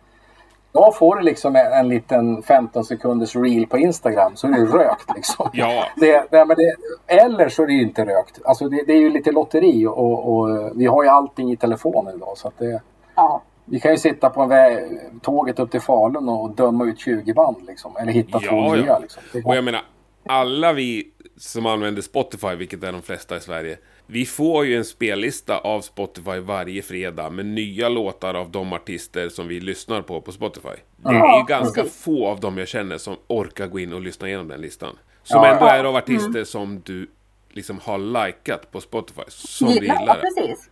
Då 0.73 0.93
får 0.93 1.17
du 1.17 1.23
liksom 1.23 1.57
en, 1.57 1.73
en 1.73 1.89
liten 1.89 2.43
15 2.43 2.85
sekunders 2.85 3.37
reel 3.37 3.67
på 3.67 3.79
Instagram 3.79 4.33
så 4.37 4.47
är 4.47 4.51
det 4.53 4.65
rökt 4.65 5.15
liksom. 5.15 5.51
Ja. 5.53 5.85
Det, 5.97 6.27
det, 6.31 6.45
men 6.45 6.57
det, 6.57 6.75
eller 7.15 7.49
så 7.49 7.63
är 7.63 7.67
det 7.67 7.73
ju 7.73 7.83
inte 7.83 8.05
rökt. 8.05 8.41
Alltså 8.45 8.69
det, 8.69 8.83
det 8.87 8.93
är 8.93 8.99
ju 8.99 9.11
lite 9.11 9.33
lotteri 9.33 9.87
och, 9.87 9.99
och, 9.99 10.35
och 10.39 10.71
vi 10.75 10.87
har 10.87 11.03
ju 11.03 11.09
allting 11.09 11.53
i 11.53 11.57
telefonen 11.57 12.15
idag. 12.17 12.33
Så 12.39 12.49
att 12.49 12.59
det, 12.59 12.81
Ja. 13.15 13.43
Vi 13.65 13.81
kan 13.81 13.91
ju 13.93 13.99
sitta 13.99 14.31
på 14.31 14.43
en 14.43 14.49
väg, 14.49 14.85
tåget 15.23 15.59
upp 15.59 15.71
till 15.71 15.81
Falun 15.81 16.29
och 16.29 16.51
döma 16.57 16.85
ut 16.85 16.99
20 17.01 17.35
band 17.35 17.57
liksom. 17.67 17.97
Eller 17.97 18.13
hitta 18.13 18.41
två 18.41 18.47
Ja, 18.57 18.75
nya 18.75 18.87
ja. 18.87 18.99
liksom. 18.99 19.23
Och 19.45 19.57
jag 19.57 19.65
menar, 19.65 19.83
alla 20.29 20.73
vi 20.73 21.11
som 21.37 21.67
använder 21.67 22.03
Spotify, 22.03 22.55
vilket 22.55 22.85
är 22.85 22.93
de 22.93 23.03
flesta 23.03 23.37
i 23.37 23.41
Sverige, 23.41 23.79
vi 24.07 24.27
får 24.27 24.65
ju 24.67 24.77
en 24.77 24.85
spellista 24.85 25.59
av 25.59 25.81
Spotify 25.81 26.39
varje 26.39 26.83
fredag 26.83 27.31
med 27.31 27.47
nya 27.47 27.89
låtar 27.89 28.35
av 28.35 28.51
de 28.51 28.73
artister 28.73 29.29
som 29.29 29.49
vi 29.49 29.61
lyssnar 29.61 30.03
på 30.03 30.21
på 30.21 30.33
Spotify. 30.33 30.69
Det 30.97 31.09
är 31.09 31.13
ju 31.13 31.19
Ja, 31.19 31.45
ganska 31.49 31.85
få 31.85 32.27
av 32.27 32.41
dem 32.41 32.59
jag 32.59 32.69
känner 32.69 32.99
som 32.99 33.17
orkar 33.27 33.67
gå 33.67 33.79
in 33.79 33.93
och 33.93 34.01
lyssna 34.01 34.29
igenom 34.29 34.49
den 34.49 34.61
listan. 34.61 34.97
Som 35.23 35.43
Ja, 35.43 35.47
ändå 35.55 35.67
ja. 35.67 35.71
är 35.73 35.85
av 35.85 35.97
artister 35.97 36.45
som 36.45 36.81
du 36.85 37.07
liksom 37.51 37.79
har 37.83 37.99
likat 37.99 38.73
på 38.73 38.81
Spotify, 38.81 39.23
som 39.29 39.69
du 39.69 39.75
Ja, 39.75 39.81
gillar 40.01 40.15
det. 40.17 40.21
precis. 40.21 40.71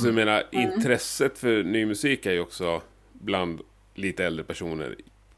Så 0.00 0.08
jag 0.08 0.14
menar, 0.14 0.42
Mm. 0.52 0.72
intresset 0.72 1.38
för 1.38 1.62
ny 1.64 1.86
musik 1.86 2.26
är 2.26 2.32
ju 2.32 2.40
också 2.40 2.80
bland 3.12 3.60
lite 3.94 4.24
äldre 4.24 4.44
personer 4.44 4.96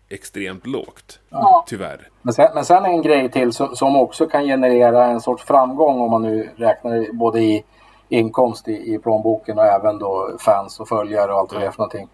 extremt 0.09 0.67
lågt. 0.67 1.21
Ja. 1.31 1.65
Tyvärr. 1.69 2.09
Men 2.23 2.35
sen, 2.35 2.49
men 2.55 2.65
sen 2.65 2.85
en 2.85 3.03
grej 3.03 3.31
till 3.31 3.53
som, 3.53 3.77
som 3.77 3.97
också 3.97 4.27
kan 4.27 4.45
generera 4.45 5.07
en 5.07 5.21
sorts 5.21 5.45
framgång 5.45 6.01
om 6.01 6.11
man 6.11 6.23
nu 6.23 6.49
räknar 6.57 7.13
både 7.13 7.41
i 7.41 7.65
inkomst 8.09 8.69
i, 8.69 8.95
i 8.95 8.99
plånboken 8.99 9.59
och 9.59 9.65
även 9.65 9.99
då 9.99 10.37
fans 10.41 10.81
och 10.81 10.89
följare 10.89 11.33
och 11.33 11.39
allt 11.39 11.53
vad 11.53 11.63
det 11.63 11.67
är 11.67 11.71
för 11.71 11.79
någonting. 11.79 12.09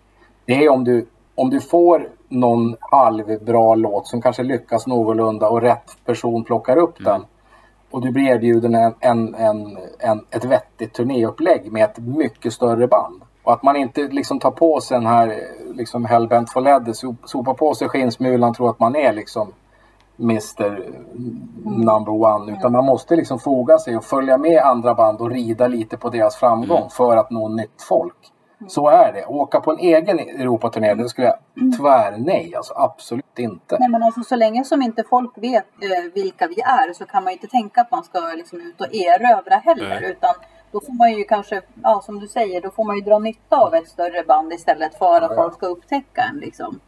Det 0.44 0.64
är 0.64 0.68
om 0.68 0.84
du, 0.84 1.06
om 1.34 1.50
du 1.50 1.60
får 1.60 2.08
någon 2.28 2.76
halvbra 2.80 3.74
låt 3.74 4.06
som 4.06 4.22
kanske 4.22 4.42
lyckas 4.42 4.86
någorlunda 4.86 5.48
och 5.48 5.62
rätt 5.62 5.96
person 6.04 6.44
plockar 6.44 6.76
upp 6.76 7.04
den. 7.04 7.24
Och 7.90 8.00
du 8.00 8.10
blir 8.10 8.28
erbjuden 8.28 8.74
en, 8.74 8.94
en, 9.00 9.34
en, 9.34 9.78
en, 9.98 10.24
ett 10.30 10.44
vettigt 10.44 10.92
turnéupplägg 10.92 11.72
med 11.72 11.84
ett 11.84 11.98
mycket 11.98 12.52
större 12.52 12.86
band. 12.86 13.22
Och 13.42 13.52
att 13.52 13.62
man 13.62 13.76
inte 13.76 14.02
liksom 14.02 14.38
tar 14.38 14.50
på 14.50 14.80
sig 14.80 14.98
den 14.98 15.06
här 15.06 15.40
liksom 15.74 16.04
hellbent 16.04 16.50
for 16.50 16.60
leather, 16.60 16.92
so- 16.92 17.16
sopar 17.24 17.54
på 17.54 17.74
sig 17.74 17.88
skinnsmulan, 17.88 18.54
tror 18.54 18.70
att 18.70 18.80
man 18.80 18.96
är 18.96 19.12
liksom 19.12 19.52
Mr 20.18 20.90
number 21.64 22.12
one. 22.12 22.52
Utan 22.52 22.72
man 22.72 22.84
måste 22.84 23.16
liksom 23.16 23.38
foga 23.38 23.78
sig 23.78 23.96
och 23.96 24.04
följa 24.04 24.38
med 24.38 24.62
andra 24.62 24.94
band 24.94 25.20
och 25.20 25.30
rida 25.30 25.68
lite 25.68 25.96
på 25.96 26.08
deras 26.08 26.36
framgång 26.36 26.90
för 26.90 27.16
att 27.16 27.30
nå 27.30 27.48
nytt 27.48 27.82
folk. 27.88 28.16
Så 28.68 28.88
är 28.88 29.12
det. 29.12 29.24
Åka 29.26 29.60
på 29.60 29.70
en 29.72 29.78
egen 29.78 30.18
Europaturné, 30.18 30.94
det 30.94 31.08
skulle 31.08 31.26
jag 31.26 31.36
tvär 31.78 32.14
nej. 32.18 32.52
Alltså 32.56 32.74
absolut 32.76 33.38
inte. 33.38 33.76
Nej 33.80 33.88
men 33.88 34.02
alltså 34.02 34.22
så 34.22 34.36
länge 34.36 34.64
som 34.64 34.82
inte 34.82 35.04
folk 35.10 35.30
vet 35.36 35.64
eh, 35.82 36.12
vilka 36.14 36.46
vi 36.46 36.60
är 36.60 36.92
så 36.92 37.04
kan 37.06 37.24
man 37.24 37.32
ju 37.32 37.34
inte 37.36 37.46
tänka 37.46 37.80
att 37.80 37.90
man 37.90 38.04
ska 38.04 38.20
liksom 38.36 38.60
ut 38.60 38.80
och 38.80 38.94
erövra 38.94 39.54
heller. 39.54 40.00
Nej. 40.00 40.10
Utan 40.10 40.34
då 40.72 40.80
får 40.80 40.92
man 40.92 41.12
ju 41.12 41.24
kanske, 41.24 41.62
ja 41.82 42.02
som 42.04 42.20
du 42.20 42.28
säger, 42.28 42.60
då 42.60 42.70
får 42.70 42.84
man 42.84 42.96
ju 42.96 43.02
dra 43.02 43.18
nytta 43.18 43.56
av 43.56 43.74
ett 43.74 43.88
större 43.88 44.22
band 44.22 44.52
istället 44.52 44.94
för 44.98 45.16
att 45.16 45.22
Ja, 45.22 45.28
ja. 45.30 45.42
folk 45.42 45.54
ska 45.54 45.66
upptäcka 45.66 46.22
en 46.22 46.36
liksom. 46.40 46.80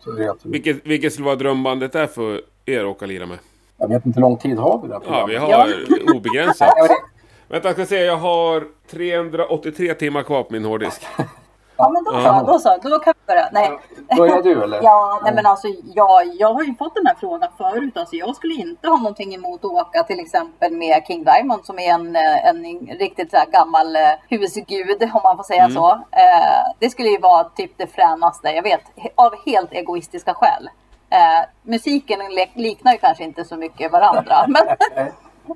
Vilket, 0.45 0.87
vilket 0.87 1.13
skulle 1.13 1.27
vara 1.27 1.37
drömbandet 1.37 1.93
där 1.93 2.07
för 2.07 2.41
er 2.67 2.81
att 2.81 2.87
åka 2.87 3.05
och 3.05 3.09
lira 3.09 3.27
med? 3.27 3.39
Jag 3.77 3.89
vet 3.89 4.07
inte 4.07 4.17
hur 4.17 4.21
lång 4.23 4.37
tid 4.37 4.59
har 4.59 4.81
vi 4.83 4.89
där 4.89 5.01
Ja, 5.07 5.27
vi 5.29 5.37
har 5.37 5.49
Ja. 5.51 5.67
obegränsat. 6.15 6.75
Vänta, 7.49 7.69
jag 7.69 7.75
ska 7.77 7.87
se. 7.87 8.05
Jag 8.05 8.17
har 8.17 8.65
383 8.91 9.95
timmar 9.95 10.23
kvar 10.23 10.43
på 10.43 10.53
min 10.53 10.65
hårddisk. 10.65 11.03
Ja 11.83 11.89
men 11.89 12.05
då 12.05 12.11
så, 12.11 12.53
då 12.53 12.59
så, 12.59 12.89
då 12.89 12.99
kan 12.99 13.15
vi 13.17 13.27
börja. 13.35 13.49
Nej. 13.53 13.79
Börjar 14.17 14.43
du 14.43 14.63
eller? 14.63 14.83
Ja, 14.83 15.21
nej 15.25 15.35
men 15.35 15.47
alltså 15.47 15.69
jag, 15.95 16.27
jag 16.35 16.55
har 16.55 16.63
ju 16.63 16.75
fått 16.75 16.95
den 16.95 17.07
här 17.07 17.17
frågan 17.21 17.49
förut. 17.59 17.97
Alltså 17.97 18.17
jag 18.17 18.37
skulle 18.37 18.55
inte 18.55 18.89
ha 18.89 18.97
någonting 18.97 19.35
emot 19.35 19.65
att 19.65 19.71
åka 19.71 20.03
till 20.03 20.21
exempel 20.21 20.73
med 20.73 21.03
King 21.07 21.25
Diamond 21.25 21.65
som 21.65 21.79
är 21.79 21.91
en, 21.95 22.17
eh, 22.17 22.47
en 22.49 22.65
riktigt 22.99 23.31
så 23.31 23.37
här 23.37 23.47
gammal 23.47 23.97
eh, 23.97 24.13
husgud 24.29 25.03
om 25.03 25.21
man 25.25 25.37
får 25.37 25.45
säga 25.45 25.71
så. 25.71 25.91
Eh, 25.93 26.63
det 26.79 26.91
skulle 26.91 27.09
ju 27.09 27.19
vara 27.19 27.45
typ 27.45 27.73
det 27.77 27.87
fränaste, 27.87 28.49
jag 28.49 28.63
vet, 28.63 28.83
av 29.15 29.33
helt 29.47 29.73
egoistiska 29.73 30.35
skäl. 30.35 30.69
Eh, 31.11 31.49
musiken 31.63 32.19
liknar 32.55 32.93
ju 32.93 32.99
kanske 32.99 33.25
inte 33.25 33.45
så 33.45 33.57
mycket 33.57 33.93
varandra. 33.93 34.45
Men. 34.49 34.67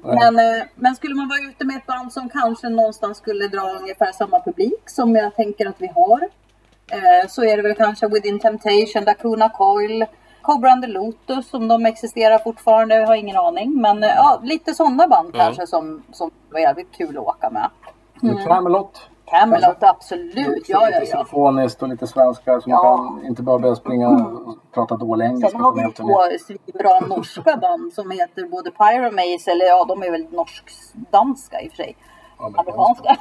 Men, 0.03 0.39
eh, 0.39 0.65
men 0.75 0.97
skulle 0.97 1.15
man 1.15 1.29
vara 1.29 1.39
ute 1.41 1.65
med 1.65 1.77
ett 1.77 1.87
band 1.87 2.13
som 2.13 2.29
kanske 2.29 2.69
någonstans 2.69 3.19
skulle 3.19 3.49
dra 3.49 3.71
ungefär 3.81 4.13
samma 4.13 4.41
publik 4.41 4.83
som 4.91 5.17
jag 5.17 5.35
tänker 5.37 5.67
att 5.69 5.77
vi 5.79 5.87
har. 5.95 6.21
Eh, 6.91 7.29
så 7.29 7.45
är 7.45 7.57
det 7.57 7.63
väl 7.63 7.75
kanske 7.75 8.09
Within 8.09 8.39
Temptation, 8.39 9.05
Lacuna 9.05 9.49
Coil, 9.49 10.05
Cobra 10.43 10.71
and 10.73 10.83
the 10.83 10.89
Lotus 10.89 11.55
om 11.55 11.69
de 11.69 11.87
existerar 11.87 12.39
fortfarande, 12.39 12.95
jag 12.95 13.07
har 13.07 13.15
ingen 13.15 13.37
aning. 13.37 13.81
Men 13.81 14.03
eh, 14.05 14.11
ja, 14.11 14.41
lite 14.43 14.75
sådana 14.75 15.09
band 15.09 15.31
Ja. 15.35 15.45
kanske 15.45 15.67
som, 15.67 16.03
som 16.13 16.31
var 16.51 16.61
jävligt 16.61 16.93
kul 16.93 17.19
att 17.19 17.25
åka 17.25 17.51
med. 17.51 17.71
Mm. 18.23 18.45
Camelot. 18.45 19.09
Camelot, 19.27 19.83
absolut. 19.83 20.69
Ja, 20.69 20.89
ja, 20.91 21.01
Lite 21.01 21.11
ja. 21.11 21.17
symfoniskt 21.19 21.83
och 21.83 21.89
lite 21.89 22.07
svenska 22.07 22.61
så 22.61 22.71
man 22.71 22.79
Ja. 22.85 22.97
kan 22.97 23.27
inte 23.27 23.43
bara 23.43 23.59
börja 23.59 23.77
springa 23.77 24.09
och 24.09 24.57
prata 24.75 24.97
dålig 24.97 25.27
engelska 25.27 25.49
Sen 25.51 25.61
har 25.61 25.79
en 25.79 25.87
vi 25.89 25.93
två 25.95 26.21
svinbra 26.47 27.01
norska 27.17 27.57
band 27.57 27.93
som 27.93 28.11
heter 28.11 28.49
både 28.49 28.71
Pyromace, 28.71 29.51
eller 29.51 29.67
ja 29.67 29.85
de 29.85 30.03
är 30.03 30.11
väl 30.11 30.27
norsk-danska 30.31 31.61
i 31.61 31.69
och 31.69 31.71
för 31.73 31.77
sig. 31.77 31.97
Amerikanska. 32.39 33.17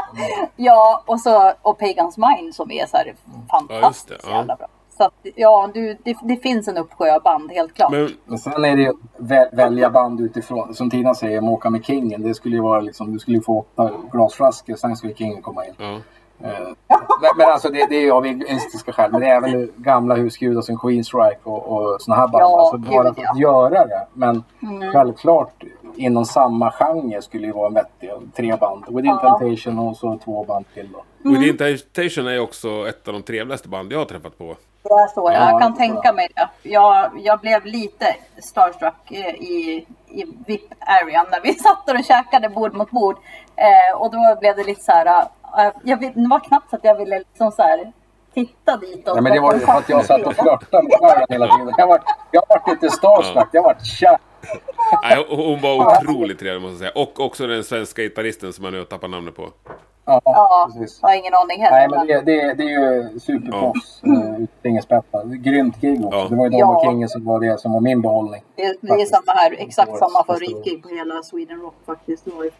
ja, 0.56 1.02
och 1.06 1.20
så 1.20 1.52
och 1.62 1.78
Pagans 1.78 2.18
Mind 2.18 2.54
som 2.54 2.70
är 2.70 2.86
så 2.86 2.96
här 2.96 3.14
fantastiskt 3.50 3.70
Ja, 3.80 3.86
just 3.88 4.08
det, 4.08 4.30
ja. 4.30 4.36
jävla 4.36 4.56
bra. 4.56 4.66
Så 4.96 5.04
att, 5.04 5.14
ja, 5.34 5.70
du, 5.74 5.96
det, 6.04 6.16
det 6.22 6.36
finns 6.36 6.68
en 6.68 6.76
uppsjö 6.76 7.14
av 7.14 7.22
band 7.22 7.50
helt 7.52 7.74
klart. 7.74 7.90
Men 7.92 8.10
Men 8.24 8.38
sen 8.38 8.64
är 8.64 8.76
det 8.76 8.82
ju 8.82 8.92
vä- 9.18 9.56
välja 9.56 9.90
band 9.90 10.20
utifrån. 10.20 10.74
Som 10.74 10.90
Tina 10.90 11.14
säger, 11.14 11.38
om 11.38 11.48
åka 11.48 11.70
med 11.70 11.84
Kingen. 11.84 12.22
Det 12.22 12.34
skulle 12.34 12.56
ju 12.56 12.62
vara 12.62 12.80
liksom, 12.80 13.12
du 13.12 13.18
skulle 13.18 13.40
få 13.40 13.58
åtta 13.58 13.90
glasflaskor, 14.12 14.74
sen 14.76 14.96
skulle 14.96 15.14
Kingen 15.14 15.42
komma 15.42 15.66
in. 15.66 15.72
ja. 15.78 15.98
Eh, 16.40 16.50
men, 17.20 17.30
men 17.38 17.46
alltså 17.52 17.68
det, 17.68 17.86
det 17.90 17.96
är 17.96 18.00
ju 18.00 18.10
av 18.12 18.26
egoistiska 18.26 18.92
skäl. 18.92 19.12
Men 19.12 19.20
det 19.20 19.26
är 19.26 19.36
även 19.36 19.72
gamla 19.76 20.14
husgudar 20.14 20.60
som 20.62 20.78
Queensryche 20.78 21.38
och, 21.42 21.66
och 21.72 21.96
såna 22.02 22.16
här 22.16 22.28
band. 22.28 22.42
Ja, 22.42 22.60
alltså 22.60 22.78
bara 22.78 23.14
för 23.14 23.22
ja. 23.22 23.30
att 23.32 23.38
göra 23.38 23.86
det. 23.86 24.06
Men 24.12 24.42
självklart 24.92 25.64
inom 25.96 26.24
samma 26.24 26.70
genre 26.72 27.22
skulle 27.22 27.46
ju 27.46 27.52
vara 27.52 27.66
en 27.66 27.74
vettig. 27.74 28.10
Tre 28.36 28.56
band. 28.56 28.84
Within 28.88 29.04
Ja. 29.04 29.38
Temptation 29.38 29.78
och 29.78 29.96
så 29.96 30.18
två 30.24 30.44
band 30.44 30.64
till 30.74 30.88
då. 30.92 31.30
Within 31.30 31.56
Temptation 31.56 32.26
är 32.26 32.40
också 32.40 32.88
ett 32.88 33.08
av 33.08 33.14
de 33.14 33.22
trevligaste 33.22 33.68
band 33.68 33.92
jag 33.92 33.98
har 33.98 34.04
träffat 34.04 34.38
på. 34.38 34.56
Det 34.88 34.94
är 34.94 35.06
så, 35.08 35.30
Ja, 35.32 35.50
jag 35.50 35.60
kan 35.60 35.74
tänka 35.76 36.12
mig 36.12 36.28
det. 36.34 36.48
Jag, 36.62 37.10
jag 37.18 37.40
blev 37.40 37.64
lite 37.66 38.16
starstruck 38.38 39.10
eh, 39.10 39.34
i, 39.34 39.86
i 40.08 40.24
VIP-arean 40.46 41.26
när 41.30 41.40
vi 41.42 41.52
satt 41.66 41.90
och 41.90 42.04
käkade 42.04 42.48
bord 42.48 42.74
mot 42.74 42.90
bord. 42.90 43.16
Eh, 43.56 43.96
och 44.00 44.10
då 44.10 44.36
blev 44.40 44.56
det 44.56 44.64
lite 44.64 44.82
så 44.82 44.92
här, 44.92 45.06
eh, 45.58 45.72
jag 45.84 46.00
det 46.00 46.12
var 46.30 46.40
knappt 46.40 46.70
så 46.70 46.76
att 46.76 46.84
jag 46.84 46.94
ville 46.94 47.18
liksom 47.18 47.50
så 47.52 47.62
här 47.62 47.92
titta 48.34 48.76
ditåt. 48.76 49.14
Nej, 49.14 49.22
men 49.22 49.32
det 49.32 49.40
var 49.40 49.54
ju 49.54 49.60
för 49.60 49.72
att 49.72 49.88
jag 49.88 50.04
satt 50.04 50.22
och 50.22 50.34
flörtade 50.34 50.82
med 50.88 50.98
Marian 51.02 51.26
hela 51.28 51.46
tiden. 51.58 51.74
Jag 51.78 51.86
var, 51.86 52.00
jag 52.30 52.42
var 52.48 52.62
lite 52.74 52.90
starstruck. 52.90 53.48
Jag 53.52 53.62
var 53.62 53.76
kär. 53.84 54.18
Nej, 55.02 55.26
hon- 55.28 55.38
hon 55.46 55.60
var 55.60 55.86
otroligt 55.98 56.38
trevlig 56.38 56.62
måste 56.62 56.84
jag 56.84 56.92
säga. 56.94 57.04
Och 57.04 57.20
också 57.20 57.46
den 57.46 57.64
svenska 57.64 58.02
gitarristen 58.02 58.52
som 58.52 58.64
jag 58.64 58.72
nu 58.72 58.78
har 58.78 58.84
tappat 58.84 59.10
namnet 59.10 59.36
på. 59.36 59.48
Ja, 60.06 60.20
Ja, 60.24 60.70
precis. 60.78 60.98
jag 61.02 61.08
har 61.08 61.16
ingen 61.16 61.34
aning 61.34 61.62
heller. 61.62 61.88
Nej, 61.88 61.88
men 61.98 62.06
det, 62.06 62.20
det, 62.20 62.54
det 62.54 62.62
är 62.62 62.68
ju 62.68 63.20
superproffs. 63.20 64.00
Ja. 64.02 64.36
Utingespetta. 64.38 65.24
Grymt 65.24 65.80
gig 65.80 66.04
också. 66.04 66.18
Ja. 66.18 66.26
Det 66.30 66.36
var 66.36 66.44
ju 66.44 66.50
de 66.50 66.58
Ja. 66.58 66.76
och 66.76 66.84
Kingen 66.84 67.08
som 67.08 67.24
var 67.24 67.40
det 67.40 67.58
som 67.60 67.72
var 67.72 67.80
min 67.80 68.02
behållning. 68.02 68.42
Det, 68.56 68.76
det 68.80 68.92
är 69.02 69.04
samma 69.06 69.32
här, 69.32 69.54
exakt 69.58 69.88
Årets 69.88 69.98
samma 70.00 70.24
favoritgig 70.24 70.82
på 70.82 70.88
hela 70.88 71.22
Sweden 71.22 71.60
Rock 71.60 71.74
faktiskt. 71.86 72.24
Det 72.24 72.30
var 72.30 72.44
ju- 72.44 72.50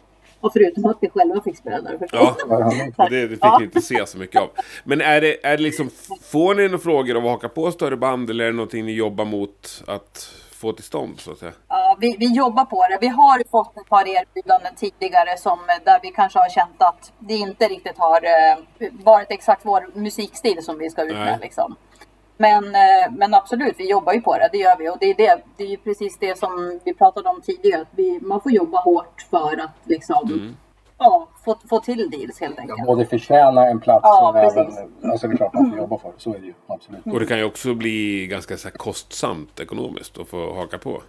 Och 0.41 0.53
förutom 0.53 0.85
att 0.85 0.97
vi 1.01 1.09
själva 1.09 1.41
fick 1.41 1.57
spela 1.57 1.81
där 1.81 1.97
förstås. 1.97 2.35
Ja, 2.49 2.71
och 3.03 3.09
det, 3.09 3.21
det 3.21 3.29
fick 3.29 3.39
Ja. 3.41 3.57
ni 3.59 3.65
inte 3.65 3.81
se 3.81 4.05
så 4.05 4.17
mycket 4.17 4.41
av. 4.41 4.47
Men 4.83 5.01
är 5.01 5.21
det, 5.21 5.45
är 5.45 5.57
det 5.57 5.63
liksom, 5.63 5.89
får 6.23 6.55
ni 6.55 6.63
några 6.63 6.77
frågor 6.77 7.17
av 7.17 7.25
att 7.25 7.31
haka 7.31 7.49
på 7.49 7.71
större 7.71 7.97
band 7.97 8.29
eller 8.29 8.43
är 8.43 8.47
det 8.51 8.55
någonting 8.55 8.85
ni 8.85 8.91
jobbar 8.93 9.25
mot 9.25 9.83
att 9.87 10.29
få 10.51 10.71
till 10.73 10.83
stånd 10.83 11.19
så 11.19 11.31
att 11.31 11.37
säga? 11.37 11.51
Ja, 11.69 11.76
vi, 11.99 12.15
vi 12.19 12.33
jobbar 12.35 12.65
på 12.65 12.85
det. 12.89 12.97
Vi 13.01 13.07
har 13.07 13.43
fått 13.51 13.77
ett 13.77 13.89
par 13.89 14.07
erbjudanden 14.07 14.75
tidigare 14.75 15.37
som, 15.37 15.59
där 15.85 15.99
vi 16.03 16.11
kanske 16.11 16.39
har 16.39 16.49
känt 16.49 16.81
att 16.81 17.13
det 17.19 17.33
inte 17.33 17.67
riktigt 17.67 17.97
har 17.97 18.21
eh, 18.25 18.89
varit 19.03 19.31
exakt 19.31 19.65
vår 19.65 19.89
musikstil 19.93 20.63
som 20.63 20.77
vi 20.77 20.89
ska 20.89 21.03
ut 21.03 21.13
med. 21.13 21.39
Liksom. 21.41 21.75
Men, 22.37 22.65
eh, 22.65 23.11
men 23.11 23.33
absolut, 23.33 23.75
vi 23.77 23.89
jobbar 23.89 24.13
ju 24.13 24.21
på 24.21 24.37
det. 24.37 24.49
Det 24.51 24.57
gör 24.57 24.77
vi. 24.77 24.89
Och 24.89 24.97
det 24.99 25.05
är, 25.05 25.15
det, 25.15 25.43
det 25.57 25.63
är 25.63 25.67
ju 25.67 25.77
precis 25.77 26.17
det 26.19 26.37
som 26.37 26.79
vi 26.83 26.93
pratade 26.93 27.29
om 27.29 27.41
tidigare. 27.41 27.81
Att 27.81 27.87
vi, 27.91 28.19
man 28.21 28.41
får 28.41 28.51
jobba 28.51 28.79
hårt 28.79 29.25
för 29.29 29.61
att 29.63 29.77
liksom, 29.83 30.55
ja, 30.97 31.27
få, 31.45 31.55
få 31.69 31.79
till 31.79 32.09
deals 32.09 32.39
helt 32.39 32.59
enkelt. 32.59 32.79
Jag 32.79 32.87
både 32.87 33.05
förtjäna 33.05 33.67
en 33.67 33.79
plats 33.79 34.01
Ja, 34.03 34.29
och 34.29 34.33
precis. 34.33 34.77
även... 34.77 35.11
Alltså 35.11 35.27
det 35.27 35.33
är 35.33 35.37
klart 35.37 35.53
man 35.53 35.69
får 35.69 35.79
jobba 35.79 35.97
för 35.97 36.09
det. 36.09 36.15
Så 36.17 36.33
är 36.33 36.39
det 36.39 36.45
ju. 36.45 36.53
Absolut. 36.67 37.05
Och 37.05 37.19
det 37.19 37.25
kan 37.25 37.37
ju 37.37 37.43
också 37.43 37.73
bli 37.73 38.27
ganska 38.27 38.57
så 38.57 38.67
här, 38.67 38.77
kostsamt 38.77 39.59
ekonomiskt 39.59 40.17
att 40.17 40.27
få 40.27 40.55
haka 40.55 40.77
på. 40.77 41.01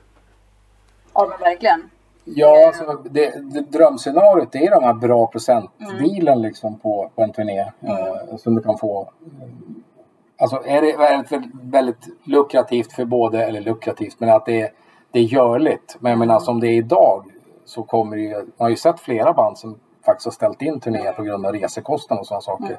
Ja, 1.19 1.27
men 1.29 1.39
verkligen. 1.39 1.91
Ja, 2.25 2.66
alltså, 2.66 3.03
det, 3.11 3.31
det, 3.53 3.61
drömscenariot 3.61 4.55
är 4.55 4.71
de 4.71 4.85
här 4.85 4.95
bra 4.95 5.27
procentdealen 5.27 6.43
liksom 6.43 6.79
på, 6.79 7.11
på 7.14 7.23
en 7.23 7.33
turné. 7.33 7.61
Eh, 7.61 8.37
som 8.37 8.55
du 8.55 8.62
kan 8.62 8.79
få. 8.79 9.01
Eh, 9.03 9.49
Alltså 10.41 10.62
är 10.64 10.83
det 10.83 10.97
väldigt, 10.97 11.47
väldigt 11.62 12.09
lukrativt 12.25 12.93
för 12.93 13.05
både, 13.05 13.45
eller 13.45 13.61
lukrativt, 13.61 14.21
men 14.21 14.29
att 14.31 14.47
det 14.47 14.61
är, 14.61 14.71
det 15.12 15.19
är 15.19 15.23
görligt. 15.23 15.97
Men 16.01 16.11
jag 16.11 16.19
menar 16.19 16.39
som 16.39 16.61
det 16.61 16.66
är 16.69 16.73
idag 16.75 17.25
så 17.64 17.83
kommer 17.83 18.16
det 18.16 18.23
ju, 18.23 18.35
man 18.35 18.45
har 18.59 18.69
ju 18.69 18.77
sett 18.77 19.01
flera 19.01 19.33
band 19.33 19.59
som 19.59 19.79
faktiskt 20.07 20.25
har 20.27 20.33
ställt 20.33 20.62
in 20.62 20.81
turnéer 20.81 21.12
på 21.12 21.23
grund 21.23 21.47
av 21.47 21.53
resekostnader 21.53 22.21
och 22.21 22.27
sådana 22.27 22.41
saker. 22.41 22.79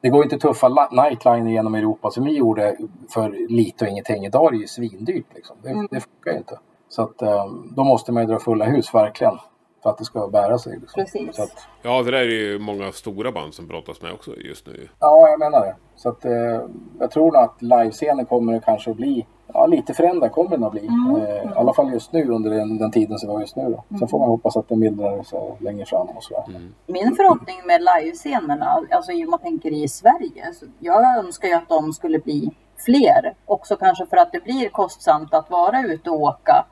Det 0.00 0.08
går 0.08 0.18
ju 0.18 0.24
inte 0.24 0.38
tuffa 0.48 0.68
li- 0.68 1.02
nightliner 1.02 1.50
genom 1.50 1.74
Europa 1.74 2.10
som 2.10 2.24
vi 2.24 2.32
gjorde 2.36 2.76
för 3.14 3.48
lite 3.48 3.84
och 3.84 3.90
ingenting. 3.90 4.24
Idag 4.24 4.46
är 4.46 4.50
det 4.50 4.56
ju 4.56 4.66
svindyrt 4.66 5.26
liksom. 5.34 5.56
Det, 5.62 5.68
det 5.90 6.00
funkar 6.00 6.32
ju 6.32 6.36
inte. 6.38 6.58
Så 6.92 7.02
att 7.02 7.22
eh, 7.22 7.46
då 7.76 7.84
måste 7.84 8.12
man 8.12 8.22
ju 8.22 8.26
dra 8.26 8.38
fulla 8.38 8.64
hus 8.64 8.94
verkligen. 8.94 9.38
För 9.82 9.90
att 9.90 9.98
det 9.98 10.04
ska 10.04 10.28
bära 10.28 10.58
sig. 10.58 10.78
Liksom. 10.80 11.02
Precis. 11.04 11.36
Så 11.36 11.42
att, 11.42 11.68
Ja, 11.82 12.02
det 12.02 12.10
där 12.10 12.18
är 12.18 12.24
ju 12.24 12.58
många 12.58 12.92
stora 12.92 13.32
band 13.32 13.54
som 13.54 13.66
brottas 13.66 14.02
med 14.02 14.12
också 14.12 14.36
just 14.36 14.66
nu. 14.66 14.88
ja, 14.98 15.28
jag 15.28 15.38
menar 15.38 15.60
det. 15.60 15.76
Så 15.96 16.08
att 16.08 16.24
eh, 16.24 16.60
jag 17.00 17.10
tror 17.10 17.24
nog 17.32 17.36
att 17.36 17.62
livescenen 17.62 18.26
kommer 18.26 18.60
kanske 18.60 18.90
att 18.90 18.96
bli 18.96 19.26
Ja, 19.54 19.66
lite 19.66 19.94
förändrad 19.94 20.32
kommer 20.32 20.50
den 20.50 20.64
att 20.64 20.72
bli. 20.72 20.86
Eh, 20.86 21.50
I 21.50 21.54
alla 21.56 21.74
fall 21.74 21.92
just 21.92 22.12
nu 22.12 22.28
under 22.28 22.50
den, 22.50 22.78
den 22.78 22.90
tiden 22.90 23.18
som 23.18 23.28
vi 23.28 23.34
har 23.34 23.40
just 23.40 23.56
nu. 23.56 23.62
Då. 23.62 23.98
Sen 23.98 24.08
får 24.08 24.18
man 24.18 24.28
hoppas 24.28 24.56
att 24.56 24.68
det 24.68 24.76
mildrar 24.76 25.22
sig 25.22 25.56
längre 25.60 25.86
fram 25.86 26.08
och 26.08 26.22
sådär. 26.24 26.44
Min 26.86 27.16
förhoppning 27.16 27.56
med 27.66 27.80
livescenerna, 27.80 28.82
alltså 28.90 29.12
om 29.12 29.30
man 29.30 29.38
tänker 29.40 29.70
i 29.72 29.88
Sverige, 29.88 30.52
så 30.54 30.66
jag 30.78 31.18
önskar 31.18 31.48
ju 31.48 31.54
att 31.54 31.68
de 31.68 31.92
skulle 31.92 32.18
bli 32.18 32.50
fler. 32.76 33.34
Också 33.46 33.76
kanske 33.76 34.06
för 34.06 34.16
att 34.16 34.32
det 34.32 34.44
blir 34.44 34.68
kostsamt 34.68 35.34
att 35.34 35.50
vara 35.50 35.80
ute 35.82 36.10
och 36.10 36.20
åka. 36.20 36.66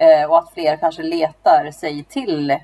Eh, 0.00 0.30
och 0.30 0.38
att 0.38 0.52
fler 0.54 0.76
kanske 0.76 1.02
letar 1.02 1.70
sig 1.70 2.04
till 2.04 2.50
eh, 2.50 2.58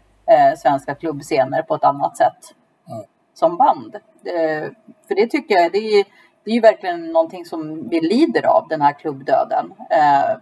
svenska 0.59 0.95
klubbscener 0.95 1.62
på 1.62 1.74
ett 1.74 1.84
annat 1.84 2.16
sätt. 2.16 2.55
Mm. 2.91 3.05
Som 3.34 3.57
band. 3.57 3.95
Eh, 4.24 4.70
för 5.09 5.14
det 5.14 5.26
tycker 5.26 5.55
jag, 5.55 5.72
det 5.72 5.78
är, 5.78 6.05
det 6.45 6.51
är 6.51 6.55
ju 6.55 6.61
verkligen 6.61 7.12
någonting 7.12 7.45
som 7.45 7.89
vi 7.89 8.01
lider 8.01 8.47
av, 8.47 8.68
den 8.68 8.80
här 8.80 8.93
klubbdöden. 8.93 9.72
Eh, 9.91 10.37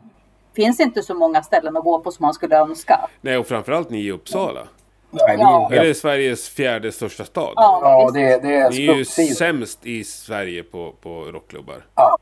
finns 0.57 0.81
inte 0.81 1.03
så 1.03 1.15
många 1.15 1.43
ställen 1.43 1.77
att 1.77 1.85
gå 1.85 2.01
på 2.01 2.11
som 2.11 2.23
man 2.25 2.35
skulle 2.35 2.57
önska. 2.59 3.09
Nej, 3.21 3.39
och 3.39 3.47
framförallt 3.47 3.91
ni 3.91 3.99
i 3.99 4.11
Uppsala. 4.13 4.61
Nej, 5.11 5.37
det 5.37 5.43
Ja. 5.43 5.71
är 5.73 5.85
det 5.85 5.95
Sveriges 5.95 6.49
fjärde 6.49 6.93
största 6.93 7.25
stad? 7.25 7.53
Ja, 7.57 7.81
ja, 7.83 8.11
det, 8.11 8.43
det 8.43 8.55
är 8.57 8.71
Ni 8.71 8.87
är 8.87 8.95
ju 8.95 9.35
sämst 9.35 9.87
i 9.87 10.05
Sverige 10.05 10.63
på, 10.63 10.93
på 11.03 11.25
rockklubbar. 11.25 11.87
ja, 11.95 12.19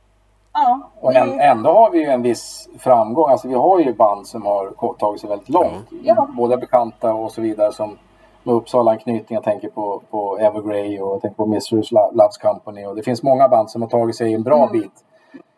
Och 1.00 1.14
än, 1.14 1.40
ändå 1.40 1.70
har 1.70 1.90
vi 1.90 1.98
ju 1.98 2.04
en 2.06 2.22
viss 2.22 2.68
framgång. 2.78 3.30
Alltså 3.30 3.48
vi 3.48 3.54
har 3.54 3.80
ju 3.80 3.92
band 3.94 4.26
som 4.26 4.42
har 4.46 4.94
tagit 4.98 5.20
sig 5.20 5.28
väldigt 5.30 5.48
långt. 5.48 5.88
Ja. 6.02 6.28
Både 6.36 6.56
bekanta 6.56 7.14
och 7.14 7.32
så 7.32 7.40
vidare 7.40 7.72
som 7.72 7.98
med 8.42 8.54
Uppsala-anknytning. 8.54 9.34
Jag 9.34 9.44
tänker 9.44 9.68
på, 9.68 10.02
på 10.10 10.38
Evergrey 10.38 11.00
och 11.00 11.12
jag 11.14 11.20
tänker 11.20 11.36
på 11.36 11.46
Mistress 11.46 11.92
Lo- 11.92 12.10
Loves 12.12 12.36
Company. 12.38 12.84
Och 12.86 12.96
det 12.96 13.02
finns 13.02 13.22
många 13.22 13.48
band 13.48 13.70
som 13.70 13.82
har 13.82 13.88
tagit 13.88 14.16
sig 14.16 14.34
en 14.34 14.42
bra 14.42 14.68
bit. 14.72 14.92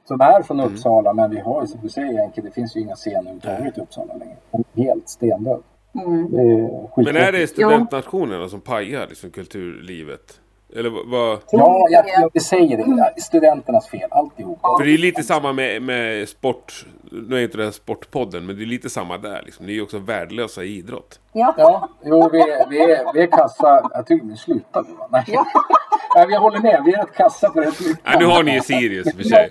Som 0.09 0.21
är 0.21 0.43
från 0.43 0.61
Mm. 0.61 0.73
Uppsala 0.73 1.13
men 1.13 1.31
vi 1.31 1.41
har 1.41 1.61
ju 1.61 1.67
som 1.67 1.81
du 1.81 1.89
säger 1.89 2.19
Henke, 2.19 2.41
det 2.41 2.51
finns 2.51 2.77
ju 2.77 2.81
inga 2.81 2.95
scener 2.95 3.31
överhuvudtaget 3.31 3.79
i 3.79 3.81
Uppsala 3.81 4.15
längre. 4.15 4.37
Helt 4.89 5.09
stendöd. 5.09 5.63
Mm. 5.95 6.31
Det 6.31 6.43
är 6.43 7.05
Men 7.05 7.17
är 7.17 7.33
det 7.33 7.47
studentnationerna 7.47 8.49
som 8.49 8.61
pajar 8.61 9.07
liksom, 9.09 9.31
kulturlivet? 9.31 10.41
Eller 10.77 10.91
vad-? 11.05 11.39
Ja, 11.51 11.87
jag, 11.91 12.05
jag, 12.09 12.31
jag 12.33 12.43
säger 12.43 12.77
det. 12.77 13.23
Studenternas 13.23 13.89
fel 13.89 14.09
alltihop. 14.11 14.59
För 14.79 14.85
det 14.85 14.95
är 14.95 14.99
lite 14.99 15.23
samma 15.23 15.53
med, 15.53 15.83
med 15.83 16.29
sport. 16.29 16.87
Nu 17.29 17.37
är 17.39 17.43
inte 17.43 17.57
det 17.57 17.65
här 17.65 17.71
Sportpodden, 17.71 18.47
men 18.47 18.57
det 18.57 18.63
är 18.63 18.67
lite 18.67 18.91
samma 18.91 19.19
där. 19.19 19.43
Liksom. 19.45 19.67
Ni 19.67 19.73
är 19.73 19.77
ju 19.77 19.83
också 19.83 19.99
värdelösa 19.99 20.63
i 20.65 20.77
idrott. 20.79 21.21
ja. 21.33 21.55
Ja, 21.59 21.89
jo, 22.05 22.29
vi, 22.33 22.41
är- 22.41 22.69
vi, 22.71 22.81
är, 22.81 23.13
vi 23.15 23.23
är 23.23 23.27
kassa. 23.27 23.91
Jag 23.95 24.07
tycker 24.07 24.27
vi 24.27 24.37
slutar 24.37 24.83
nu 24.89 24.95
va? 24.99 25.07
Nej. 25.11 25.25
Nej, 26.17 26.27
jag 26.31 26.41
håller 26.41 26.61
med. 26.61 26.83
Vi 26.87 26.93
är 26.95 26.99
rätt 26.99 27.15
kassa 27.15 27.51
på 27.51 27.61
det. 27.61 27.73
Nej, 28.05 28.17
nu 28.19 28.25
har 28.25 28.43
ni 28.43 28.55
ju 28.55 28.61
Sirius 28.61 29.17
för 29.17 29.23
sig. 29.23 29.51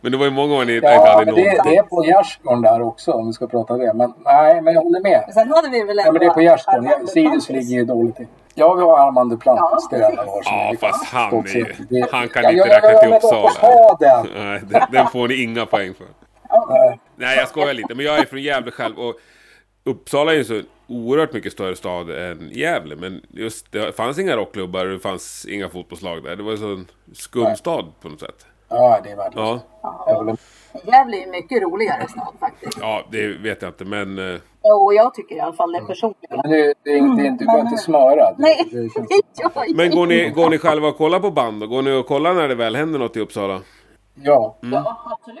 Men 0.00 0.12
det 0.12 0.18
var 0.18 0.24
ju 0.24 0.30
många 0.30 0.54
år 0.54 0.64
ni 0.64 0.74
inte 0.74 0.86
Ja, 0.86 1.06
hade 1.12 1.24
men 1.26 1.34
det, 1.34 1.40
någonting. 1.40 1.72
det 1.72 1.76
är 1.78 1.82
på 1.82 2.04
gärdsgården 2.04 2.62
där 2.62 2.82
också 2.82 3.12
om 3.12 3.26
vi 3.26 3.32
ska 3.32 3.46
prata 3.46 3.76
det. 3.76 3.94
Men 3.94 4.14
nej, 4.24 4.60
men 4.60 4.74
jag 4.74 4.82
håller 4.82 5.00
med. 5.00 5.24
Sen 5.34 5.50
hade 5.52 5.68
vi 5.68 5.82
väl 5.84 5.96
Ja, 6.04 6.12
men 6.12 6.20
det 6.20 6.26
är 6.26 6.30
på 6.30 6.42
gärdsgården. 6.42 6.84
Ja, 6.84 6.90
Armando 6.90 7.06
Sirius 7.12 7.48
ligger 7.48 7.76
ju 7.78 7.84
dåligt 7.84 8.16
till. 8.16 8.26
Ja, 8.58 8.74
vi 8.74 8.82
har 8.82 8.98
Armando 9.08 9.36
Plantis. 9.36 9.88
Ja, 9.90 9.98
det 9.98 10.04
är 10.04 10.42
Ja, 10.44 10.74
fast 10.80 11.04
han 11.04 11.34
är 11.46 11.56
ju... 11.56 12.04
Han 12.12 12.28
kan 12.28 12.42
Ja, 12.42 12.50
inte 12.50 12.68
räkna 12.68 12.98
till 12.98 13.12
Uppsala. 13.12 13.96
den. 14.00 14.26
Nej, 14.36 14.60
den, 14.70 14.82
den 14.92 15.06
får 15.06 15.28
ni 15.28 15.34
inga 15.42 15.66
poäng 15.66 15.94
för. 15.94 16.06
Nej. 16.68 16.98
Nej, 17.16 17.38
jag 17.38 17.48
skojar 17.48 17.74
lite. 17.74 17.94
Men 17.94 18.04
jag 18.06 18.18
är 18.18 18.24
från 18.24 18.42
Gävle 18.42 18.70
själv. 18.70 18.98
Och 18.98 19.14
Uppsala 19.84 20.32
är 20.32 20.36
ju 20.36 20.44
så 20.44 20.60
oerhört 20.86 21.32
mycket 21.32 21.52
större 21.52 21.76
stad 21.76 22.10
än 22.10 22.50
Gävle. 22.52 22.96
Men 22.96 23.22
just 23.30 23.72
det 23.72 23.96
fanns 23.96 24.18
inga 24.18 24.36
rockklubbar 24.36 24.86
och 24.86 24.92
det 24.92 24.98
fanns 24.98 25.46
inga 25.48 25.68
fotbollslag 25.68 26.24
där. 26.24 26.36
Det 26.36 26.42
var 26.42 26.56
så 26.56 26.72
en 26.72 26.86
skum 27.12 27.56
stad 27.56 27.92
på 28.00 28.08
något 28.08 28.20
sätt. 28.20 28.46
Ja, 28.68 29.00
det 29.04 29.10
är 29.10 29.16
värdelöst. 29.16 29.64
Ja. 29.82 30.36
Gävle 30.84 31.16
är 31.22 31.30
mycket 31.30 31.62
roligare 31.62 32.08
stad 32.08 32.34
faktiskt. 32.40 32.78
ja 32.80 33.02
det 33.10 33.26
vet 33.28 33.62
jag 33.62 33.68
inte. 33.70 33.84
Men 33.84 34.18
eh, 34.18 34.40
Och 34.62 34.94
jag 34.94 35.14
tycker 35.14 35.34
i 35.36 35.40
alla 35.40 35.52
fall 35.52 35.72
det 35.72 35.80
personligen. 35.86 36.40
Men 36.42 36.50
det, 36.50 36.74
det, 36.84 36.90
är 36.90 36.96
inte- 36.96 37.22
du 37.38 37.46
behöver 37.46 37.64
inte 37.64 37.76
smöra. 37.82 38.14
Det- 38.30 38.34
Nej, 38.38 38.68
det 38.72 38.88
känns- 38.94 39.74
Men 39.76 39.90
går 39.90 40.06
ni, 40.06 40.30
går 40.30 40.50
ni 40.50 40.58
själva 40.58 40.88
och 40.88 40.96
kollar 40.96 41.20
på 41.20 41.30
band? 41.30 41.62
Och 41.62 41.68
går 41.68 41.82
ni 41.82 41.92
och 41.92 42.06
kollar 42.06 42.34
när 42.34 42.48
det 42.48 42.54
väl 42.54 42.76
händer 42.76 42.98
något 42.98 43.16
i 43.16 43.20
Uppsala? 43.20 43.60
Ja, 44.22 44.56
Ja, 44.60 44.96
absolut. 45.10 45.40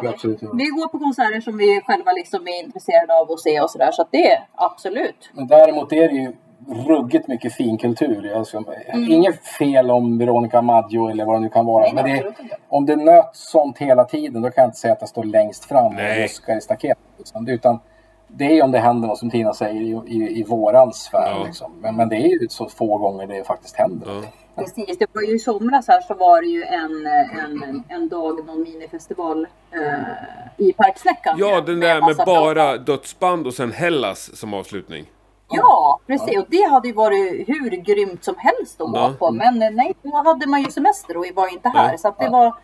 det 0.00 0.06
är 0.06 0.08
absolut. 0.08 0.40
Vi 0.42 0.64
går 0.66 0.88
på 0.88 0.98
konserter 0.98 1.40
som 1.40 1.56
vi 1.58 1.80
själva 1.86 2.12
liksom 2.12 2.48
är 2.48 2.64
intresserade 2.64 3.20
av 3.20 3.30
att 3.32 3.40
se 3.40 3.60
och 3.60 3.70
sådär. 3.70 3.90
Så 3.92 4.02
att 4.02 4.08
det 4.12 4.30
är 4.32 4.38
absolut. 4.54 5.30
Men 5.32 5.46
däremot 5.46 5.92
är 5.92 6.08
det 6.08 6.14
ju 6.14 6.32
ruggigt 6.68 7.28
mycket 7.28 7.54
finkultur. 7.54 8.32
Alltså, 8.36 8.64
Mm. 8.92 9.12
Inget 9.12 9.46
fel 9.46 9.90
om 9.90 10.18
Veronica 10.18 10.62
Maggio 10.62 11.08
eller 11.08 11.24
vad 11.24 11.36
det 11.36 11.40
nu 11.40 11.48
kan 11.48 11.66
vara. 11.66 11.92
Nej, 11.92 11.94
men 11.94 12.04
det, 12.04 12.32
om 12.68 12.86
det 12.86 12.96
nöts 12.96 13.50
sånt 13.50 13.78
hela 13.78 14.04
tiden 14.04 14.42
då 14.42 14.50
kan 14.50 14.62
jag 14.62 14.68
inte 14.68 14.78
säga 14.78 14.92
att 14.92 15.00
jag 15.00 15.08
står 15.08 15.24
längst 15.24 15.64
fram 15.64 15.94
Nej. 15.94 16.16
och 16.16 16.22
ruskar 16.22 16.56
i 16.56 16.60
staketet. 16.60 17.04
Liksom. 17.18 17.48
Utan 17.48 17.78
det 18.28 18.44
är 18.44 18.54
ju 18.54 18.62
om 18.62 18.72
det 18.72 18.78
händer 18.78 19.08
något 19.08 19.18
som 19.18 19.30
Tina 19.30 19.52
säger 19.54 19.80
i, 19.80 20.00
i, 20.06 20.40
i 20.40 20.42
våran 20.42 20.92
sfär. 20.92 21.30
Ja. 21.38 21.44
Liksom. 21.44 21.72
Men, 21.80 21.96
men 21.96 22.08
det 22.08 22.16
är 22.16 22.42
ju 22.42 22.48
så 22.48 22.68
få 22.68 22.98
gånger 22.98 23.26
det 23.26 23.46
faktiskt 23.46 23.76
händer. 23.76 24.06
Ja. 24.08 24.22
Precis, 24.54 24.98
det 24.98 25.06
var 25.12 25.22
ju 25.22 25.34
i 25.34 25.38
somras 25.38 25.88
här 25.88 26.00
så 26.00 26.14
var 26.14 26.42
det 26.42 26.48
ju 26.48 26.62
en, 26.64 27.06
en, 27.44 27.84
en 27.88 28.08
dag, 28.08 28.46
någon 28.46 28.62
minifestival 28.62 29.46
eh, 29.72 30.66
i 30.66 30.72
Parksnäckan. 30.72 31.36
Ja, 31.38 31.60
den 31.60 31.80
där 31.80 31.94
med 31.94 32.02
massa 32.02 32.24
bara 32.24 32.76
dödsband 32.76 33.46
och 33.46 33.54
sen 33.54 33.72
Hellas 33.72 34.36
som 34.36 34.54
avslutning. 34.54 35.06
Ja, 35.50 36.00
precis. 36.06 36.38
Och 36.38 36.46
det 36.48 36.62
hade 36.70 36.88
ju 36.88 36.94
varit 36.94 37.48
hur 37.48 37.70
grymt 37.70 38.24
som 38.24 38.34
helst 38.38 38.80
att 38.80 38.90
Ja. 38.94 39.08
gå 39.08 39.14
på. 39.14 39.30
Men 39.30 39.62
eh, 39.62 39.70
nej, 39.70 39.94
då 40.02 40.16
hade 40.16 40.46
man 40.46 40.62
ju 40.62 40.70
semester 40.70 41.16
och 41.16 41.24
var 41.34 41.52
inte 41.52 41.68
här. 41.68 41.96
Så 41.96 42.08
att 42.08 42.18
det 42.18 42.28
var... 42.28 42.54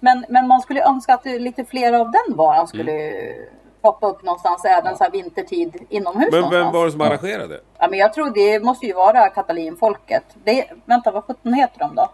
men, 0.00 0.24
men 0.28 0.46
man 0.48 0.60
skulle 0.60 0.84
önska 0.88 1.14
att 1.14 1.24
lite 1.24 1.64
fler 1.64 1.92
av 1.92 2.10
den 2.10 2.36
varan 2.36 2.68
skulle 2.68 2.92
Mm. 2.92 3.46
poppa 3.82 4.06
upp 4.06 4.22
någonstans 4.22 4.64
även 4.64 4.96
så 4.96 5.04
här 5.04 5.10
vintertid 5.10 5.76
inomhus 5.88 6.28
Men 6.32 6.40
någonstans. 6.40 6.64
vem 6.66 6.72
var 6.72 6.84
det 6.86 6.92
som 6.92 7.00
arrangerade? 7.00 7.60
Ja, 7.78 7.88
men 7.90 7.98
jag 7.98 8.12
tror 8.14 8.30
det 8.30 8.60
måste 8.64 8.86
ju 8.86 8.92
vara 8.92 9.28
Catalinfolket. 9.28 10.24
Det, 10.44 10.64
vänta, 10.84 11.10
vad 11.10 11.24
sjutton 11.24 11.54
heter 11.54 11.78
de 11.78 11.94
då? 11.94 12.08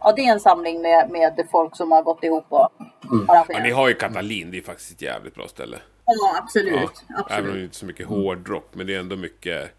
Ja, 0.00 0.12
det 0.16 0.22
är 0.26 0.32
en 0.32 0.40
samling 0.40 0.82
med, 0.82 1.10
med 1.10 1.46
folk 1.50 1.76
som 1.76 1.92
har 1.92 2.02
gått 2.02 2.24
ihop 2.24 2.44
och 2.48 2.68
arrangerat. 3.28 3.46
Ja, 3.48 3.62
ni 3.62 3.70
har 3.70 3.88
ju 3.88 3.94
Katalin, 3.94 4.50
det 4.50 4.58
är 4.58 4.62
faktiskt 4.62 4.90
ett 4.92 5.02
jävligt 5.02 5.34
bra 5.34 5.48
ställe. 5.48 5.76
Ja, 6.20 6.38
absolut. 6.42 6.74
Ja, 6.74 6.80
även 6.80 7.16
om 7.16 7.24
absolut. 7.24 7.54
det 7.54 7.60
inte 7.62 7.74
är 7.74 7.78
så 7.78 7.86
mycket 7.86 8.06
hårdrock, 8.06 8.68
men 8.72 8.86
det 8.86 8.94
är 8.94 8.98
ändå 9.00 9.16
mycket 9.16 9.74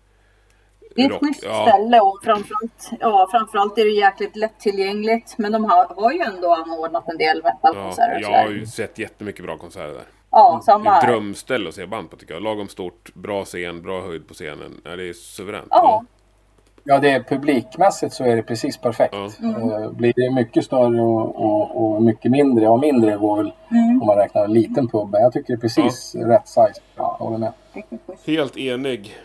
Det 0.95 1.01
är 1.01 1.05
ett 1.05 1.11
rock. 1.11 1.21
schysst 1.25 1.43
Ja. 1.43 1.67
ställe 1.67 1.99
och 1.99 2.19
framförallt, 2.23 2.89
ja, 2.99 3.27
framförallt 3.32 3.77
är 3.77 3.86
det 3.86 3.91
jäkligt 3.91 4.36
lättillgängligt. 4.36 5.38
Men 5.38 5.51
de 5.51 5.63
har, 5.65 5.86
har 6.01 6.11
ju 6.11 6.19
ändå 6.19 6.53
anordnat 6.53 7.09
en 7.09 7.17
del 7.17 7.41
Ja, 7.43 7.51
metalkonserter. 7.53 8.15
och 8.15 8.21
jag 8.21 8.43
har 8.43 8.49
ju 8.49 8.65
sett 8.65 8.99
jättemycket 8.99 9.45
bra 9.45 9.57
konserter 9.57 9.93
där. 9.93 10.03
ja, 10.32 10.57
Det 10.59 10.65
samma 10.65 10.91
här. 10.91 11.07
drömställe 11.07 11.69
att 11.69 11.75
se 11.75 11.86
band 11.86 12.09
på 12.11 12.17
tycker 12.17 12.34
jag. 12.34 12.43
Lagom 12.43 12.67
stort, 12.67 13.13
bra 13.13 13.45
scen, 13.45 13.82
bra 13.82 14.01
höjd 14.01 14.27
på 14.27 14.34
scenen. 14.34 14.82
Ja, 14.84 14.95
det 14.95 15.09
är 15.09 15.13
suveränt. 15.13 15.67
Ja. 15.69 15.77
Ja, 15.82 16.05
det 16.84 17.09
är 17.09 17.23
publikmässigt 17.23 18.13
så 18.13 18.23
är 18.23 18.36
det 18.36 18.43
precis 18.43 18.77
perfekt. 18.77 19.13
Ja. 19.13 19.25
Eh, 19.84 19.91
Blir 19.91 20.13
det 20.15 20.36
mycket 20.36 20.65
större 20.65 21.01
och, 21.01 21.36
och, 21.45 21.93
och 21.95 22.01
mycket 22.03 22.32
mindre, 22.32 22.63
ja 22.65 22.77
mindre 22.77 23.15
går 23.17 23.38
väl 23.38 23.53
Mm. 23.71 24.01
om 24.01 24.07
man 24.07 24.17
räknar 24.17 24.43
en 24.43 24.53
liten 24.53 24.88
pub. 24.88 25.09
Men 25.11 25.21
jag 25.21 25.34
tycker 25.34 25.47
det 25.53 25.57
är 25.57 25.61
precis 25.61 26.15
rätt 26.15 26.47
size. 26.47 26.82
Ja, 26.95 27.15
håller 27.19 27.38
med. 27.38 27.53
Helt 28.25 28.57
enig. 28.57 29.15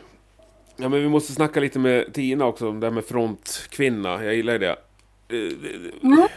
Ja, 0.76 0.88
men 0.88 1.00
vi 1.02 1.08
måste 1.08 1.32
snacka 1.32 1.60
lite 1.60 1.78
med 1.78 2.12
Tina 2.12 2.44
också 2.46 2.68
om 2.68 2.80
det 2.80 2.86
här 2.86 2.92
med 2.94 3.04
frontkvinna. 3.04 4.24
Jag 4.24 4.34
gillar 4.34 4.58
det. 4.58 4.70
Eh, 4.70 4.76
Mm. 6.02 6.28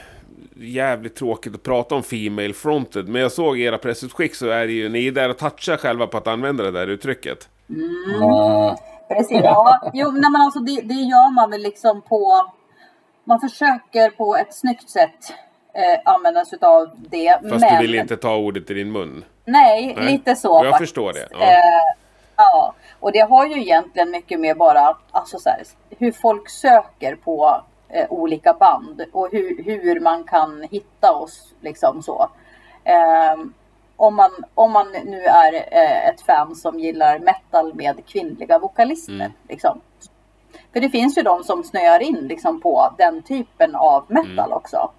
Jävligt 0.59 1.15
tråkigt 1.15 1.55
att 1.55 1.63
prata 1.63 1.95
om 1.95 2.03
Female 2.03 2.53
Fronted. 2.53 3.07
Men 3.07 3.21
jag 3.21 3.31
såg 3.31 3.59
i 3.59 3.63
era 3.63 3.77
pressutskick 3.77 4.35
så 4.35 4.47
är 4.49 4.67
det 4.67 4.73
ju, 4.73 4.89
ni 4.89 5.07
är 5.07 5.11
där 5.11 5.29
och 5.29 5.37
touchar 5.37 5.77
själva 5.77 6.07
på 6.07 6.17
att 6.17 6.27
använda 6.27 6.63
det 6.63 6.71
där 6.71 6.87
uttrycket. 6.87 7.49
Mm. 7.69 8.75
Precis. 9.07 9.41
Ja, 9.43 9.91
jo, 9.93 10.11
nej, 10.11 10.31
men 10.31 10.41
alltså 10.41 10.59
det, 10.59 10.81
det 10.81 10.93
gör 10.93 11.33
man 11.33 11.49
väl 11.51 11.61
liksom 11.61 12.01
på... 12.01 12.51
Man 13.23 13.39
försöker 13.39 14.09
på 14.09 14.35
ett 14.35 14.53
snyggt 14.53 14.89
sätt 14.89 15.33
eh, 15.73 16.13
använda 16.13 16.45
sig 16.45 16.59
av 16.61 16.89
det. 16.95 17.39
Fast 17.49 17.61
men, 17.61 17.75
du 17.75 17.81
vill 17.81 17.95
inte 17.95 18.17
ta 18.17 18.35
ordet 18.35 18.69
i 18.71 18.73
din 18.73 18.91
mun. 18.91 19.25
Nej, 19.45 19.93
Nej. 19.97 20.11
lite 20.11 20.35
så 20.35 20.47
Jag 20.47 20.63
faktiskt. 20.63 20.79
förstår 20.79 21.13
det, 21.13 21.27
ja. 21.31 21.37
Eh, 21.41 21.95
ja, 22.35 22.73
och 22.99 23.11
det 23.11 23.19
har 23.19 23.45
ju 23.45 23.61
egentligen 23.61 24.11
mycket 24.11 24.39
med 24.39 24.57
bara 24.57 24.97
alltså 25.11 25.39
så 25.39 25.49
här, 25.49 25.63
hur 25.89 26.11
folk 26.11 26.49
söker 26.49 27.15
på 27.15 27.61
eh, 27.89 28.05
olika 28.09 28.53
band 28.53 29.01
och 29.13 29.29
hur, 29.31 29.63
hur 29.63 29.99
man 29.99 30.23
kan 30.23 30.67
hitta 30.71 31.11
oss 31.11 31.53
liksom 31.61 32.03
så. 32.03 32.29
Eh, 32.83 33.35
om, 33.97 34.15
man, 34.15 34.31
om 34.53 34.71
man 34.71 34.87
nu 35.05 35.23
är 35.23 35.53
eh, 35.53 36.07
ett 36.07 36.21
fan 36.21 36.55
som 36.55 36.79
gillar 36.79 37.19
metal 37.19 37.73
med 37.73 38.05
kvinnliga 38.05 38.59
vokalister. 38.59 39.13
Mm. 39.13 39.31
Liksom. 39.49 39.81
För 40.73 40.79
det 40.79 40.89
finns 40.89 41.17
ju 41.17 41.21
de 41.21 41.43
som 41.43 41.63
snöar 41.63 41.99
in 41.99 42.27
liksom, 42.27 42.61
på 42.61 42.93
den 42.97 43.21
typen 43.21 43.75
av 43.75 44.05
metal 44.07 44.45
Mm. 44.45 44.51
också. 44.51 44.91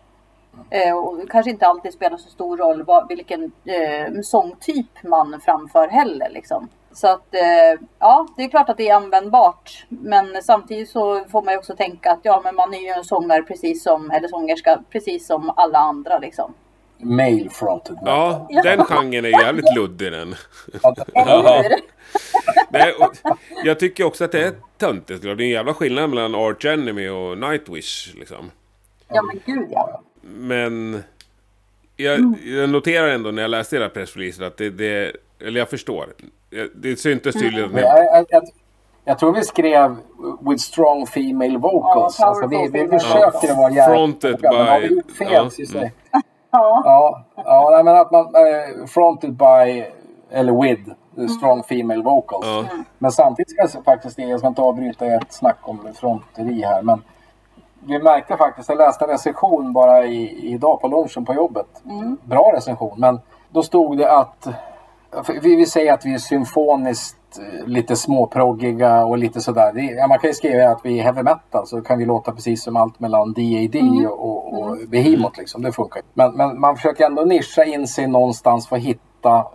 Eh, 0.70 0.99
och 0.99 1.16
det 1.16 1.26
kanske 1.26 1.51
inte 1.51 1.66
alltid 1.66 1.92
spelar 1.92 2.16
så 2.16 2.28
stor 2.30 2.57
roll 2.57 2.82
vad, 2.82 3.09
vilken 3.09 3.53
eh, 3.64 4.12
sångtyp 4.22 5.03
man 5.03 5.40
framför 5.44 5.88
heller. 5.88 6.28
Liksom. 6.30 6.68
Så 6.92 7.09
att 7.09 7.34
eh, 7.34 7.80
ja, 7.99 8.26
det 8.36 8.42
är 8.42 8.49
klart 8.49 8.68
att 8.68 8.76
det 8.76 8.88
är 8.88 8.94
användbart. 8.94 9.86
Men 9.88 10.42
samtidigt 10.42 10.90
så 10.90 11.24
får 11.24 11.42
man 11.42 11.55
ju 11.55 11.59
också 11.59 11.76
tänka 11.76 12.12
att 12.12 12.20
ja, 12.22 12.40
men 12.44 12.55
man 12.55 12.74
är 12.74 12.78
ju 12.78 12.88
en 12.88 13.05
sångare 13.05 13.42
precis 13.42 13.82
som, 13.82 14.11
eller 14.11 14.28
sångerska 14.28 14.82
precis 14.90 15.26
som 15.26 15.53
alla 15.57 15.78
andra 15.78 16.18
liksom. 16.18 16.55
Male 16.99 17.49
fronted. 17.51 17.96
Ja, 18.05 18.46
Ja. 18.51 18.62
den 18.62 18.84
genren 18.84 19.24
är 19.24 19.42
jävligt 19.44 19.74
luddig 19.76 20.12
den. 20.12 20.34
Ja? 21.14 21.64
Nej, 22.70 22.92
och 22.99 23.12
jag 23.64 23.78
tycker 23.78 24.05
också 24.05 24.24
att 24.24 24.32
det 24.32 24.44
är 24.44 24.53
töntigt. 24.78 25.22
Det 25.22 25.30
är 25.30 25.40
en 25.40 25.49
jävla 25.49 25.74
skillnad 25.74 26.11
mellan 26.11 26.34
Arch 26.34 26.64
Enemy 26.64 27.09
och 27.09 27.38
Nightwish. 27.38 28.14
Liksom. 28.18 28.51
Ja 29.09 29.22
men 29.22 29.40
gud 29.46 29.68
ja. 29.70 30.03
Men 30.20 31.03
jag, 31.96 32.34
jag 32.44 32.70
noterar 32.70 33.09
ändå 33.09 33.30
när 33.30 33.42
jag 33.42 33.51
läste 33.51 33.76
era 33.76 33.88
pressreleaser 33.88 34.44
att 34.44 34.57
det, 34.57 34.70
det... 34.70 35.12
Eller 35.40 35.59
jag 35.61 35.70
förstår. 35.70 36.07
Det 36.74 36.96
syntes 36.96 37.34
tydligt 37.34 37.72
ni... 37.74 37.80
jag, 37.80 38.05
jag, 38.05 38.26
jag, 38.28 38.42
Jag 39.05 39.18
tror 39.18 39.34
vi 39.34 39.42
skrev 39.42 39.96
with 40.40 40.62
strong 40.62 41.07
female 41.07 41.59
vocals. 41.59 42.16
Ja, 42.18 42.26
alltså, 42.26 42.46
vi, 42.46 42.57
vi 42.57 42.78
female 42.78 43.01
försöker 43.01 43.57
vara 43.57 43.70
jävligt 43.72 43.96
Fronted 43.96 44.42
noga, 44.42 44.53
men 44.53 44.66
har 44.66 44.80
vi 44.80 44.88
by- 44.88 44.94
gjort 44.94 45.11
fel 45.11 45.28
ja, 45.32 45.51
så 45.51 45.78
mm. 45.78 45.90
Ja. 46.51 46.82
Ja, 46.84 47.22
ja 47.36 47.68
nej, 47.72 47.84
men 47.84 47.96
att 47.96 48.11
man 48.11 48.24
eh, 48.24 48.86
fronted 48.86 49.32
by 49.32 49.84
eller 50.30 50.62
with 50.62 50.90
strong 51.38 51.62
female 51.62 52.03
vocals. 52.03 52.46
Ja. 52.46 52.64
Men 52.99 53.12
samtidigt 53.12 53.51
ska 53.51 53.78
jag 53.78 53.84
faktiskt, 53.84 54.18
jag 54.18 54.38
ska 54.38 54.49
inte 54.49 54.62
avbryta 54.62 55.07
ert 55.07 55.32
snack 55.32 55.59
om 55.61 55.88
fronteri 55.94 56.62
här, 56.62 56.82
men 56.82 57.03
vi 57.80 57.99
märkte 57.99 58.36
faktiskt, 58.36 58.68
jag 58.68 58.78
läste 58.78 59.05
en 59.05 59.11
recension 59.11 59.72
bara 59.72 60.05
i, 60.05 60.53
idag 60.53 60.80
på 60.80 60.88
lunchen 60.88 61.24
på 61.24 61.34
jobbet. 61.34 61.82
Bra 62.22 62.53
recension, 62.55 63.01
men 63.01 63.20
då 63.49 63.62
stod 63.62 63.99
det 63.99 64.12
att 64.12 64.49
vi 65.42 65.57
vill 65.57 65.70
säga 65.70 65.94
att 65.94 66.07
vi 66.07 66.14
är 66.14 66.18
symfoniskt 66.18 67.17
lite 67.66 67.96
småproggiga 67.96 69.04
och 69.04 69.18
lite 69.18 69.40
sådär. 69.40 69.72
Det, 69.72 69.82
ja, 69.82 70.06
man 70.06 70.18
kan 70.18 70.30
ju 70.30 70.34
skriva 70.34 70.68
att 70.68 70.80
vi 70.84 70.98
är 70.98 71.02
heavy 71.02 71.22
metal 71.22 71.66
så 71.66 71.80
kan 71.80 71.98
vi 71.98 72.04
låta 72.04 72.32
precis 72.32 72.62
som 72.62 72.76
allt 72.76 73.00
mellan 73.00 73.32
DAD 73.32 74.06
och, 74.06 74.58
och 74.58 74.76
Behemoth 74.88 75.38
liksom. 75.38 75.62
Det 75.62 75.72
funkar. 75.72 76.02
Men, 76.14 76.32
men 76.32 76.60
man 76.60 76.76
försöker 76.76 77.04
ändå 77.04 77.22
nischa 77.22 77.64
in 77.64 77.88
sig 77.88 78.06
någonstans 78.06 78.68
för 78.68 78.76
att 78.76 78.82
hitta 78.82 79.46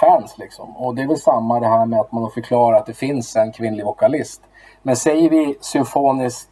fans 0.00 0.38
liksom. 0.38 0.76
Och 0.76 0.94
det 0.94 1.02
är 1.02 1.08
väl 1.08 1.18
samma 1.18 1.60
det 1.60 1.68
här 1.68 1.86
med 1.86 2.00
att 2.00 2.12
man 2.12 2.30
förklarar 2.30 2.76
att 2.76 2.86
det 2.86 2.94
finns 2.94 3.36
en 3.36 3.52
kvinnlig 3.52 3.84
vokalist. 3.84 4.42
Men 4.82 4.96
säger 4.96 5.30
vi 5.30 5.58
symfoniskt 5.60 6.50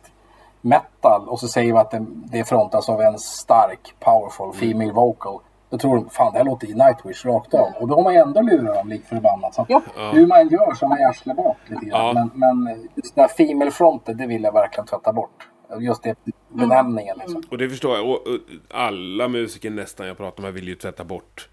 metal 0.61 1.29
och 1.29 1.41
så 1.41 1.49
säger 1.49 1.73
vi 1.73 1.79
att 1.79 1.91
det, 1.91 2.07
det 2.09 2.45
frontas 2.45 2.89
av 2.89 3.01
en 3.01 3.19
stark, 3.19 3.95
powerful 4.01 4.53
female 4.53 4.93
vocal. 4.93 5.41
Då 5.75 5.79
tror 5.79 5.97
de, 5.97 6.11
fan 6.11 6.33
det 6.33 6.39
här 6.39 6.45
låter 6.45 6.67
i 6.71 6.75
Nightwish 6.75 7.25
rakt 7.27 7.55
av. 7.55 7.73
Och 7.81 7.89
då 7.89 7.95
har 7.95 8.03
man 8.03 8.15
ju 8.15 8.21
ändå 8.21 8.41
lurat 8.41 8.75
dem 8.75 8.89
lik 8.89 9.05
förbannat. 9.07 9.55
Så 9.55 9.67
Ja. 9.69 9.83
hur 10.13 10.27
man 10.27 10.49
gör 10.49 10.75
så 10.75 10.85
har 10.85 10.89
man 10.89 10.99
ju 10.99 11.05
arslet 11.05 11.37
bak 11.37 11.57
lite 11.67 11.85
grann. 11.87 12.17
Ja. 12.17 12.29
Men, 12.35 12.63
men 12.65 12.89
just 12.95 13.15
det 13.15 13.21
här 13.21 13.29
female 13.29 13.71
fronted, 13.71 14.17
det 14.17 14.27
vill 14.27 14.43
jag 14.43 14.53
verkligen 14.53 14.87
tvätta 14.87 15.13
bort. 15.13 15.49
Just 15.81 16.03
det, 16.03 16.15
benämningen 16.49 17.17
liksom. 17.19 17.43
Och 17.51 17.59
det 17.59 17.69
förstår 17.69 17.97
jag. 17.97 18.09
Och, 18.11 18.17
och 18.17 18.39
alla 18.71 19.29
musiker 19.29 19.71
nästan 19.71 20.07
jag 20.07 20.17
pratar 20.17 20.43
med 20.43 20.53
vill 20.53 20.69
ju 20.69 20.75
tvätta 20.75 21.05
bort 21.05 21.49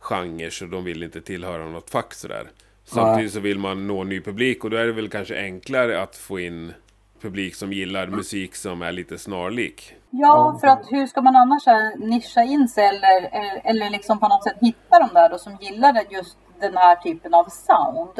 genrer 0.00 0.50
så 0.50 0.64
de 0.64 0.84
vill 0.84 1.02
inte 1.02 1.20
tillhöra 1.20 1.64
något 1.64 1.90
fack 1.90 2.14
sådär. 2.14 2.50
Samtidigt 2.84 3.32
så 3.32 3.40
vill 3.40 3.58
man 3.58 3.86
nå 3.86 4.04
ny 4.04 4.20
publik 4.20 4.64
och 4.64 4.70
då 4.70 4.76
är 4.76 4.86
det 4.86 4.92
väl 4.92 5.08
kanske 5.08 5.36
enklare 5.42 6.02
att 6.02 6.16
få 6.16 6.40
in 6.40 6.72
publik 7.20 7.54
som 7.54 7.72
gillar 7.72 8.06
musik 8.06 8.54
som 8.56 8.82
är 8.82 8.92
lite 8.92 9.18
snarlik. 9.18 9.94
Ja, 10.10 10.58
för 10.60 10.66
att 10.66 10.86
hur 10.90 11.06
ska 11.06 11.20
man 11.22 11.36
annars 11.36 11.66
eh, 11.66 11.98
nischa 12.06 12.42
in 12.42 12.68
sig 12.68 12.86
eller, 12.86 13.20
eller, 13.32 13.60
eller 13.64 13.90
liksom 13.90 14.18
på 14.20 14.28
något 14.28 14.44
sätt 14.44 14.56
hitta 14.60 14.98
de 14.98 15.14
där 15.14 15.28
då 15.28 15.38
som 15.38 15.56
gillar 15.60 15.92
det- 15.92 16.06
just 16.10 16.38
den 16.60 16.76
här 16.76 16.96
typen 16.96 17.34
av 17.34 17.44
sound? 17.44 18.12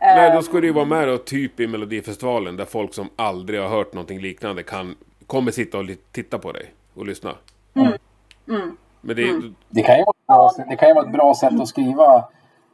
Nej, 0.00 0.28
Eh, 0.28 0.34
då 0.34 0.42
ska 0.42 0.60
det 0.60 0.66
ju 0.66 0.72
vara 0.72 0.84
med 0.84 1.08
då, 1.08 1.18
typ 1.18 1.60
i 1.60 1.66
Melodifestivalen 1.66 2.56
där 2.56 2.64
folk 2.64 2.94
som 2.94 3.08
aldrig 3.16 3.60
har 3.60 3.68
hört 3.68 3.92
någonting 3.94 4.20
liknande 4.20 4.62
kan, 4.62 4.94
kommer 5.26 5.50
sitta 5.50 5.78
och 5.78 5.84
titta 6.12 6.38
på 6.38 6.52
dig 6.52 6.72
och 6.94 7.06
lyssna. 7.06 7.34
Men 9.00 9.16
det, 9.16 9.40
Det 9.68 9.82
kan, 9.82 9.98
ju 9.98 10.04
vara 10.26 10.52
det 10.68 10.76
kan 10.76 10.88
ju 10.88 10.94
vara 10.94 11.06
ett 11.06 11.12
bra 11.12 11.34
sätt 11.34 11.60
att 11.60 11.68
skriva 11.68 12.24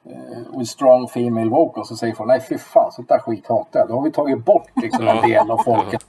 eh, 0.05 0.59
with 0.59 0.71
strong 0.71 1.09
female 1.09 1.51
vocals 1.51 1.91
och 1.91 1.99
säger 1.99 2.15
folk 2.15 2.29
nej 2.29 2.41
fy 2.49 2.59
fan 2.59 2.93
sånt 2.93 3.09
där 3.09 3.19
skit 3.19 3.47
hatar 3.49 3.81
jag. 3.81 3.89
Då 3.89 3.95
har 3.95 4.03
vi 4.03 4.13
tagit 4.13 4.45
bort 4.45 4.71
liksom, 4.83 5.09
en 5.09 5.31
del 5.31 5.51
av 5.51 5.59
folket. 5.65 6.07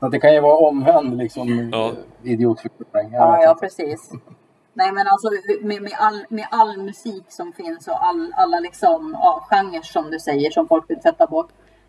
Så 0.00 0.08
det 0.08 0.20
kan 0.20 0.34
ju 0.34 0.40
vara 0.40 0.56
omvänd 0.68 1.16
liksom, 1.16 1.70
Ja. 1.72 1.88
eh, 1.88 2.30
idiotförklaring. 2.32 3.12
Ja, 3.12 3.42
ja 3.42 3.54
precis. 3.60 4.10
Nej 4.72 4.92
men 4.92 5.06
alltså 5.06 5.28
med, 5.62 5.82
med, 5.82 5.92
all, 5.98 6.24
med 6.28 6.46
all 6.50 6.76
musik 6.82 7.24
som 7.28 7.52
finns 7.52 7.88
och 7.88 8.04
all, 8.06 8.32
alla 8.36 8.60
liksom, 8.60 9.16
ja, 9.22 9.46
genrer 9.50 9.82
som 9.82 10.10
du 10.10 10.18
säger 10.18 10.50
som 10.50 10.68
folk 10.68 10.90
vill 10.90 11.00
tvätta 11.00 11.26
bort. 11.26 11.48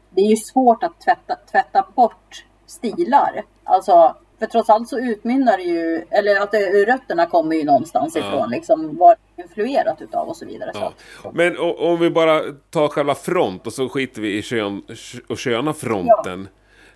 Det 0.09 0.21
är 0.21 0.29
ju 0.29 0.35
svårt 0.35 0.83
att 0.83 0.99
tvätta, 0.99 1.35
tvätta 1.51 1.85
bort 1.95 2.45
stilar. 2.65 3.43
Alltså, 3.63 4.15
för 4.41 4.47
trots 4.51 4.69
allt 4.69 4.89
så 4.89 4.99
utmynnar 4.99 5.57
det 5.57 5.63
ju, 5.63 6.05
eller 6.09 6.41
att 6.41 6.51
det, 6.51 6.85
rötterna 6.85 7.25
kommer 7.25 7.55
ju 7.55 7.63
någonstans 7.63 8.15
Ja. 8.15 8.27
ifrån 8.27 8.49
liksom 8.49 8.97
vad 8.97 9.15
influerat 9.37 10.01
utav 10.01 10.27
och 10.29 10.37
så 10.37 10.45
vidare. 10.45 10.71
Så. 10.73 10.93
ja. 11.23 11.31
Men 11.33 11.57
o- 11.59 11.75
om 11.79 11.99
vi 11.99 12.09
bara 12.09 12.41
tar 12.69 12.87
själva 12.87 13.15
front 13.15 13.67
och 13.67 13.73
så 13.73 13.89
skiter 13.89 14.21
vi 14.21 14.37
i 14.37 14.41
kön, 14.41 14.81
och 15.29 15.37
köna 15.37 15.73
fronten. 15.73 16.47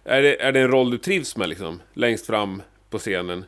Är, 0.06 0.22
det, 0.22 0.42
är 0.42 0.52
det 0.52 0.60
en 0.60 0.72
roll 0.72 0.92
du 0.92 0.98
trivs 0.98 1.38
med 1.38 1.50
liksom? 1.50 1.82
Längst 1.94 2.26
fram 2.26 2.62
på 2.90 2.98
scenen? 2.98 3.46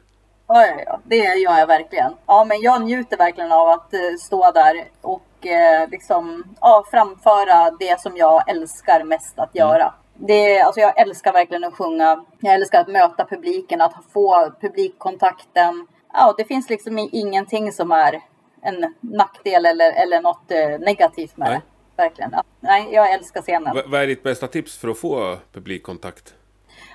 Ja, 0.48 0.66
ja, 0.66 0.82
ja, 0.86 1.00
det 1.04 1.16
gör 1.16 1.58
jag 1.60 1.68
verkligen. 1.68 2.12
Ja, 2.26 2.46
men 2.48 2.62
jag 2.62 2.82
njuter 2.82 3.18
verkligen 3.18 3.52
av 3.52 3.70
att 3.70 3.94
eh, 3.94 4.00
stå 4.20 4.52
där 4.52 4.84
och 5.02 5.48
eh, 5.48 5.90
liksom, 5.90 6.44
ja, 6.62 6.84
framföra 6.92 7.72
det 7.80 8.02
som 8.02 8.18
jag 8.18 8.50
älskar 8.50 9.04
mest 9.04 9.40
att 9.40 9.56
göra. 9.56 9.94
Det, 10.20 10.60
alltså 10.62 10.82
jag 10.82 11.00
älskar 11.02 11.34
verkligen 11.34 11.64
att 11.64 11.74
sjunga. 11.74 12.26
Jag 12.40 12.54
älskar 12.54 12.82
att 12.82 12.88
möta 12.88 13.26
publiken, 13.26 13.82
att 13.82 13.94
få 14.14 14.52
publikkontakten. 14.62 15.88
Ja, 16.14 16.34
det 16.38 16.46
finns 16.46 16.70
liksom 16.70 17.10
ingenting 17.12 17.72
som 17.72 17.92
är 17.92 18.22
en 18.62 18.94
nackdel 19.00 19.66
eller, 19.66 19.92
eller 19.92 20.22
något 20.22 20.52
eh, 20.52 20.80
negativt 20.80 21.38
med 21.38 21.50
Nej. 21.50 21.58
det. 21.96 22.04
Verkligen. 22.04 22.32
Ja, 22.34 22.44
nej, 22.60 22.90
jag 22.92 23.14
älskar 23.14 23.42
scenen. 23.42 23.76
V- 23.76 23.82
vad 23.86 24.02
är 24.02 24.08
ditt 24.08 24.24
bästa 24.24 24.48
tips 24.48 24.78
för 24.78 24.88
att 24.88 24.98
få 25.00 25.38
publikkontakt? 25.54 26.34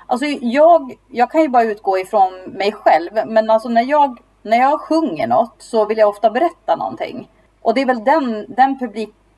Alltså 0.06 0.26
jag, 0.26 0.92
jag 1.08 1.30
kan 1.30 1.42
ju 1.42 1.48
bara 1.48 1.62
utgå 1.64 1.98
ifrån 1.98 2.32
mig 2.46 2.72
själv. 2.72 3.10
Men 3.26 3.50
alltså 3.50 3.68
när 3.68 3.82
jag, 3.82 4.18
när 4.42 4.56
jag 4.58 4.80
sjunger 4.80 5.26
något 5.26 5.54
så 5.58 5.84
vill 5.84 5.98
jag 5.98 6.08
ofta 6.08 6.30
berätta 6.30 6.76
någonting. 6.76 7.30
Och 7.62 7.74
det 7.74 7.80
är 7.80 7.86
väl 7.86 8.04
den, 8.04 8.44
den 8.48 8.78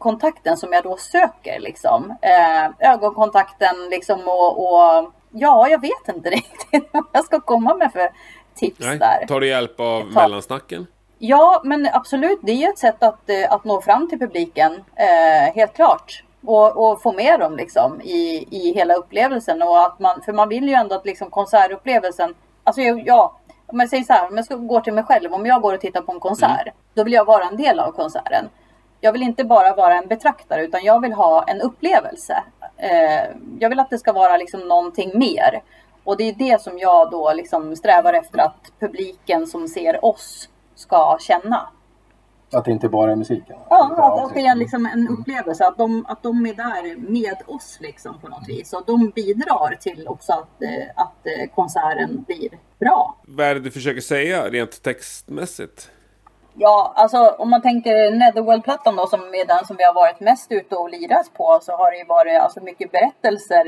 publikkontakten 0.05 0.57
som 0.57 0.73
jag 0.73 0.83
då 0.85 0.97
söker 0.97 1.61
liksom. 1.61 2.17
Eh, 2.23 2.91
ögonkontakten 2.91 3.89
liksom 3.91 4.21
och, 4.27 4.59
och 4.59 5.13
ja, 5.31 5.69
jag 5.69 5.81
vet 5.81 6.17
inte 6.17 6.31
riktigt 6.39 6.89
vad 6.93 7.05
jag 7.13 7.25
ska 7.25 7.41
komma 7.41 7.75
med 7.75 7.93
för 7.93 8.11
tips 8.55 8.81
Nej. 8.81 8.99
där. 8.99 9.27
Tar 9.27 9.41
du 9.41 9.49
hjälp 9.49 9.81
av 9.81 10.07
mellansnacken? 10.13 10.87
Ja, 11.19 11.61
men 11.65 11.89
absolut. 11.93 12.39
Det 12.43 12.53
är 12.53 12.57
ju 12.57 12.67
ett 12.67 12.79
sätt 12.79 13.03
att, 13.03 13.31
eh, 13.31 13.53
att 13.53 13.65
nå 13.65 13.81
fram 13.81 14.09
till 14.09 14.19
publiken. 14.19 14.73
Eh, 14.97 15.55
helt 15.55 15.75
klart. 15.75 16.25
Och, 16.47 16.91
och 16.91 17.03
få 17.03 17.13
med 17.13 17.41
dem 17.41 17.57
liksom 17.57 18.01
i, 18.01 18.47
i 18.51 18.73
hela 18.75 18.95
upplevelsen. 18.95 19.63
Och 19.63 19.87
att 19.87 19.99
man, 19.99 20.23
för 20.25 20.33
man 20.33 20.49
vill 20.49 20.69
ju 20.69 20.75
ändå 20.75 20.95
att 20.95 21.07
liksom 21.07 21.31
konsertupplevelsen... 21.31 22.35
Alltså 22.65 22.81
ja, 22.81 23.41
om 23.67 23.81
jag 23.81 23.89
säger 23.89 24.05
så 24.05 24.13
här, 24.13 24.29
om 24.29 24.37
jag 24.37 24.45
ska 24.45 24.57
gå 24.57 24.81
till 24.81 24.93
mig 24.93 25.05
själv. 25.05 25.33
Om 25.33 25.47
jag 25.47 25.63
går 25.63 25.75
och 25.75 25.81
tittar 25.81 26.03
på 26.03 26.13
en 26.13 26.21
konsert. 26.21 26.69
Då 26.95 27.05
vill 27.05 27.13
jag 27.13 27.25
vara 27.25 27.45
en 27.45 27.57
del 27.57 27.81
av 27.81 27.93
konserten. 27.93 28.49
Jag 29.05 29.13
vill 29.13 29.23
inte 29.23 29.45
bara 29.45 29.75
vara 29.75 29.95
en 29.95 30.09
betraktare 30.09 30.65
utan 30.65 30.85
jag 30.85 31.01
vill 31.01 31.13
ha 31.13 31.45
en 31.45 31.61
upplevelse. 31.61 32.43
Eh, 32.77 33.37
jag 33.59 33.69
vill 33.69 33.81
att 33.81 33.91
det 33.91 33.99
ska 33.99 34.13
vara 34.13 34.37
liksom 34.37 34.61
någonting 34.61 35.19
mer. 35.19 35.63
Och 36.05 36.17
det 36.17 36.29
är 36.29 36.35
det 36.35 36.61
som 36.61 36.79
jag 36.79 37.11
då 37.11 37.33
liksom 37.33 37.77
strävar 37.77 38.13
efter 38.13 38.39
att 38.39 38.73
publiken 38.81 39.47
som 39.47 39.69
ser 39.69 40.05
oss 40.05 40.49
ska 40.75 41.19
känna. 41.21 41.69
Att 42.53 42.65
det 42.65 42.71
inte 42.71 42.89
bara 42.89 43.13
är 43.13 43.17
musiken. 43.17 43.57
Ja, 43.71 43.91
att, 43.93 44.25
att 44.25 44.35
det 44.35 44.47
är 44.47 44.55
liksom 44.55 44.87
en 44.87 45.09
upplevelse. 45.09 45.67
Att 45.67 45.79
de, 45.79 46.07
att 46.09 46.23
de 46.23 46.47
är 46.47 46.55
där 46.55 47.11
med 47.11 47.37
oss 47.47 47.79
liksom 47.81 48.21
på 48.21 48.29
något 48.29 48.49
vis. 48.49 48.73
Och 48.73 48.83
de 48.87 49.11
bidrar 49.11 49.77
till 49.81 50.09
också 50.09 50.33
att, 50.33 50.63
eh, 50.63 50.87
att 50.97 51.27
eh, 51.27 51.55
konserten 51.55 52.25
blir 52.27 52.49
bra. 52.79 53.17
Vad 53.27 53.47
är 53.47 53.55
det 53.55 53.61
du 53.61 53.71
försöker 53.71 54.01
säga 54.01 54.51
rent 54.51 54.83
textmässigt? 54.83 55.91
Ja, 56.57 56.93
alltså 56.97 57.35
om 57.39 57.51
man 57.51 57.63
tänker 57.63 58.11
Netherworld-plattan 58.11 58.97
då 58.97 59.07
som 59.07 59.21
är 59.21 59.47
den 59.47 59.67
som 59.67 59.77
vi 59.77 59.85
har 59.85 59.95
varit 59.95 60.21
mest 60.21 60.53
ute 60.53 60.77
och 60.77 60.91
lirat 60.91 61.35
på 61.35 61.59
så 61.63 61.73
har 61.73 61.91
det 61.91 61.97
ju 61.97 62.05
varit 62.05 62.41
alltså 62.41 62.61
mycket 62.61 62.93
berättelser 62.93 63.67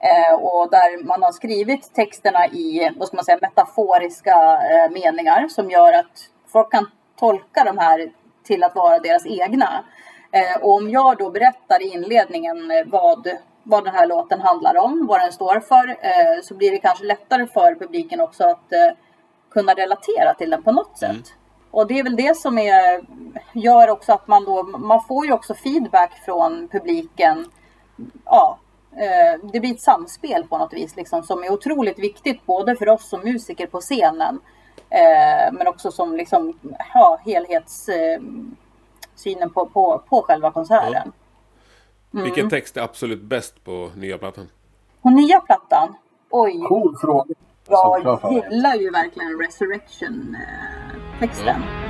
eh, 0.00 0.34
och 0.34 0.70
där 0.70 1.04
man 1.04 1.22
har 1.22 1.32
skrivit 1.32 1.94
texterna 1.94 2.46
i, 2.46 2.90
vad 2.96 3.08
ska 3.08 3.16
man 3.16 3.24
säga, 3.24 3.38
metaforiska 3.42 4.60
eh, 4.70 4.90
meningar 4.90 5.48
som 5.48 5.70
gör 5.70 5.92
att 5.92 6.30
folk 6.52 6.70
kan 6.70 6.90
tolka 7.18 7.64
de 7.64 7.78
här 7.78 8.12
till 8.44 8.62
att 8.64 8.74
vara 8.74 8.98
deras 8.98 9.26
egna. 9.26 9.84
Eh, 10.32 10.62
och 10.62 10.74
om 10.74 10.90
jag 10.90 11.18
då 11.18 11.30
berättar 11.30 11.82
i 11.82 11.94
inledningen 11.94 12.70
eh, 12.70 12.86
vad, 12.86 13.28
vad 13.62 13.84
den 13.84 13.94
här 13.94 14.06
låten 14.06 14.40
handlar 14.40 14.76
om, 14.76 15.06
vad 15.06 15.20
den 15.20 15.32
står 15.32 15.60
för, 15.60 15.88
eh, 15.88 16.42
så 16.42 16.54
blir 16.54 16.70
det 16.70 16.78
kanske 16.78 17.04
lättare 17.04 17.46
för 17.46 17.74
publiken 17.74 18.20
också 18.20 18.44
att 18.44 18.72
eh, 18.72 18.96
kunna 19.50 19.72
relatera 19.72 20.34
till 20.34 20.50
den 20.50 20.62
på 20.62 20.72
något 20.72 20.98
sätt. 20.98 21.10
Mm. 21.10 21.22
Och 21.76 21.86
det 21.86 21.98
är 21.98 22.04
väl 22.04 22.16
det 22.16 22.36
som 22.36 22.58
är, 22.58 23.06
gör 23.52 23.90
också 23.90 24.12
att 24.12 24.28
man 24.28 24.44
då, 24.44 24.62
man 24.62 25.02
får 25.02 25.26
ju 25.26 25.32
också 25.32 25.54
feedback 25.54 26.12
från 26.24 26.68
publiken. 26.68 27.46
Ja, 28.24 28.58
eh, 28.92 29.40
det 29.52 29.60
blir 29.60 29.74
ett 29.74 29.80
samspel 29.80 30.44
på 30.48 30.58
något 30.58 30.72
vis 30.72 30.96
liksom, 30.96 31.22
som 31.22 31.44
är 31.44 31.52
otroligt 31.52 31.98
viktigt 31.98 32.46
både 32.46 32.76
för 32.76 32.88
oss 32.88 33.08
som 33.08 33.20
musiker 33.20 33.66
på 33.66 33.80
scenen 33.80 34.40
eh, 34.90 35.52
men 35.52 35.66
också 35.66 35.90
som 35.90 36.16
liksom, 36.16 36.58
ja, 36.94 37.20
helhetssynen 37.24 38.52
eh, 39.24 39.48
på, 39.48 39.66
på, 39.66 40.02
på 40.08 40.22
själva 40.22 40.50
konserten. 40.50 41.12
Vilken 42.10 42.50
text 42.50 42.76
är 42.76 42.82
absolut 42.82 43.22
bäst 43.22 43.64
på 43.64 43.90
nya 43.96 44.18
plattan? 44.18 44.48
Och 45.00 45.12
nya 45.12 45.40
plattan, 45.40 45.96
oj, 46.30 46.62
Cool 46.68 46.96
fråga. 47.00 47.34
Jag 47.68 48.32
gillar 48.32 48.74
ju 48.74 48.90
verkligen 48.90 49.38
texten. 51.20 51.62
Mm. 51.62 51.85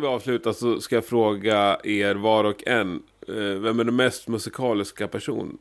Innan 0.00 0.10
vi 0.10 0.16
avslutar 0.16 0.52
så 0.52 0.80
ska 0.80 0.94
jag 0.94 1.04
fråga 1.04 1.78
er 1.84 2.14
var 2.14 2.44
och 2.44 2.68
en. 2.68 3.02
eh, 3.28 3.34
Vem 3.60 3.80
är 3.80 3.84
den 3.84 3.96
mest 3.96 4.28
musikaliska 4.28 5.08
person 5.08 5.58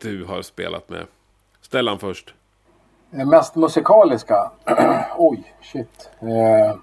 du 0.00 0.24
har 0.24 0.42
spelat 0.42 0.88
med? 0.88 1.06
Stellan 1.60 1.98
först. 1.98 2.34
Mest 3.10 3.56
musikaliska? 3.56 4.50
Oj, 5.18 5.54
shit. 5.62 6.10
Eh, 6.20 6.76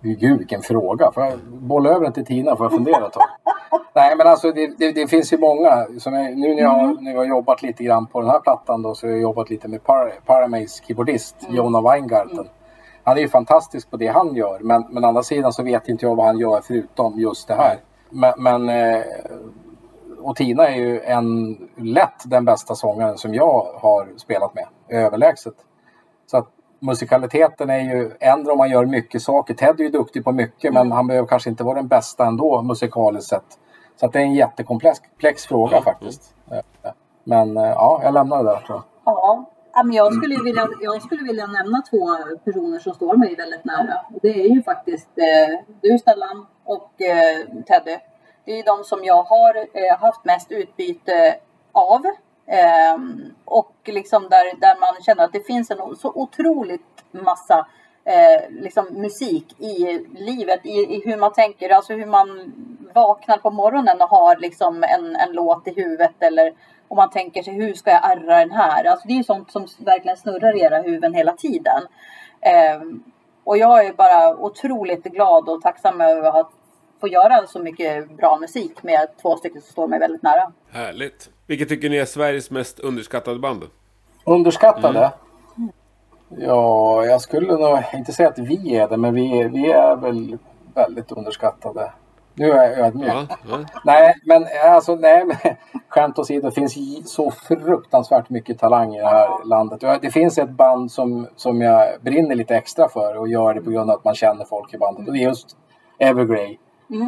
gud, 0.00 0.38
vilken 0.38 0.62
fråga. 0.62 1.12
Får 1.12 1.22
jag 1.24 1.38
bolla 1.48 1.90
över 1.90 2.00
den 2.04 2.12
till 2.12 2.26
Tina? 2.26 2.56
Får 2.56 2.64
jag 2.64 2.72
fundera 2.72 3.06
ett 3.06 3.12
tag? 3.12 3.22
Nej, 3.94 4.16
men 4.16 4.26
alltså 4.26 4.52
det, 4.52 4.78
det, 4.78 4.92
det 4.92 5.06
finns 5.08 5.32
ju 5.32 5.38
många. 5.38 5.86
Som 5.98 6.14
jag, 6.14 6.36
nu 6.38 6.54
när 6.54 6.62
jag, 6.62 6.68
har- 6.70 7.00
när 7.00 7.10
jag 7.12 7.18
har 7.18 7.24
jobbat 7.26 7.62
lite 7.62 7.84
grann 7.84 8.06
på 8.06 8.20
den 8.20 8.30
här 8.30 8.40
plattan 8.40 8.82
då, 8.82 8.94
så 8.94 9.06
har 9.06 9.10
jag 9.12 9.20
jobbat 9.22 9.50
lite 9.50 9.68
med 9.68 9.84
Par, 9.84 10.12
Paramays 10.26 10.82
keyboardist, 10.86 11.36
Jonna 11.50 11.80
Weingarten. 11.80 12.48
Han 13.04 13.16
är 13.16 13.20
ju 13.20 13.28
fantastisk 13.28 13.90
på 13.90 13.96
det 13.96 14.06
han 14.06 14.34
gör, 14.34 14.58
men, 14.60 14.84
men 14.90 15.04
å 15.04 15.08
andra 15.08 15.22
sidan 15.22 15.52
så 15.52 15.62
vet 15.62 15.88
inte 15.88 16.06
jag 16.06 16.16
vad 16.16 16.26
han 16.26 16.38
gör 16.38 16.60
förutom 16.60 17.18
just 17.18 17.48
det 17.48 17.54
här. 17.54 17.76
Men, 18.10 18.32
men 18.38 18.68
eh, 18.68 19.02
och 20.22 20.36
Tina 20.36 20.68
är 20.68 20.76
ju 20.76 21.00
en 21.00 21.56
lätt 21.76 22.22
den 22.24 22.44
bästa 22.44 22.74
sångaren 22.74 23.18
som 23.18 23.34
jag 23.34 23.66
har 23.80 24.08
spelat 24.16 24.54
med, 24.54 24.66
överlägset. 24.88 25.54
Så 26.26 26.36
att 26.36 26.48
musikaliteten 26.80 27.70
är 27.70 27.78
ju 27.80 28.10
ändå 28.20 28.52
om 28.52 28.58
man 28.58 28.70
gör 28.70 28.84
mycket 28.86 29.22
saker. 29.22 29.54
Ted 29.54 29.80
är 29.80 29.84
ju 29.84 29.88
duktig 29.90 30.24
på 30.24 30.32
mycket 30.32 30.74
men 30.74 30.92
han 30.92 31.06
behöver 31.06 31.28
kanske 31.28 31.50
inte 31.50 31.64
vara 31.64 31.74
den 31.74 31.88
bästa 31.88 32.26
ändå 32.26 32.62
musikaliskt 32.62 33.30
sett. 33.30 33.58
Så 33.96 34.06
att 34.06 34.12
det 34.12 34.18
är 34.18 34.22
en 34.22 34.34
jättekomplex 34.34 34.98
komplex 34.98 35.46
fråga 35.46 35.76
Ja. 35.76 35.82
faktiskt. 35.82 36.34
Men 37.24 37.56
eh, 37.56 37.62
ja, 37.62 38.00
jag 38.04 38.14
lämnar 38.14 38.36
det 38.44 38.50
där 38.50 38.56
tror 38.56 38.78
jag. 38.78 38.84
Ja, 39.04 39.44
ja, 39.74 39.82
men 39.82 39.96
jag 39.96 40.14
skulle, 40.14 40.34
ju 40.34 40.44
vilja, 40.44 40.68
jag 40.80 41.02
skulle 41.02 41.22
vilja 41.22 41.46
nämna 41.46 41.82
två 41.90 42.16
personer 42.44 42.78
som 42.78 42.94
står 42.94 43.16
mig 43.16 43.34
väldigt 43.34 43.64
nära. 43.64 44.00
Det 44.22 44.44
är 44.44 44.48
ju 44.48 44.62
faktiskt 44.62 45.08
eh, 45.16 45.58
du 45.80 45.98
Stellan 45.98 46.46
och 46.64 47.02
eh, 47.02 47.62
Teddy. 47.66 47.98
Det 48.44 48.58
är 48.58 48.64
de 48.64 48.84
som 48.84 49.04
jag 49.04 49.22
har 49.22 49.56
eh, 49.56 49.98
haft 50.00 50.24
mest 50.24 50.52
utbyte 50.52 51.36
av. 51.72 52.02
Ehm, 52.46 53.34
och 53.44 53.76
liksom 53.84 54.22
där, 54.22 54.60
där 54.60 54.80
man 54.80 55.02
känner 55.02 55.24
att 55.24 55.32
det 55.32 55.46
finns 55.46 55.70
en 55.70 55.96
så 55.96 56.12
otroligt 56.14 57.04
massa 57.10 57.66
eh, 58.04 58.50
liksom 58.50 58.86
musik 58.90 59.60
i 59.60 60.06
livet, 60.14 60.66
i, 60.66 60.68
i 60.68 61.02
hur 61.04 61.16
man 61.16 61.32
tänker, 61.32 61.70
alltså 61.70 61.92
hur 61.92 62.06
man 62.06 62.52
vaknar 62.94 63.36
på 63.36 63.50
morgonen 63.50 64.00
och 64.00 64.08
har 64.08 64.36
liksom 64.36 64.84
en, 64.84 65.16
en 65.16 65.32
låt 65.32 65.68
i 65.68 65.72
huvudet 65.74 66.14
eller 66.20 66.52
om 66.88 66.96
man 66.96 67.10
tänker 67.10 67.42
sig 67.42 67.54
hur 67.54 67.74
ska 67.74 67.90
jag 67.90 68.04
arra 68.04 68.38
den 68.38 68.50
här? 68.50 68.84
Alltså 68.84 69.08
det 69.08 69.18
är 69.18 69.22
sånt 69.22 69.50
som 69.50 69.66
verkligen 69.78 70.16
snurrar 70.16 70.56
i 70.56 70.60
era 70.60 70.82
huvuden 70.82 71.14
hela 71.14 71.32
tiden. 71.32 71.82
Ehm, 72.40 73.02
och 73.44 73.58
jag 73.58 73.86
är 73.86 73.92
bara 73.92 74.36
otroligt 74.36 75.04
glad 75.04 75.48
och 75.48 75.62
tacksam 75.62 76.00
över 76.00 76.40
att 76.40 76.50
få 77.00 77.08
göra 77.08 77.46
så 77.46 77.58
mycket 77.58 78.16
bra 78.16 78.38
musik 78.40 78.82
med 78.82 79.08
två 79.22 79.36
stycken 79.36 79.60
som 79.62 79.72
står 79.72 79.88
mig 79.88 79.98
väldigt 79.98 80.22
nära. 80.22 80.52
Härligt. 80.70 81.30
Vilket 81.46 81.68
tycker 81.68 81.90
ni 81.90 81.96
är 81.96 82.04
Sveriges 82.04 82.50
mest 82.50 82.80
underskattade 82.80 83.38
band? 83.38 83.64
Underskattade? 84.24 85.12
Ja, 86.38 87.04
jag 87.04 87.20
skulle 87.20 87.52
nog 87.52 87.78
inte 87.94 88.12
säga 88.12 88.28
att 88.28 88.38
vi 88.38 88.76
är 88.76 88.88
det, 88.88 88.96
men 88.96 89.14
vi 89.14 89.40
är, 89.40 89.48
vi 89.48 89.70
är 89.70 89.96
väl 89.96 90.38
väldigt 90.74 91.12
underskattade. 91.12 91.92
Nu 92.34 92.50
är 92.50 92.70
jag 92.70 92.78
ödmjuk. 92.78 93.08
Ja, 93.08 93.26
ja. 93.48 93.58
Nej, 93.84 94.14
men 94.24 94.46
alltså 94.64 94.94
nej, 94.94 95.24
men 95.24 95.36
skämt 95.88 96.18
åsido. 96.18 96.48
Det 96.48 96.54
finns 96.54 96.76
så 97.14 97.30
fruktansvärt 97.30 98.30
mycket 98.30 98.58
talang 98.58 98.94
i 98.94 99.00
det 99.00 99.06
här 99.06 99.44
landet. 99.44 99.80
Det 100.02 100.10
finns 100.10 100.38
ett 100.38 100.50
band 100.50 100.92
som, 100.92 101.26
som 101.36 101.60
jag 101.60 102.00
brinner 102.00 102.34
lite 102.34 102.56
extra 102.56 102.88
för 102.88 103.18
och 103.18 103.28
gör 103.28 103.54
det 103.54 103.60
på 103.60 103.70
grund 103.70 103.90
av 103.90 103.96
att 103.96 104.04
man 104.04 104.14
känner 104.14 104.44
folk 104.44 104.74
i 104.74 104.78
bandet. 104.78 105.06
Och 105.06 105.12
det 105.12 105.18
är 105.18 105.28
just 105.28 105.56
Evergrey. 105.98 106.58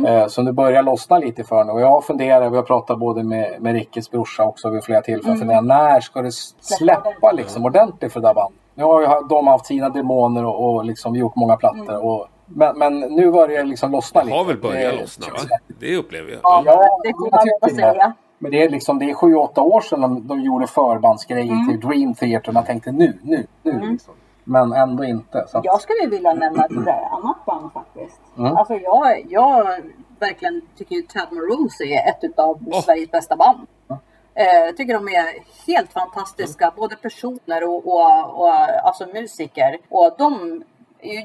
Eh, 0.07 0.27
som 0.27 0.45
det 0.45 0.53
börjar 0.53 0.83
lossna 0.83 1.19
lite 1.19 1.45
för 1.45 1.65
nu. 1.65 1.73
Och 1.73 1.81
jag 1.81 1.91
har 1.91 2.01
funderat, 2.01 2.53
vi 2.53 2.57
har 2.57 2.63
pratat 2.63 2.99
både 2.99 3.23
med, 3.23 3.57
med 3.61 3.73
Rickes 3.73 4.11
brorsa 4.11 4.45
också 4.45 4.71
vid 4.71 4.85
flera 4.85 5.01
tillfällen. 5.01 5.39
Funderat, 5.39 5.65
när 5.65 6.01
ska 6.01 6.23
det 6.23 6.33
släppa 6.61 7.33
liksom 7.33 7.65
ordentligt 7.65 8.13
för 8.13 8.21
det 8.21 8.29
där 8.29 8.35
bandet? 8.35 8.61
Nu 8.75 8.85
har 8.85 9.01
ju 9.01 9.29
de 9.29 9.47
haft 9.47 9.67
sina 9.67 9.89
demoner 9.89 10.45
och, 10.45 10.75
och 10.75 10.85
liksom 10.85 11.15
gjort 11.17 11.37
många 11.37 11.57
plattor. 11.57 12.05
Och, 12.05 12.27
men, 12.47 12.79
men 12.79 13.01
nu 13.01 13.31
börjar 13.33 13.59
det 13.63 13.69
liksom 13.69 13.91
lossna 13.93 14.21
Det 14.21 14.25
lite. 14.27 14.37
har 14.39 14.45
väl 14.45 14.59
börjat 14.61 14.93
Det- 14.95 15.01
lossna 15.01 15.27
va? 15.35 15.59
Det 15.81 15.97
upplever 15.97 16.31
jag. 16.31 16.41
Ja, 16.43 16.63
Ja. 16.67 16.73
det 17.05 17.11
får 17.13 17.29
jag 17.31 17.33
man 17.61 17.69
det. 17.69 17.75
säga. 17.75 18.13
Men 18.39 18.51
det 18.51 18.63
är 18.63 18.69
liksom, 18.71 18.99
det 18.99 19.11
är 19.11 19.15
sju, 19.15 19.35
åtta 19.35 19.63
år 19.63 19.81
sedan 19.81 20.01
de, 20.01 20.27
de 20.27 20.41
gjorde 20.41 20.67
förbandsgrejer 20.67 21.53
Mm. 21.53 21.69
till 21.69 21.81
Dream 21.89 22.15
Theater. 22.15 22.53
Man 22.53 22.65
tänkte 22.65 22.93
nu, 22.93 23.19
nu, 23.23 23.47
nu. 23.63 23.81
Liksom. 23.91 24.15
Men 24.45 24.73
ändå 24.73 25.05
inte. 25.05 25.45
Så 25.49 25.59
att, 25.59 25.65
Jag 25.65 25.81
skulle 25.81 26.07
vilja 26.11 26.35
nämna 26.35 26.65
ett 26.65 26.71
annat 27.13 27.45
band 27.47 27.73
faktiskt. 27.73 28.21
Mm. 28.39 28.57
Alltså 28.57 28.75
jag, 28.75 29.27
jag 29.29 29.67
verkligen 30.19 30.63
tycker 30.79 30.97
ju 30.97 31.03
Tad 31.03 31.29
Rose 31.33 31.85
är 31.85 32.09
ett 32.09 32.39
av 32.39 32.59
Åh. 32.73 32.81
Sveriges 32.81 33.11
bästa 33.11 33.37
band. 33.37 33.59
Eh, 34.35 34.45
Jag 34.65 34.77
tycker 34.77 34.95
de 34.95 35.09
är 35.09 35.27
helt 35.67 35.93
fantastiska, 35.93 36.73
både 36.77 36.97
personer 36.97 37.65
och, 37.69 37.87
och, 37.87 38.41
och 38.41 38.55
alltså 38.87 39.07
musiker. 39.07 39.79
Och 39.89 40.15
de, 40.19 40.63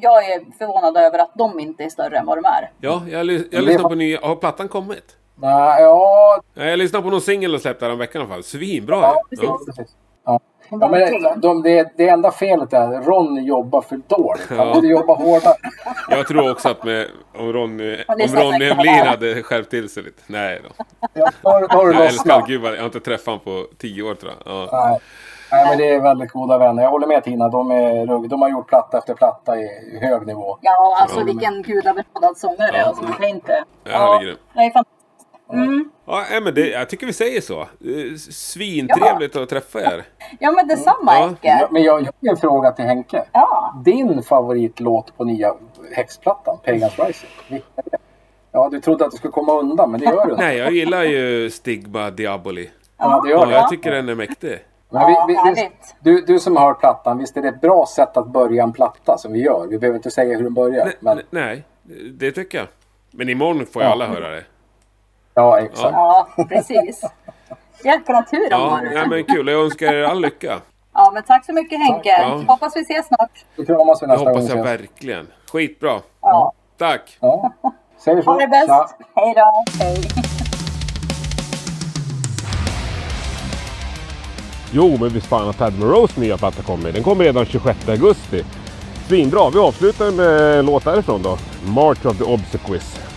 jag 0.01 0.29
är 0.31 0.57
förvånad 0.57 0.97
över 0.97 1.19
att 1.19 1.31
de 1.35 1.59
inte 1.59 1.83
är 1.83 1.89
större 1.89 2.17
än 2.17 2.25
vad 2.25 2.37
de 2.37 2.45
är. 2.45 2.71
Ja, 2.81 3.01
jag, 3.09 3.25
ly- 3.25 3.47
jag 3.51 3.63
lyssnar 3.63 3.89
på 3.89 3.95
nya... 3.95 4.19
Har 4.21 4.35
plattan 4.35 4.67
kommit? 4.67 5.15
nej, 5.41 5.81
ja, 5.83 6.41
Jag 6.53 6.79
lyssnade 6.79 7.03
på 7.03 7.09
någon 7.09 7.21
singel 7.21 7.55
och 7.55 7.61
släppte 7.61 7.87
den 7.87 7.97
veckan 7.97 8.21
i 8.21 8.25
alla 8.25 8.33
fall. 8.33 8.43
Svinbra 8.43 8.95
ja, 8.95 9.21
precis. 9.29 9.45
Ja. 9.49 9.59
precis. 9.65 9.95
Ja. 10.71 10.77
Ja, 10.81 10.87
men 10.87 11.39
de, 11.41 11.61
det, 11.63 11.91
det 11.97 12.09
enda 12.09 12.31
felet 12.31 12.73
är 12.73 12.93
att 12.99 13.07
Ron 13.07 13.45
jobbar 13.45 13.81
för 13.81 13.99
dåligt. 14.07 14.49
Han 14.49 14.67
Ja. 14.67 14.73
borde 14.73 14.87
jobba 14.87 15.13
hårdare. 15.15 15.55
Jag 16.09 16.27
tror 16.27 16.51
också 16.51 16.69
att 16.69 16.83
med, 16.83 17.07
om 17.39 17.53
Ronny, 17.53 17.97
Ja, 18.07 18.13
om 18.13 18.19
Ronny 18.19 18.59
säkert. 18.59 18.71
Emlin 18.77 19.07
hade 19.07 19.43
skärpt 19.43 19.69
till 19.69 19.89
sig 19.89 20.03
lite. 20.03 20.21
Nej 20.27 20.61
då. 20.63 20.83
Ja, 21.13 21.29
då 21.41 21.49
har- 21.49 21.61
då 21.61 21.67
har 21.67 21.85
du 21.87 21.93
Jag 21.93 22.05
älskar. 22.05 22.43
Gud 22.47 22.63
jag 22.63 22.77
har 22.77 22.85
inte 22.85 22.99
träffat 22.99 23.25
honom 23.25 23.39
på 23.39 23.65
tio 23.77 24.03
år 24.03 24.15
tror 24.15 24.31
jag. 24.45 24.53
Ja. 24.53 24.69
Nej. 24.89 24.99
Nej, 25.51 25.65
men 25.69 25.77
det 25.77 25.89
är 25.89 26.01
väldigt 26.01 26.31
goda 26.31 26.57
vänner. 26.57 26.83
Jag 26.83 26.89
håller 26.89 27.07
med 27.07 27.23
Tina. 27.23 27.49
De, 27.49 27.71
är, 27.71 28.27
de 28.29 28.41
har 28.41 28.49
gjort 28.49 28.67
platta 28.67 28.97
efter 28.97 29.13
platta 29.13 29.57
i 29.57 29.69
hög 30.01 30.27
nivå. 30.27 30.57
Ja, 30.61 30.97
alltså 31.01 31.23
vilken 31.23 31.61
gudabenådad 31.61 32.37
sångare. 32.37 32.77
Ja. 32.77 32.83
Alltså, 32.85 33.03
man 33.03 33.13
kan 33.13 33.27
inte... 33.29 33.63
Ja, 33.83 34.21
det 34.53 34.59
är 34.61 34.69
fantastiskt. 34.69 34.98
Mm. 35.53 35.89
Ja, 36.05 36.23
men 36.43 36.53
det, 36.53 36.69
jag 36.69 36.89
tycker 36.89 37.05
vi 37.05 37.13
säger 37.13 37.41
så. 37.41 37.61
Eh, 37.61 38.15
Svintrevligt 38.29 39.35
att 39.35 39.49
träffa 39.49 39.79
er. 39.81 40.03
Ja, 40.39 40.51
men 40.51 40.67
detsamma 40.67 41.13
Ja. 41.15 41.25
Henke. 41.25 41.47
Ja, 41.47 41.67
men 41.71 41.83
jag 41.83 42.01
jag 42.01 42.29
har 42.31 42.35
en 42.35 42.41
fråga 42.41 42.71
till 42.71 42.85
Henke. 42.85 43.23
Ja. 43.31 43.81
Din 43.85 44.23
favoritlåt 44.23 45.17
på 45.17 45.23
nya 45.23 45.53
häxplattan, 45.95 46.57
Pagans 46.65 46.99
Rising? 46.99 47.29
Vilken 47.49 47.71
är 47.75 47.83
det? 47.91 47.97
Ja, 48.51 48.69
du 48.71 48.79
trodde 48.81 49.05
att 49.05 49.11
du 49.11 49.17
skulle 49.17 49.31
komma 49.31 49.59
undan, 49.59 49.91
men 49.91 49.99
det 49.99 50.05
gör 50.05 50.25
du 50.25 50.31
inte. 50.31 50.43
Nej, 50.43 50.57
jag 50.57 50.71
gillar 50.71 51.03
ju 51.03 51.49
Stigma 51.49 52.09
Diaboli. 52.09 52.69
Ja, 52.97 53.21
det 53.25 53.29
gör 53.29 53.37
Ja, 53.37 53.51
jag 53.51 53.69
tycker 53.69 53.91
den 53.91 54.09
är 54.09 54.15
mäktig. 54.15 54.59
Men 54.89 55.07
vi, 55.07 55.15
vi, 55.27 55.33
Ja, 55.33 55.53
vi, 55.55 55.69
du, 55.99 56.21
du 56.21 56.39
som 56.39 56.55
har 56.55 56.65
hört 56.67 56.79
plattan, 56.79 57.17
visst 57.17 57.37
är 57.37 57.41
det 57.41 57.47
ett 57.47 57.61
bra 57.61 57.85
sätt 57.95 58.17
att 58.17 58.27
börja 58.27 58.63
en 58.63 58.73
platta 58.73 59.17
som 59.17 59.33
vi 59.33 59.39
gör? 59.43 59.67
Vi 59.69 59.79
behöver 59.79 59.97
inte 59.97 60.11
säga 60.11 60.37
hur 60.37 60.43
den 60.43 60.53
börjar. 60.53 60.85
Nej, 60.85 60.95
Men, 60.99 61.21
nej, 61.29 61.63
det 62.11 62.31
tycker 62.31 62.57
jag. 62.57 62.67
Men 63.11 63.29
imorgon 63.29 63.65
får 63.65 63.81
ju 63.81 63.87
alla 63.87 64.07
höra 64.07 64.29
det. 64.29 64.43
Ja, 65.39 65.59
exakt. 65.59 65.91
Ja, 65.91 66.27
precis. 66.49 67.01
Jäkla 67.83 68.21
tur 68.23 68.49
de 68.49 68.55
Ja, 68.55 68.79
ja 68.95 69.05
men 69.07 69.23
kul. 69.23 69.47
Jag 69.47 69.63
önskar 69.63 69.93
er 69.93 70.03
all 70.03 70.21
lycka. 70.21 70.59
Ja, 70.93 71.11
men 71.13 71.23
tack 71.23 71.45
så 71.45 71.53
mycket 71.53 71.79
Henke. 71.79 72.09
Ja. 72.09 72.41
Hoppas 72.47 72.75
vi 72.75 72.81
ses 72.81 73.07
snart. 73.07 73.45
Då 73.55 73.65
kramas 73.65 74.01
vi 74.03 74.07
Det 74.07 74.11
nästa 74.13 74.25
gång. 74.25 74.35
hoppas 74.41 74.55
jag 74.55 74.63
verkligen. 74.63 75.27
Skitbra. 75.51 75.99
Ja. 76.21 76.53
Tack. 76.77 77.17
Ja, 77.19 77.51
säger 77.97 78.21
så. 78.21 78.31
Ha 78.31 78.39
det 78.39 78.47
bäst. 78.47 78.67
Tja. 78.67 78.87
Hej 79.15 79.33
då. 79.35 79.83
Hej. 79.83 79.95
Jo, 84.73 84.97
men 84.99 85.09
visst 85.09 85.27
fan 85.27 85.49
att 85.49 85.73
Rose 85.81 86.19
nya 86.19 86.37
platta 86.37 86.63
kommer. 86.63 86.91
Den 86.91 87.03
kommer 87.03 87.23
redan 87.23 87.45
26 87.45 87.89
augusti. 87.89 88.43
Svinbra. 89.07 89.49
Vi 89.49 89.59
avslutar 89.59 90.11
med 90.11 90.65
låt 90.65 90.85
därifrån 90.85 91.21
då. 91.23 91.37
March 91.65 92.05
of 92.05 92.17
the 92.17 92.23
Obsequies. 92.23 93.08